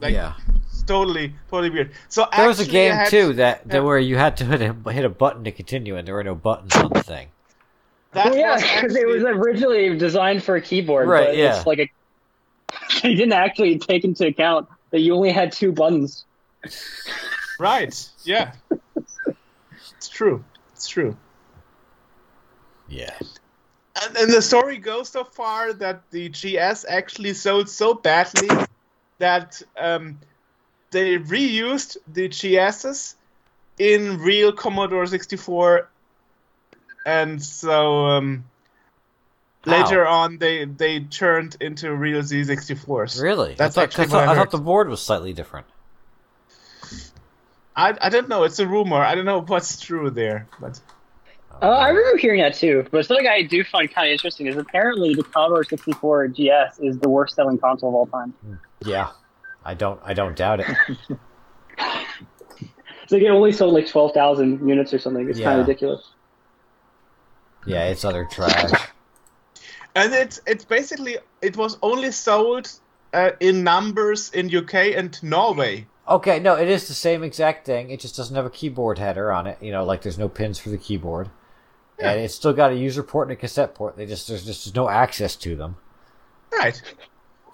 Like, 0.00 0.14
yeah. 0.14 0.34
It's 0.70 0.82
totally, 0.82 1.34
totally 1.50 1.70
weird. 1.70 1.92
So 2.08 2.26
There 2.36 2.46
was 2.48 2.60
a 2.60 2.66
game 2.66 2.92
had- 2.92 3.08
too 3.08 3.32
that, 3.34 3.66
that 3.68 3.76
yeah. 3.78 3.80
where 3.80 3.98
you 3.98 4.16
had 4.16 4.36
to 4.38 4.44
hit 4.44 4.60
a, 4.62 4.92
hit 4.92 5.04
a 5.04 5.08
button 5.08 5.44
to 5.44 5.52
continue, 5.52 5.96
and 5.96 6.06
there 6.06 6.14
were 6.14 6.24
no 6.24 6.34
buttons 6.34 6.74
on 6.76 6.90
the 6.92 7.02
thing. 7.02 7.28
That 8.12 8.26
Well, 8.26 8.36
yeah, 8.36 8.56
because 8.56 8.94
it 9.02 9.06
was 9.06 9.22
originally 9.22 9.96
designed 9.98 10.42
for 10.42 10.56
a 10.56 10.60
keyboard. 10.60 11.08
Right, 11.08 11.28
But 11.28 11.36
yeah. 11.36 11.56
It's 11.56 11.66
like 11.66 11.78
a. 11.78 11.90
They 13.02 13.14
didn't 13.14 13.32
actually 13.32 13.78
take 13.78 14.04
into 14.04 14.26
account 14.26 14.68
that 14.90 15.00
you 15.00 15.14
only 15.14 15.30
had 15.32 15.52
two 15.52 15.72
buttons. 15.72 16.24
right. 17.60 18.08
Yeah, 18.24 18.52
it's 19.96 20.08
true. 20.08 20.44
It's 20.72 20.88
true. 20.88 21.16
Yeah. 22.88 23.14
And, 24.02 24.16
and 24.16 24.32
the 24.32 24.42
story 24.42 24.78
goes 24.78 25.08
so 25.08 25.24
far 25.24 25.72
that 25.74 26.02
the 26.10 26.28
GS 26.28 26.84
actually 26.88 27.34
sold 27.34 27.68
so 27.68 27.94
badly 27.94 28.48
that 29.18 29.62
um, 29.78 30.18
they 30.90 31.18
reused 31.18 31.96
the 32.12 32.28
GSs 32.28 33.14
in 33.78 34.18
real 34.18 34.52
Commodore 34.52 35.06
64, 35.06 35.88
and 37.04 37.42
so 37.42 38.06
um, 38.06 38.44
How? 39.64 39.82
later 39.82 40.06
on 40.06 40.38
they 40.38 40.64
they 40.64 41.00
turned 41.00 41.56
into 41.60 41.94
real 41.94 42.20
C64s. 42.20 43.22
Really? 43.22 43.54
That's 43.54 43.76
I 43.76 43.82
thought, 43.82 43.84
actually 43.84 44.04
I 44.04 44.06
thought, 44.08 44.16
what 44.16 44.28
I 44.28 44.32
I 44.32 44.34
thought 44.34 44.50
the 44.50 44.58
board 44.58 44.88
was 44.88 45.00
slightly 45.02 45.32
different. 45.32 45.66
I, 47.74 47.94
I 48.00 48.08
don't 48.08 48.28
know. 48.28 48.44
It's 48.44 48.58
a 48.58 48.66
rumor. 48.66 48.96
I 48.96 49.14
don't 49.14 49.26
know 49.26 49.42
what's 49.42 49.78
true 49.78 50.08
there, 50.08 50.48
but 50.58 50.80
Uh, 51.62 51.66
I 51.70 51.88
remember 51.88 52.18
hearing 52.18 52.40
that 52.42 52.54
too. 52.54 52.86
But 52.90 53.06
something 53.06 53.26
I 53.26 53.42
do 53.42 53.64
find 53.64 53.92
kind 53.92 54.08
of 54.08 54.12
interesting 54.12 54.46
is 54.46 54.56
apparently 54.56 55.14
the 55.14 55.22
Commodore 55.22 55.64
64 55.64 56.28
GS 56.28 56.78
is 56.80 56.98
the 56.98 57.08
worst 57.08 57.34
selling 57.34 57.58
console 57.58 57.88
of 57.88 57.94
all 57.94 58.06
time. 58.06 58.34
Yeah. 58.84 59.10
I 59.64 59.74
don't. 59.74 60.00
I 60.04 60.14
don't 60.14 60.36
doubt 60.36 60.60
it. 60.60 60.66
It's 63.06 63.12
like 63.12 63.22
it 63.22 63.28
only 63.28 63.52
sold 63.52 63.72
like 63.72 63.86
12,000 63.86 64.68
units 64.68 64.92
or 64.92 64.98
something. 64.98 65.30
It's 65.30 65.38
kind 65.38 65.60
of 65.60 65.68
ridiculous. 65.68 66.10
Yeah, 67.64 67.84
it's 67.84 68.04
utter 68.04 68.26
trash. 68.28 68.72
and 69.94 70.12
it's 70.12 70.40
it's 70.44 70.64
basically 70.64 71.18
it 71.40 71.56
was 71.56 71.78
only 71.82 72.10
sold 72.10 72.68
uh, 73.14 73.30
in 73.38 73.62
numbers 73.62 74.30
in 74.32 74.52
UK 74.52 74.96
and 74.96 75.16
Norway. 75.22 75.86
Okay, 76.08 76.40
no, 76.40 76.56
it 76.56 76.68
is 76.68 76.88
the 76.88 76.94
same 76.94 77.22
exact 77.22 77.64
thing. 77.64 77.90
It 77.90 78.00
just 78.00 78.16
doesn't 78.16 78.34
have 78.34 78.44
a 78.44 78.50
keyboard 78.50 78.98
header 78.98 79.30
on 79.30 79.46
it. 79.46 79.58
You 79.62 79.70
know, 79.70 79.84
like 79.84 80.02
there's 80.02 80.18
no 80.18 80.28
pins 80.28 80.58
for 80.58 80.70
the 80.70 80.78
keyboard, 80.78 81.30
and 81.98 82.20
it's 82.20 82.34
still 82.34 82.52
got 82.52 82.72
a 82.72 82.74
user 82.74 83.02
port 83.02 83.28
and 83.28 83.32
a 83.32 83.40
cassette 83.40 83.74
port. 83.74 83.96
They 83.96 84.06
just 84.06 84.28
there's 84.28 84.44
just 84.44 84.74
no 84.74 84.88
access 84.88 85.36
to 85.36 85.56
them. 85.56 85.76
Right. 86.52 86.80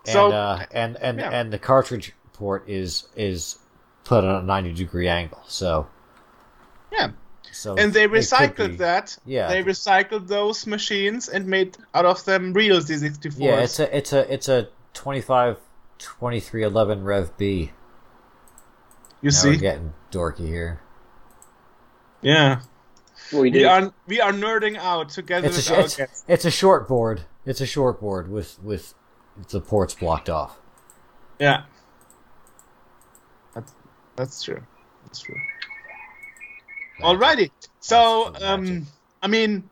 And 0.06 0.12
So- 0.12 0.30
uh, 0.32 0.64
and 0.72 0.96
and 0.96 1.18
yeah. 1.18 1.30
and 1.30 1.52
the 1.52 1.58
cartridge 1.58 2.12
port 2.32 2.68
is 2.68 3.04
is 3.16 3.58
put 4.04 4.24
on 4.24 4.42
a 4.42 4.46
ninety 4.46 4.72
degree 4.72 5.08
angle. 5.08 5.42
So 5.46 5.86
Yeah. 6.90 7.10
so 7.52 7.76
And 7.76 7.92
they 7.92 8.08
recycled 8.08 8.70
be- 8.72 8.76
that. 8.76 9.16
Yeah. 9.24 9.48
They 9.48 9.62
recycled 9.62 10.26
those 10.28 10.66
machines 10.66 11.28
and 11.28 11.46
made 11.46 11.76
out 11.94 12.04
of 12.04 12.24
them 12.24 12.52
real 12.52 12.80
C64s. 12.80 13.38
Yeah, 13.38 13.60
it's 13.60 13.78
a 13.78 13.96
it's 13.96 14.12
a 14.12 14.32
it's 14.32 14.48
a 14.48 14.68
25 14.94 15.58
2311 15.98 17.04
Rev 17.04 17.36
B. 17.36 17.70
you 19.20 19.30
Now 19.30 19.30
see? 19.30 19.50
we're 19.50 19.56
getting 19.56 19.94
dorky 20.10 20.48
here. 20.48 20.80
Yeah. 22.20 22.60
We 23.32 23.50
We 23.50 23.64
are 23.64 23.92
we 24.06 24.20
are 24.20 24.32
nerding 24.32 24.76
out 24.76 25.08
together 25.10 25.48
It's 25.48 25.68
a 25.70 25.74
our 25.74 25.80
it's, 25.80 25.96
guests. 25.96 26.24
it's 26.28 26.44
a 26.44 26.50
short 26.50 26.88
board. 26.88 27.22
It's 27.46 27.60
a 27.60 27.66
short 27.66 28.00
board 28.00 28.30
with 28.30 28.58
with 28.62 28.94
the 29.50 29.60
ports 29.60 29.94
blocked 29.94 30.28
off. 30.28 30.58
Yeah. 31.38 31.62
But 33.54 33.64
That's 34.16 34.42
true. 34.42 34.62
That's 35.04 35.20
true. 35.20 35.36
Alrighty. 37.00 37.50
So, 37.80 38.30
That's 38.32 38.38
the 38.44 38.56
magic. 38.58 38.76
um, 38.76 38.86
I 39.22 39.26
mean, 39.28 39.70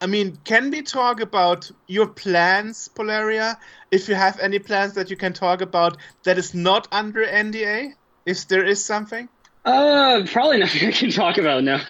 I 0.00 0.06
mean, 0.06 0.38
can 0.44 0.70
we 0.70 0.82
talk 0.82 1.20
about 1.20 1.70
your 1.86 2.06
plans, 2.06 2.88
Polaria? 2.94 3.56
If 3.90 4.08
you 4.08 4.14
have 4.14 4.38
any 4.40 4.58
plans 4.58 4.94
that 4.94 5.10
you 5.10 5.16
can 5.16 5.32
talk 5.32 5.60
about 5.60 5.96
that 6.24 6.38
is 6.38 6.54
not 6.54 6.88
under 6.92 7.24
NDA, 7.26 7.94
if 8.26 8.48
there 8.48 8.64
is 8.64 8.84
something. 8.84 9.28
Uh, 9.64 10.24
probably 10.26 10.58
nothing 10.58 10.88
I 10.88 10.92
can 10.92 11.10
talk 11.10 11.38
about 11.38 11.64
now. 11.64 11.80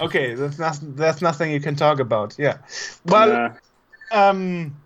Okay, 0.00 0.34
that's 0.34 0.58
not 0.58 0.78
that's 0.96 1.22
nothing 1.22 1.50
you 1.50 1.60
can 1.60 1.76
talk 1.76 2.00
about. 2.00 2.36
Yeah. 2.38 2.58
Well, 3.04 3.56
um, 4.10 4.76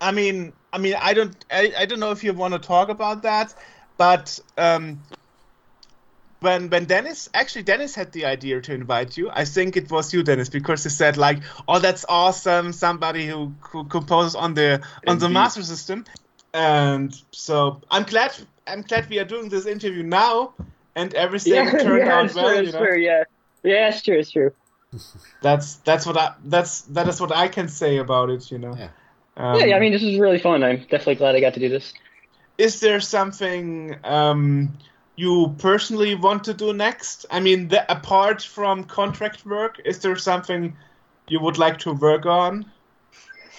I 0.00 0.12
mean, 0.12 0.52
I 0.72 0.78
mean, 0.78 0.94
I 1.00 1.14
don't, 1.14 1.44
I, 1.50 1.72
I 1.78 1.86
don't 1.86 2.00
know 2.00 2.10
if 2.10 2.24
you 2.24 2.32
want 2.32 2.54
to 2.54 2.60
talk 2.60 2.88
about 2.88 3.22
that, 3.22 3.54
but 3.96 4.38
um, 4.56 5.00
when 6.40 6.70
when 6.70 6.86
Dennis 6.86 7.28
actually 7.34 7.64
Dennis 7.64 7.94
had 7.94 8.12
the 8.12 8.24
idea 8.24 8.60
to 8.60 8.74
invite 8.74 9.16
you, 9.16 9.30
I 9.30 9.44
think 9.44 9.76
it 9.76 9.90
was 9.90 10.12
you, 10.14 10.22
Dennis, 10.22 10.48
because 10.48 10.82
he 10.84 10.90
said 10.90 11.16
like, 11.16 11.42
"Oh, 11.68 11.78
that's 11.78 12.04
awesome! 12.08 12.72
Somebody 12.72 13.26
who, 13.26 13.54
who 13.60 13.84
composes 13.84 14.34
on 14.34 14.54
the 14.54 14.82
on 15.06 15.18
the 15.18 15.28
Master 15.28 15.62
System," 15.62 16.04
and 16.54 17.14
so 17.32 17.82
I'm 17.90 18.04
glad 18.04 18.32
I'm 18.66 18.82
glad 18.82 19.10
we 19.10 19.18
are 19.18 19.24
doing 19.24 19.48
this 19.48 19.66
interview 19.66 20.02
now, 20.02 20.54
and 20.94 21.12
everything 21.14 21.52
yeah, 21.54 21.70
turned 21.70 22.06
yeah, 22.06 22.20
out 22.20 22.34
well. 22.34 22.64
you 22.64 22.72
know? 22.72 22.78
true, 22.78 22.98
yeah. 22.98 23.24
Yeah, 23.62 23.88
it's 23.88 24.02
true, 24.02 24.18
it's 24.18 24.30
true. 24.30 24.52
That's 25.42 25.76
that's 25.76 26.04
what 26.06 26.16
I 26.16 26.34
that's 26.44 26.82
that 26.82 27.06
is 27.08 27.20
what 27.20 27.30
I 27.34 27.48
can 27.48 27.68
say 27.68 27.98
about 27.98 28.30
it. 28.30 28.50
You 28.50 28.58
know. 28.58 28.74
Yeah. 28.76 28.88
Um, 29.36 29.58
yeah, 29.60 29.66
yeah, 29.66 29.76
I 29.76 29.80
mean, 29.80 29.92
this 29.92 30.02
is 30.02 30.18
really 30.18 30.38
fun. 30.38 30.62
I'm 30.62 30.78
definitely 30.78 31.14
glad 31.14 31.36
I 31.36 31.40
got 31.40 31.54
to 31.54 31.60
do 31.60 31.68
this. 31.68 31.92
is 32.58 32.80
there 32.80 33.00
something 33.00 33.96
um, 34.04 34.76
you 35.16 35.54
personally 35.58 36.14
want 36.14 36.44
to 36.44 36.54
do 36.54 36.72
next? 36.74 37.24
I 37.30 37.40
mean, 37.40 37.68
the, 37.68 37.90
apart 37.90 38.42
from 38.42 38.84
contract 38.84 39.46
work, 39.46 39.80
is 39.84 40.00
there 40.00 40.16
something 40.16 40.76
you 41.28 41.40
would 41.40 41.56
like 41.56 41.78
to 41.78 41.92
work 41.92 42.26
on? 42.26 42.66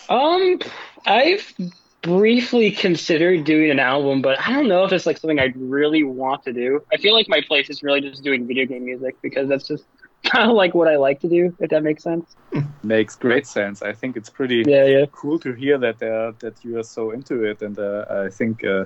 Um, 0.09 0.59
I've 1.05 1.53
briefly 2.01 2.71
considered 2.71 3.43
doing 3.43 3.69
an 3.69 3.79
album, 3.79 4.21
but 4.21 4.39
I 4.39 4.51
don't 4.53 4.67
know 4.67 4.83
if 4.85 4.91
it's 4.91 5.05
like 5.05 5.17
something 5.17 5.39
I'd 5.39 5.55
really 5.55 6.03
want 6.03 6.43
to 6.43 6.53
do. 6.53 6.81
I 6.91 6.97
feel 6.97 7.13
like 7.13 7.27
my 7.29 7.41
place 7.41 7.69
is 7.69 7.83
really 7.83 8.01
just 8.01 8.23
doing 8.23 8.47
video 8.47 8.65
game 8.65 8.85
music 8.85 9.15
because 9.21 9.47
that's 9.47 9.67
just 9.67 9.85
kind 10.23 10.49
of 10.49 10.55
like 10.55 10.73
what 10.73 10.87
I 10.87 10.97
like 10.97 11.19
to 11.21 11.29
do. 11.29 11.55
If 11.59 11.69
that 11.69 11.83
makes 11.83 12.03
sense. 12.03 12.35
Makes 12.83 13.15
great 13.15 13.45
sense. 13.47 13.81
I 13.83 13.93
think 13.93 14.17
it's 14.17 14.29
pretty 14.29 14.63
Yeah, 14.67 14.85
yeah. 14.85 15.05
cool 15.11 15.37
to 15.39 15.53
hear 15.53 15.77
that 15.77 16.01
uh, 16.01 16.31
that 16.39 16.63
you 16.63 16.77
are 16.79 16.83
so 16.83 17.11
into 17.11 17.43
it, 17.43 17.61
and 17.61 17.77
uh, 17.77 18.05
I 18.09 18.29
think 18.29 18.63
uh, 18.63 18.85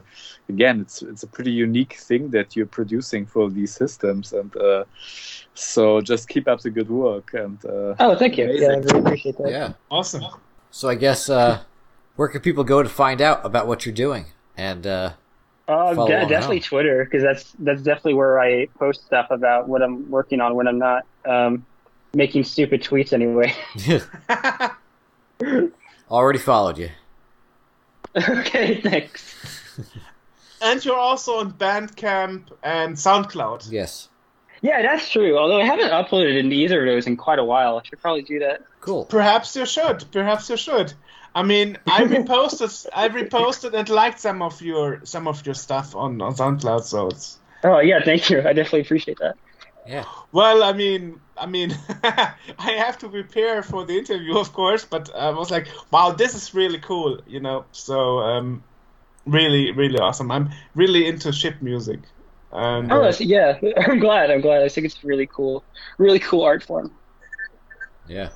again 0.50 0.82
it's 0.82 1.02
it's 1.02 1.24
a 1.24 1.28
pretty 1.28 1.52
unique 1.52 1.94
thing 1.94 2.30
that 2.32 2.56
you're 2.56 2.66
producing 2.68 3.26
for 3.26 3.50
these 3.50 3.74
systems, 3.74 4.34
and 4.34 4.56
uh, 4.58 4.84
so 5.54 6.02
just 6.02 6.28
keep 6.28 6.48
up 6.48 6.60
the 6.62 6.70
good 6.70 6.90
work. 6.90 7.34
And 7.34 7.58
uh, 7.66 7.96
Oh, 8.00 8.16
thank 8.16 8.38
you. 8.38 8.52
Yeah, 8.52 8.68
I 8.72 8.76
really 8.78 9.00
appreciate 9.00 9.38
that. 9.38 9.50
Yeah. 9.50 9.74
Awesome. 9.90 10.24
So 10.72 10.90
I 10.90 10.96
guess 10.96 11.30
uh, 11.30 11.60
where 12.16 12.28
can 12.28 12.42
people 12.42 12.64
go 12.64 12.82
to 12.84 12.90
find 12.90 13.22
out 13.22 13.46
about 13.46 13.68
what 13.68 13.86
you're 13.86 13.94
doing? 13.96 14.26
And 14.58 14.86
uh, 14.88 15.14
Uh, 15.68 15.96
Follow 15.96 16.08
de- 16.08 16.18
along 16.18 16.30
definitely 16.30 16.60
now. 16.60 16.66
Twitter 16.66 17.04
because 17.06 17.24
that's 17.24 17.54
that's 17.60 17.82
definitely 17.82 18.14
where 18.16 18.40
I 18.40 18.68
post 18.80 19.06
stuff 19.06 19.28
about 19.32 19.68
what 19.68 19.82
I'm 19.82 20.10
working 20.12 20.40
on 20.42 20.56
when 20.56 20.68
I'm 20.68 20.78
not 20.80 21.06
um, 21.26 21.66
making 22.14 22.44
stupid 22.44 22.84
tweets 22.84 23.12
anyway. 23.14 23.54
already 26.12 26.40
followed 26.40 26.78
you. 26.78 26.90
okay, 28.16 28.80
thanks. 28.82 29.36
and 30.62 30.84
you're 30.86 30.96
also 30.96 31.40
on 31.40 31.52
Bandcamp 31.54 32.44
and 32.64 32.96
SoundCloud. 32.96 33.70
Yes. 33.72 34.08
Yeah, 34.62 34.82
that's 34.82 35.10
true. 35.10 35.38
Although 35.38 35.60
I 35.62 35.66
haven't 35.66 35.90
uploaded 35.90 36.40
in 36.40 36.52
either 36.52 36.82
of 36.82 36.88
those 36.88 37.08
in 37.08 37.18
quite 37.18 37.40
a 37.40 37.44
while, 37.44 37.78
I 37.78 37.88
should 37.88 38.00
probably 38.02 38.22
do 38.24 38.40
that. 38.40 38.62
Cool. 38.80 39.06
Perhaps 39.06 39.56
you 39.56 39.66
should. 39.66 40.06
Perhaps 40.12 40.50
you 40.50 40.58
should. 40.58 40.94
I 41.36 41.44
mean, 41.44 41.78
I 41.88 42.04
reposted, 42.16 42.88
I 42.94 43.10
reposted 43.10 43.74
and 43.74 43.90
liked 43.90 44.20
some 44.20 44.42
of 44.42 44.62
your 44.62 45.06
some 45.06 45.28
of 45.28 45.46
your 45.46 45.56
stuff 45.56 45.96
on 45.96 46.22
on 46.22 46.34
SoundCloud. 46.34 46.84
So 46.84 47.10
it's 47.10 47.40
Oh 47.64 47.80
yeah, 47.80 48.00
thank 48.04 48.30
you. 48.30 48.40
I 48.40 48.54
definitely 48.54 48.82
appreciate 48.82 49.18
that. 49.20 49.36
Yeah. 49.88 50.06
Well, 50.32 50.64
I 50.64 50.74
mean, 50.74 51.20
I 51.38 51.46
mean, 51.46 51.72
I 52.04 52.72
have 52.78 52.98
to 53.00 53.10
prepare 53.10 53.62
for 53.64 53.86
the 53.86 53.98
interview, 53.98 54.38
of 54.38 54.54
course, 54.54 54.86
but 54.86 55.14
I 55.16 55.30
was 55.32 55.52
like, 55.52 55.68
wow, 55.92 56.12
this 56.12 56.36
is 56.36 56.54
really 56.54 56.80
cool, 56.80 57.22
you 57.28 57.40
know. 57.40 57.66
So, 57.72 58.20
um, 58.20 58.64
really, 59.26 59.72
really 59.72 60.00
awesome. 60.00 60.32
I'm 60.32 60.50
really 60.76 61.08
into 61.08 61.32
chip 61.32 61.62
music, 61.62 62.02
and 62.52 62.92
Oh, 62.92 63.04
uh, 63.04 63.14
yeah. 63.20 63.60
I'm 63.78 64.00
glad. 64.00 64.32
I'm 64.32 64.42
glad. 64.42 64.64
I 64.64 64.70
think 64.70 64.86
it's 64.86 65.04
really 65.04 65.28
cool. 65.28 65.66
Really 65.98 66.20
cool 66.20 66.44
art 66.44 66.64
form. 66.64 66.92
Yeah. 68.08 68.30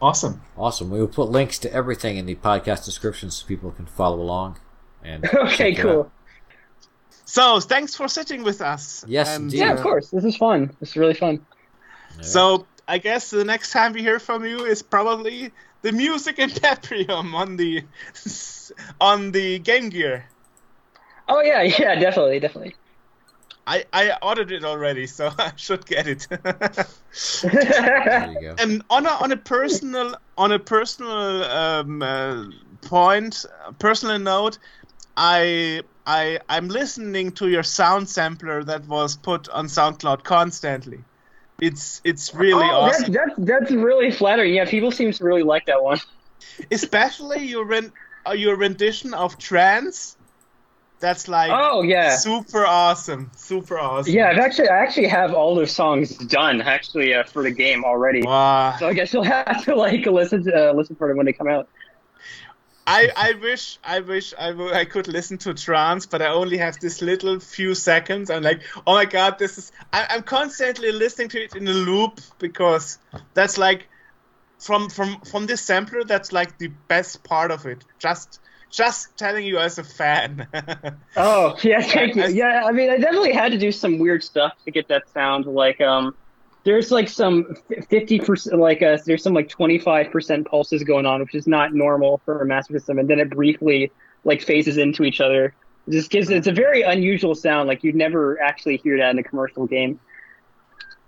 Awesome. 0.00 0.40
Awesome. 0.56 0.90
We 0.90 0.98
will 0.98 1.08
put 1.08 1.28
links 1.28 1.58
to 1.60 1.72
everything 1.72 2.16
in 2.16 2.26
the 2.26 2.34
podcast 2.34 2.84
description 2.84 3.30
so 3.30 3.46
people 3.46 3.70
can 3.70 3.86
follow 3.86 4.20
along. 4.20 4.58
And 5.02 5.28
okay, 5.34 5.74
cool. 5.74 6.10
So, 7.24 7.60
thanks 7.60 7.94
for 7.94 8.08
sitting 8.08 8.42
with 8.42 8.60
us. 8.60 9.04
Yes, 9.06 9.36
And, 9.36 9.44
indeed. 9.44 9.58
Yeah, 9.58 9.72
of 9.72 9.80
course. 9.80 10.10
This 10.10 10.24
is 10.24 10.36
fun. 10.36 10.74
This 10.80 10.90
is 10.90 10.96
really 10.96 11.14
fun. 11.14 11.46
Yeah. 12.16 12.22
So, 12.22 12.66
I 12.88 12.98
guess 12.98 13.30
the 13.30 13.44
next 13.44 13.70
time 13.70 13.92
we 13.92 14.02
hear 14.02 14.18
from 14.18 14.44
you 14.44 14.64
is 14.64 14.82
probably 14.82 15.52
the 15.82 15.92
music 15.92 16.38
in 16.38 16.50
Paprium 16.50 17.34
on 17.34 17.56
the 17.56 17.84
on 19.00 19.30
the 19.30 19.58
Game 19.60 19.90
Gear. 19.90 20.26
Oh 21.28 21.40
yeah, 21.40 21.62
yeah, 21.78 21.94
definitely, 21.94 22.40
definitely. 22.40 22.74
I 23.70 23.84
I 23.92 24.16
ordered 24.20 24.50
it 24.50 24.64
already, 24.64 25.06
so 25.06 25.30
I 25.38 25.52
should 25.56 25.86
get 25.86 26.06
it. 26.06 26.26
There 27.42 28.32
you 28.32 28.40
go. 28.40 28.54
and 28.58 28.82
on 28.90 29.06
a 29.06 29.10
on 29.10 29.32
a 29.32 29.36
personal 29.36 30.16
on 30.36 30.52
a 30.52 30.58
personal 30.58 31.44
um, 31.44 32.02
uh, 32.02 32.44
point, 32.82 33.44
personal 33.78 34.18
note, 34.18 34.58
I 35.16 35.82
I 36.06 36.40
I'm 36.48 36.68
listening 36.68 37.32
to 37.32 37.48
your 37.48 37.62
sound 37.62 38.08
sampler 38.08 38.64
that 38.64 38.86
was 38.86 39.16
put 39.16 39.48
on 39.48 39.66
SoundCloud 39.66 40.24
constantly. 40.24 41.04
It's 41.60 42.00
it's 42.04 42.34
really 42.34 42.64
oh, 42.64 42.80
awesome, 42.82 43.12
that's, 43.12 43.34
that's 43.36 43.50
that's 43.50 43.70
really 43.70 44.10
flattering. 44.10 44.54
Yeah, 44.54 44.64
people 44.64 44.90
seem 44.90 45.12
to 45.12 45.24
really 45.24 45.42
like 45.44 45.66
that 45.66 45.82
one. 45.82 46.00
especially 46.70 47.44
your 47.44 47.64
ren- 47.64 47.92
uh, 48.26 48.32
your 48.32 48.56
rendition 48.56 49.14
of 49.14 49.38
trance. 49.38 50.16
That's 51.00 51.28
like 51.28 51.50
Oh 51.52 51.82
yeah, 51.82 52.16
super 52.16 52.66
awesome, 52.66 53.30
super 53.36 53.78
awesome. 53.78 54.12
yeah. 54.12 54.28
I've 54.28 54.38
actually 54.38 54.68
I 54.68 54.78
actually 54.80 55.08
have 55.08 55.32
all 55.32 55.54
those 55.54 55.72
songs 55.72 56.16
done 56.16 56.60
actually 56.60 57.14
uh, 57.14 57.24
for 57.24 57.42
the 57.42 57.50
game 57.50 57.84
already. 57.84 58.22
Wow. 58.22 58.76
So 58.78 58.86
I 58.86 58.92
guess 58.92 59.12
you'll 59.12 59.22
have 59.24 59.64
to 59.64 59.74
like 59.74 60.04
listen 60.06 60.44
to 60.44 60.70
uh, 60.70 60.72
listen 60.74 60.96
for 60.96 61.08
them 61.08 61.16
when 61.16 61.26
they 61.26 61.32
come 61.32 61.48
out. 61.48 61.68
I, 62.86 63.08
I 63.16 63.32
wish 63.40 63.78
I 63.84 64.00
wish 64.00 64.34
I, 64.36 64.48
w- 64.48 64.72
I 64.72 64.84
could 64.84 65.06
listen 65.06 65.38
to 65.38 65.54
trance, 65.54 66.06
but 66.06 66.22
I 66.22 66.26
only 66.28 66.58
have 66.58 66.80
this 66.80 67.00
little 67.00 67.38
few 67.38 67.74
seconds. 67.74 68.30
I'm 68.30 68.42
like, 68.42 68.62
oh 68.86 68.94
my 68.94 69.04
god, 69.04 69.38
this 69.38 69.58
is. 69.58 69.70
I, 69.92 70.06
I'm 70.10 70.22
constantly 70.22 70.90
listening 70.90 71.28
to 71.30 71.42
it 71.42 71.54
in 71.54 71.68
a 71.68 71.72
loop 71.72 72.20
because 72.38 72.98
that's 73.34 73.58
like 73.58 73.88
from 74.58 74.88
from 74.90 75.20
from 75.20 75.46
this 75.46 75.60
sampler. 75.60 76.04
That's 76.04 76.32
like 76.32 76.58
the 76.58 76.68
best 76.88 77.22
part 77.22 77.50
of 77.52 77.64
it. 77.66 77.84
Just 78.00 78.40
just 78.70 79.16
telling 79.16 79.44
you 79.44 79.58
as 79.58 79.78
a 79.78 79.84
fan. 79.84 80.46
Oh 81.16 81.56
yeah, 81.62 81.80
thank 81.82 82.14
you. 82.16 82.22
I- 82.22 82.28
Yeah, 82.28 82.62
I 82.64 82.72
mean, 82.72 82.88
I 82.90 82.96
definitely 82.98 83.32
had 83.32 83.52
to 83.52 83.58
do 83.58 83.72
some 83.72 83.98
weird 83.98 84.22
stuff 84.22 84.52
to 84.64 84.70
get 84.70 84.88
that 84.88 85.08
sound. 85.12 85.44
Like, 85.46 85.80
um, 85.80 86.14
there's 86.64 86.90
like 86.90 87.08
some 87.08 87.56
fifty 87.88 88.18
percent, 88.20 88.58
like 88.60 88.82
uh, 88.82 88.98
there's 89.06 89.22
some 89.22 89.34
like 89.34 89.48
twenty 89.48 89.78
five 89.78 90.10
percent 90.12 90.46
pulses 90.46 90.82
going 90.84 91.06
on, 91.06 91.20
which 91.20 91.34
is 91.34 91.46
not 91.46 91.74
normal 91.74 92.20
for 92.24 92.40
a 92.40 92.46
master 92.46 92.74
system, 92.74 92.98
and 92.98 93.08
then 93.10 93.18
it 93.18 93.30
briefly 93.30 93.90
like 94.24 94.42
phases 94.42 94.76
into 94.78 95.02
each 95.04 95.20
other. 95.20 95.54
It 95.88 95.92
just 95.92 96.10
gives 96.10 96.30
it's 96.30 96.46
a 96.46 96.52
very 96.52 96.82
unusual 96.82 97.34
sound. 97.34 97.66
Like 97.68 97.82
you'd 97.82 97.94
never 97.96 98.40
actually 98.40 98.76
hear 98.76 98.98
that 98.98 99.10
in 99.10 99.18
a 99.18 99.22
commercial 99.22 99.66
game. 99.66 99.98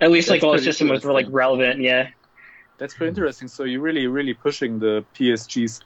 At 0.00 0.10
least 0.10 0.28
like 0.28 0.40
That's 0.40 0.44
while 0.44 0.52
the 0.52 0.58
pretty 0.58 0.72
system 0.72 0.88
was 0.88 1.04
like 1.04 1.26
relevant. 1.30 1.80
Yeah. 1.80 2.08
that's 2.78 2.94
very 2.94 3.10
interesting. 3.10 3.46
So 3.46 3.64
you're 3.64 3.80
really 3.82 4.06
really 4.08 4.34
pushing 4.34 4.78
the 4.80 5.04
PSG's 5.14 5.80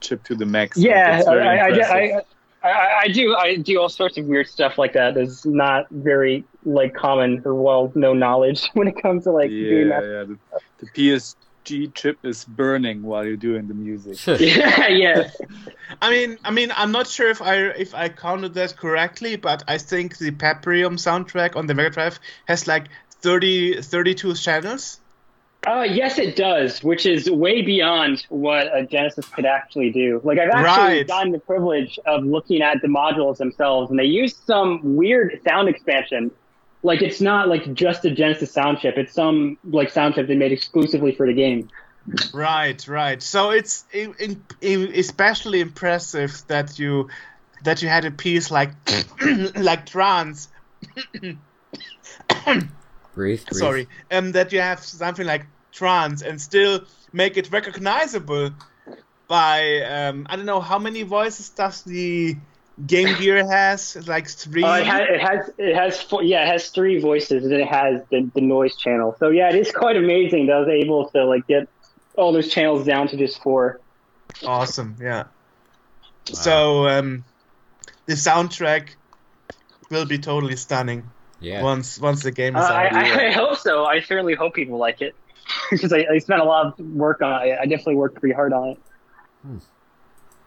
chip 0.00 0.24
to 0.24 0.34
the 0.34 0.46
max. 0.46 0.76
Yeah, 0.76 1.16
That's 1.16 1.28
I, 1.28 1.34
I, 1.34 1.68
I. 1.68 2.16
I, 2.16 2.22
I, 2.62 3.00
I 3.04 3.08
do. 3.08 3.34
I 3.34 3.56
do 3.56 3.80
all 3.80 3.88
sorts 3.88 4.18
of 4.18 4.26
weird 4.26 4.48
stuff 4.48 4.76
like 4.76 4.92
that. 4.92 5.14
That's 5.14 5.46
not 5.46 5.86
very 5.90 6.44
like 6.64 6.94
common 6.94 7.42
or 7.44 7.54
well 7.54 7.90
known 7.94 8.18
knowledge 8.18 8.68
when 8.74 8.88
it 8.88 9.00
comes 9.00 9.24
to 9.24 9.32
like 9.32 9.50
doing 9.50 9.88
yeah, 9.88 10.00
that. 10.00 10.06
yeah. 10.06 10.24
The, 10.24 10.38
the 10.78 10.86
PSG 10.94 11.94
chip 11.94 12.18
is 12.22 12.44
burning 12.44 13.02
while 13.02 13.24
you're 13.24 13.36
doing 13.36 13.66
the 13.66 13.74
music. 13.74 14.18
Yeah, 14.40 14.88
yeah. 14.88 15.30
I 16.02 16.10
mean, 16.10 16.38
I 16.44 16.50
mean, 16.50 16.70
I'm 16.76 16.92
not 16.92 17.06
sure 17.06 17.30
if 17.30 17.40
I 17.40 17.54
if 17.56 17.94
I 17.94 18.10
counted 18.10 18.54
that 18.54 18.76
correctly, 18.76 19.36
but 19.36 19.64
I 19.66 19.78
think 19.78 20.18
the 20.18 20.30
Paprium 20.30 20.98
soundtrack 20.98 21.56
on 21.56 21.66
the 21.66 21.74
Mega 21.74 21.90
Drive 21.90 22.20
has 22.46 22.66
like 22.66 22.88
30, 23.22 23.82
32 23.82 24.34
channels. 24.34 24.99
Uh, 25.66 25.82
yes, 25.82 26.18
it 26.18 26.36
does, 26.36 26.82
which 26.82 27.04
is 27.04 27.30
way 27.30 27.60
beyond 27.60 28.24
what 28.30 28.74
a 28.74 28.86
Genesis 28.86 29.26
could 29.28 29.44
actually 29.44 29.90
do. 29.90 30.20
Like, 30.24 30.38
I've 30.38 30.48
actually 30.48 30.98
Right. 30.98 31.06
gotten 31.06 31.32
the 31.32 31.38
privilege 31.38 31.98
of 32.06 32.24
looking 32.24 32.62
at 32.62 32.80
the 32.80 32.88
modules 32.88 33.36
themselves, 33.36 33.90
and 33.90 33.98
they 33.98 34.04
use 34.04 34.34
some 34.46 34.96
weird 34.96 35.38
sound 35.44 35.68
expansion. 35.68 36.30
Like, 36.82 37.02
it's 37.02 37.20
not 37.20 37.48
like 37.48 37.74
just 37.74 38.04
a 38.06 38.10
Genesis 38.10 38.50
sound 38.50 38.78
chip; 38.78 38.96
it's 38.96 39.12
some 39.12 39.58
like 39.64 39.90
sound 39.90 40.14
chip 40.14 40.28
they 40.28 40.34
made 40.34 40.52
exclusively 40.52 41.12
for 41.14 41.26
the 41.26 41.34
game. 41.34 41.68
Right, 42.32 42.86
right. 42.88 43.22
So 43.22 43.50
it's 43.50 43.84
in, 43.92 44.14
in, 44.18 44.42
in 44.62 44.92
especially 44.94 45.60
impressive 45.60 46.42
that 46.46 46.78
you 46.78 47.10
that 47.64 47.82
you 47.82 47.88
had 47.88 48.06
a 48.06 48.10
piece 48.10 48.50
like 48.50 48.70
like 49.56 49.84
trance. 49.84 50.48
Breathe. 53.14 53.44
breathe. 53.46 53.58
Sorry, 53.58 53.88
um, 54.10 54.32
that 54.32 54.52
you 54.52 54.60
have 54.60 54.80
something 54.80 55.26
like 55.26 55.46
trance 55.72 56.22
and 56.22 56.40
still 56.40 56.82
make 57.12 57.36
it 57.36 57.50
recognizable 57.50 58.50
by 59.28 59.80
um, 59.82 60.26
I 60.28 60.36
don't 60.36 60.46
know 60.46 60.60
how 60.60 60.78
many 60.78 61.02
voices 61.02 61.48
does 61.50 61.82
the 61.82 62.36
Game 62.86 63.16
Gear 63.18 63.46
has? 63.46 63.96
It's 63.96 64.08
like 64.08 64.28
three. 64.28 64.64
Uh, 64.64 64.78
it, 64.78 64.86
has, 64.86 65.08
it 65.08 65.20
has 65.20 65.50
it 65.58 65.74
has 65.74 66.02
four, 66.02 66.22
yeah, 66.22 66.44
it 66.44 66.48
has 66.48 66.70
three 66.70 66.98
voices, 67.00 67.44
and 67.44 67.52
it 67.52 67.68
has 67.68 68.02
the, 68.10 68.30
the 68.34 68.40
noise 68.40 68.76
channel. 68.76 69.14
So 69.18 69.28
yeah, 69.28 69.48
it 69.50 69.56
is 69.56 69.70
quite 69.70 69.96
amazing 69.96 70.46
that 70.46 70.56
I 70.56 70.60
was 70.60 70.68
able 70.68 71.08
to 71.10 71.24
like 71.24 71.46
get 71.46 71.68
all 72.16 72.32
those 72.32 72.48
channels 72.48 72.86
down 72.86 73.08
to 73.08 73.16
just 73.16 73.42
four. 73.42 73.80
Awesome, 74.44 74.96
yeah. 75.00 75.24
So 76.24 76.88
um, 76.88 77.24
the 78.06 78.14
soundtrack 78.14 78.90
will 79.90 80.06
be 80.06 80.18
totally 80.18 80.56
stunning 80.56 81.08
Yeah. 81.40 81.62
once 81.62 81.98
once 81.98 82.22
the 82.22 82.30
game 82.30 82.54
Uh, 82.56 82.60
is 82.60 82.66
I, 82.66 82.86
out. 82.86 82.92
I, 82.94 83.28
I 83.28 83.32
hope 83.32 83.56
so. 83.58 83.84
I 83.84 84.00
certainly 84.00 84.34
hope 84.34 84.54
people 84.54 84.78
like 84.78 85.00
it 85.00 85.14
because 85.70 85.92
I, 85.92 86.06
I 86.12 86.18
spent 86.18 86.40
a 86.40 86.44
lot 86.44 86.66
of 86.78 86.86
work 86.86 87.22
on 87.22 87.46
it. 87.46 87.58
I 87.60 87.64
definitely 87.66 87.96
worked 87.96 88.20
pretty 88.20 88.34
hard 88.34 88.52
on 88.52 88.68
it. 88.70 88.78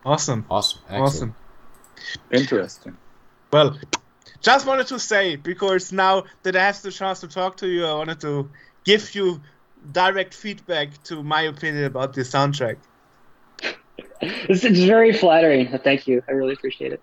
Awesome, 0.06 0.46
Awesome. 0.50 0.80
Excellent. 0.90 1.04
awesome. 1.04 1.36
Interesting. 2.32 2.98
Well, 3.52 3.78
just 4.42 4.66
wanted 4.68 4.88
to 4.88 5.00
say 5.00 5.36
because 5.38 5.92
now 5.92 6.24
that 6.44 6.56
I 6.56 6.64
have 6.66 6.82
the 6.82 6.92
chance 6.92 7.22
to 7.22 7.28
talk 7.28 7.58
to 7.58 7.68
you, 7.68 7.86
I 7.86 7.94
wanted 7.94 8.20
to 8.22 8.50
give 8.84 9.16
you 9.16 9.42
direct 9.92 10.34
feedback 10.34 11.02
to 11.04 11.24
my 11.24 11.44
opinion 11.44 11.86
about 11.86 12.14
the 12.14 12.22
soundtrack. 12.22 12.78
It's, 14.22 14.64
it's 14.64 14.80
very 14.80 15.12
flattering. 15.14 15.68
Thank 15.84 16.08
you. 16.08 16.24
I 16.30 16.32
really 16.32 16.54
appreciate 16.54 16.94
it. 16.94 17.02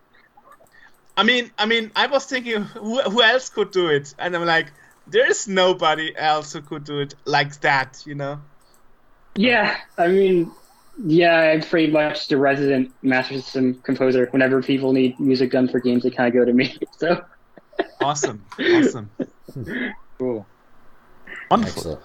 I 1.20 1.22
mean, 1.22 1.50
I 1.58 1.66
mean, 1.66 1.90
I 1.94 2.06
was 2.06 2.24
thinking 2.24 2.62
who, 2.62 3.00
who 3.02 3.22
else 3.22 3.50
could 3.50 3.70
do 3.72 3.88
it, 3.88 4.14
and 4.18 4.34
I'm 4.34 4.46
like, 4.46 4.72
there's 5.06 5.46
nobody 5.46 6.16
else 6.16 6.52
who 6.54 6.62
could 6.62 6.84
do 6.84 7.00
it 7.00 7.14
like 7.26 7.60
that, 7.60 8.02
you 8.06 8.14
know? 8.14 8.40
Yeah, 9.34 9.76
I 9.98 10.08
mean, 10.08 10.50
yeah, 11.04 11.36
I'm 11.52 11.60
pretty 11.62 11.92
much 11.92 12.28
the 12.28 12.36
resident 12.38 12.92
Master 13.02 13.34
System 13.34 13.74
composer. 13.82 14.28
Whenever 14.30 14.62
people 14.62 14.92
need 14.92 15.18
music 15.20 15.50
done 15.50 15.68
for 15.68 15.78
games, 15.80 16.04
they 16.04 16.10
kind 16.10 16.28
of 16.28 16.34
go 16.34 16.44
to 16.44 16.52
me. 16.52 16.76
So 16.98 17.22
Awesome, 18.00 18.44
awesome, 18.58 19.10
Cool. 20.18 20.46
wonderful. 21.50 21.78
Excellent. 21.78 22.00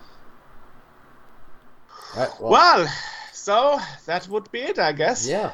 All 2.15 2.21
right, 2.21 2.41
well, 2.41 2.51
Well, 2.51 2.87
so 3.33 3.79
that 4.07 4.27
would 4.27 4.51
be 4.51 4.59
it, 4.59 4.77
I 4.79 4.91
guess. 4.91 5.27
yeah. 5.27 5.51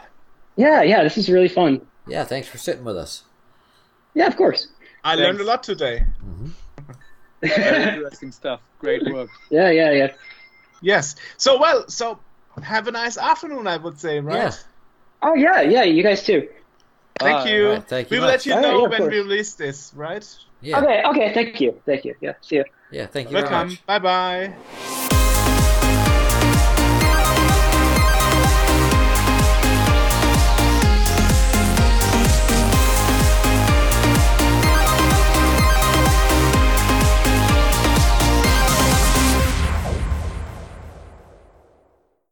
yeah, 0.56 0.82
yeah, 0.84 1.04
this 1.04 1.18
is 1.18 1.30
really 1.30 1.48
fun. 1.48 1.82
Yeah. 2.08 2.24
Thanks 2.24 2.48
for 2.48 2.58
sitting 2.58 2.84
with 2.84 2.98
us. 2.98 3.24
Yeah, 4.14 4.28
of 4.28 4.36
course. 4.36 4.68
I 5.04 5.16
learned 5.16 5.40
a 5.40 5.44
lot 5.44 5.64
today. 5.64 6.06
Mm-hmm. 6.24 6.48
Very 7.42 7.94
interesting 7.94 8.32
stuff. 8.32 8.62
Great 8.80 9.04
work. 9.12 9.30
yeah, 9.50 9.70
yeah, 9.70 9.92
yeah. 9.92 10.08
Yes. 10.82 11.16
So 11.38 11.60
well, 11.60 11.88
so 11.88 12.20
have 12.62 12.88
a 12.88 12.92
nice 12.92 13.18
afternoon, 13.18 13.68
I 13.68 13.78
would 13.78 14.00
say, 14.00 14.20
right? 14.20 14.36
Yeah. 14.36 14.54
Oh 15.22 15.34
yeah, 15.36 15.62
yeah. 15.62 15.84
You 15.84 16.04
guys 16.04 16.24
too. 16.24 16.50
Thank 17.20 17.44
Bye. 17.44 17.50
you. 17.50 17.68
Alright, 17.68 17.88
thank 17.88 18.12
you 18.12 18.16
we 18.16 18.20
will 18.20 18.28
much. 18.28 18.34
let 18.34 18.46
you 18.46 18.54
Alright, 18.54 18.72
know 18.72 18.82
yeah, 18.82 19.00
when 19.00 19.12
we 19.12 19.20
release 19.20 19.54
this, 19.54 19.94
right? 19.96 20.28
Yeah. 20.62 20.80
Okay, 20.80 21.04
okay. 21.06 21.34
Thank 21.34 21.62
you, 21.62 21.82
thank 21.86 22.06
you. 22.06 22.16
Yeah. 22.22 22.34
See 22.42 22.58
you. 22.58 22.66
Yeah. 22.92 23.08
Thank 23.08 23.30
you 23.30 23.36
Welcome. 23.36 23.78
Bye 23.86 24.00
bye. 24.00 25.18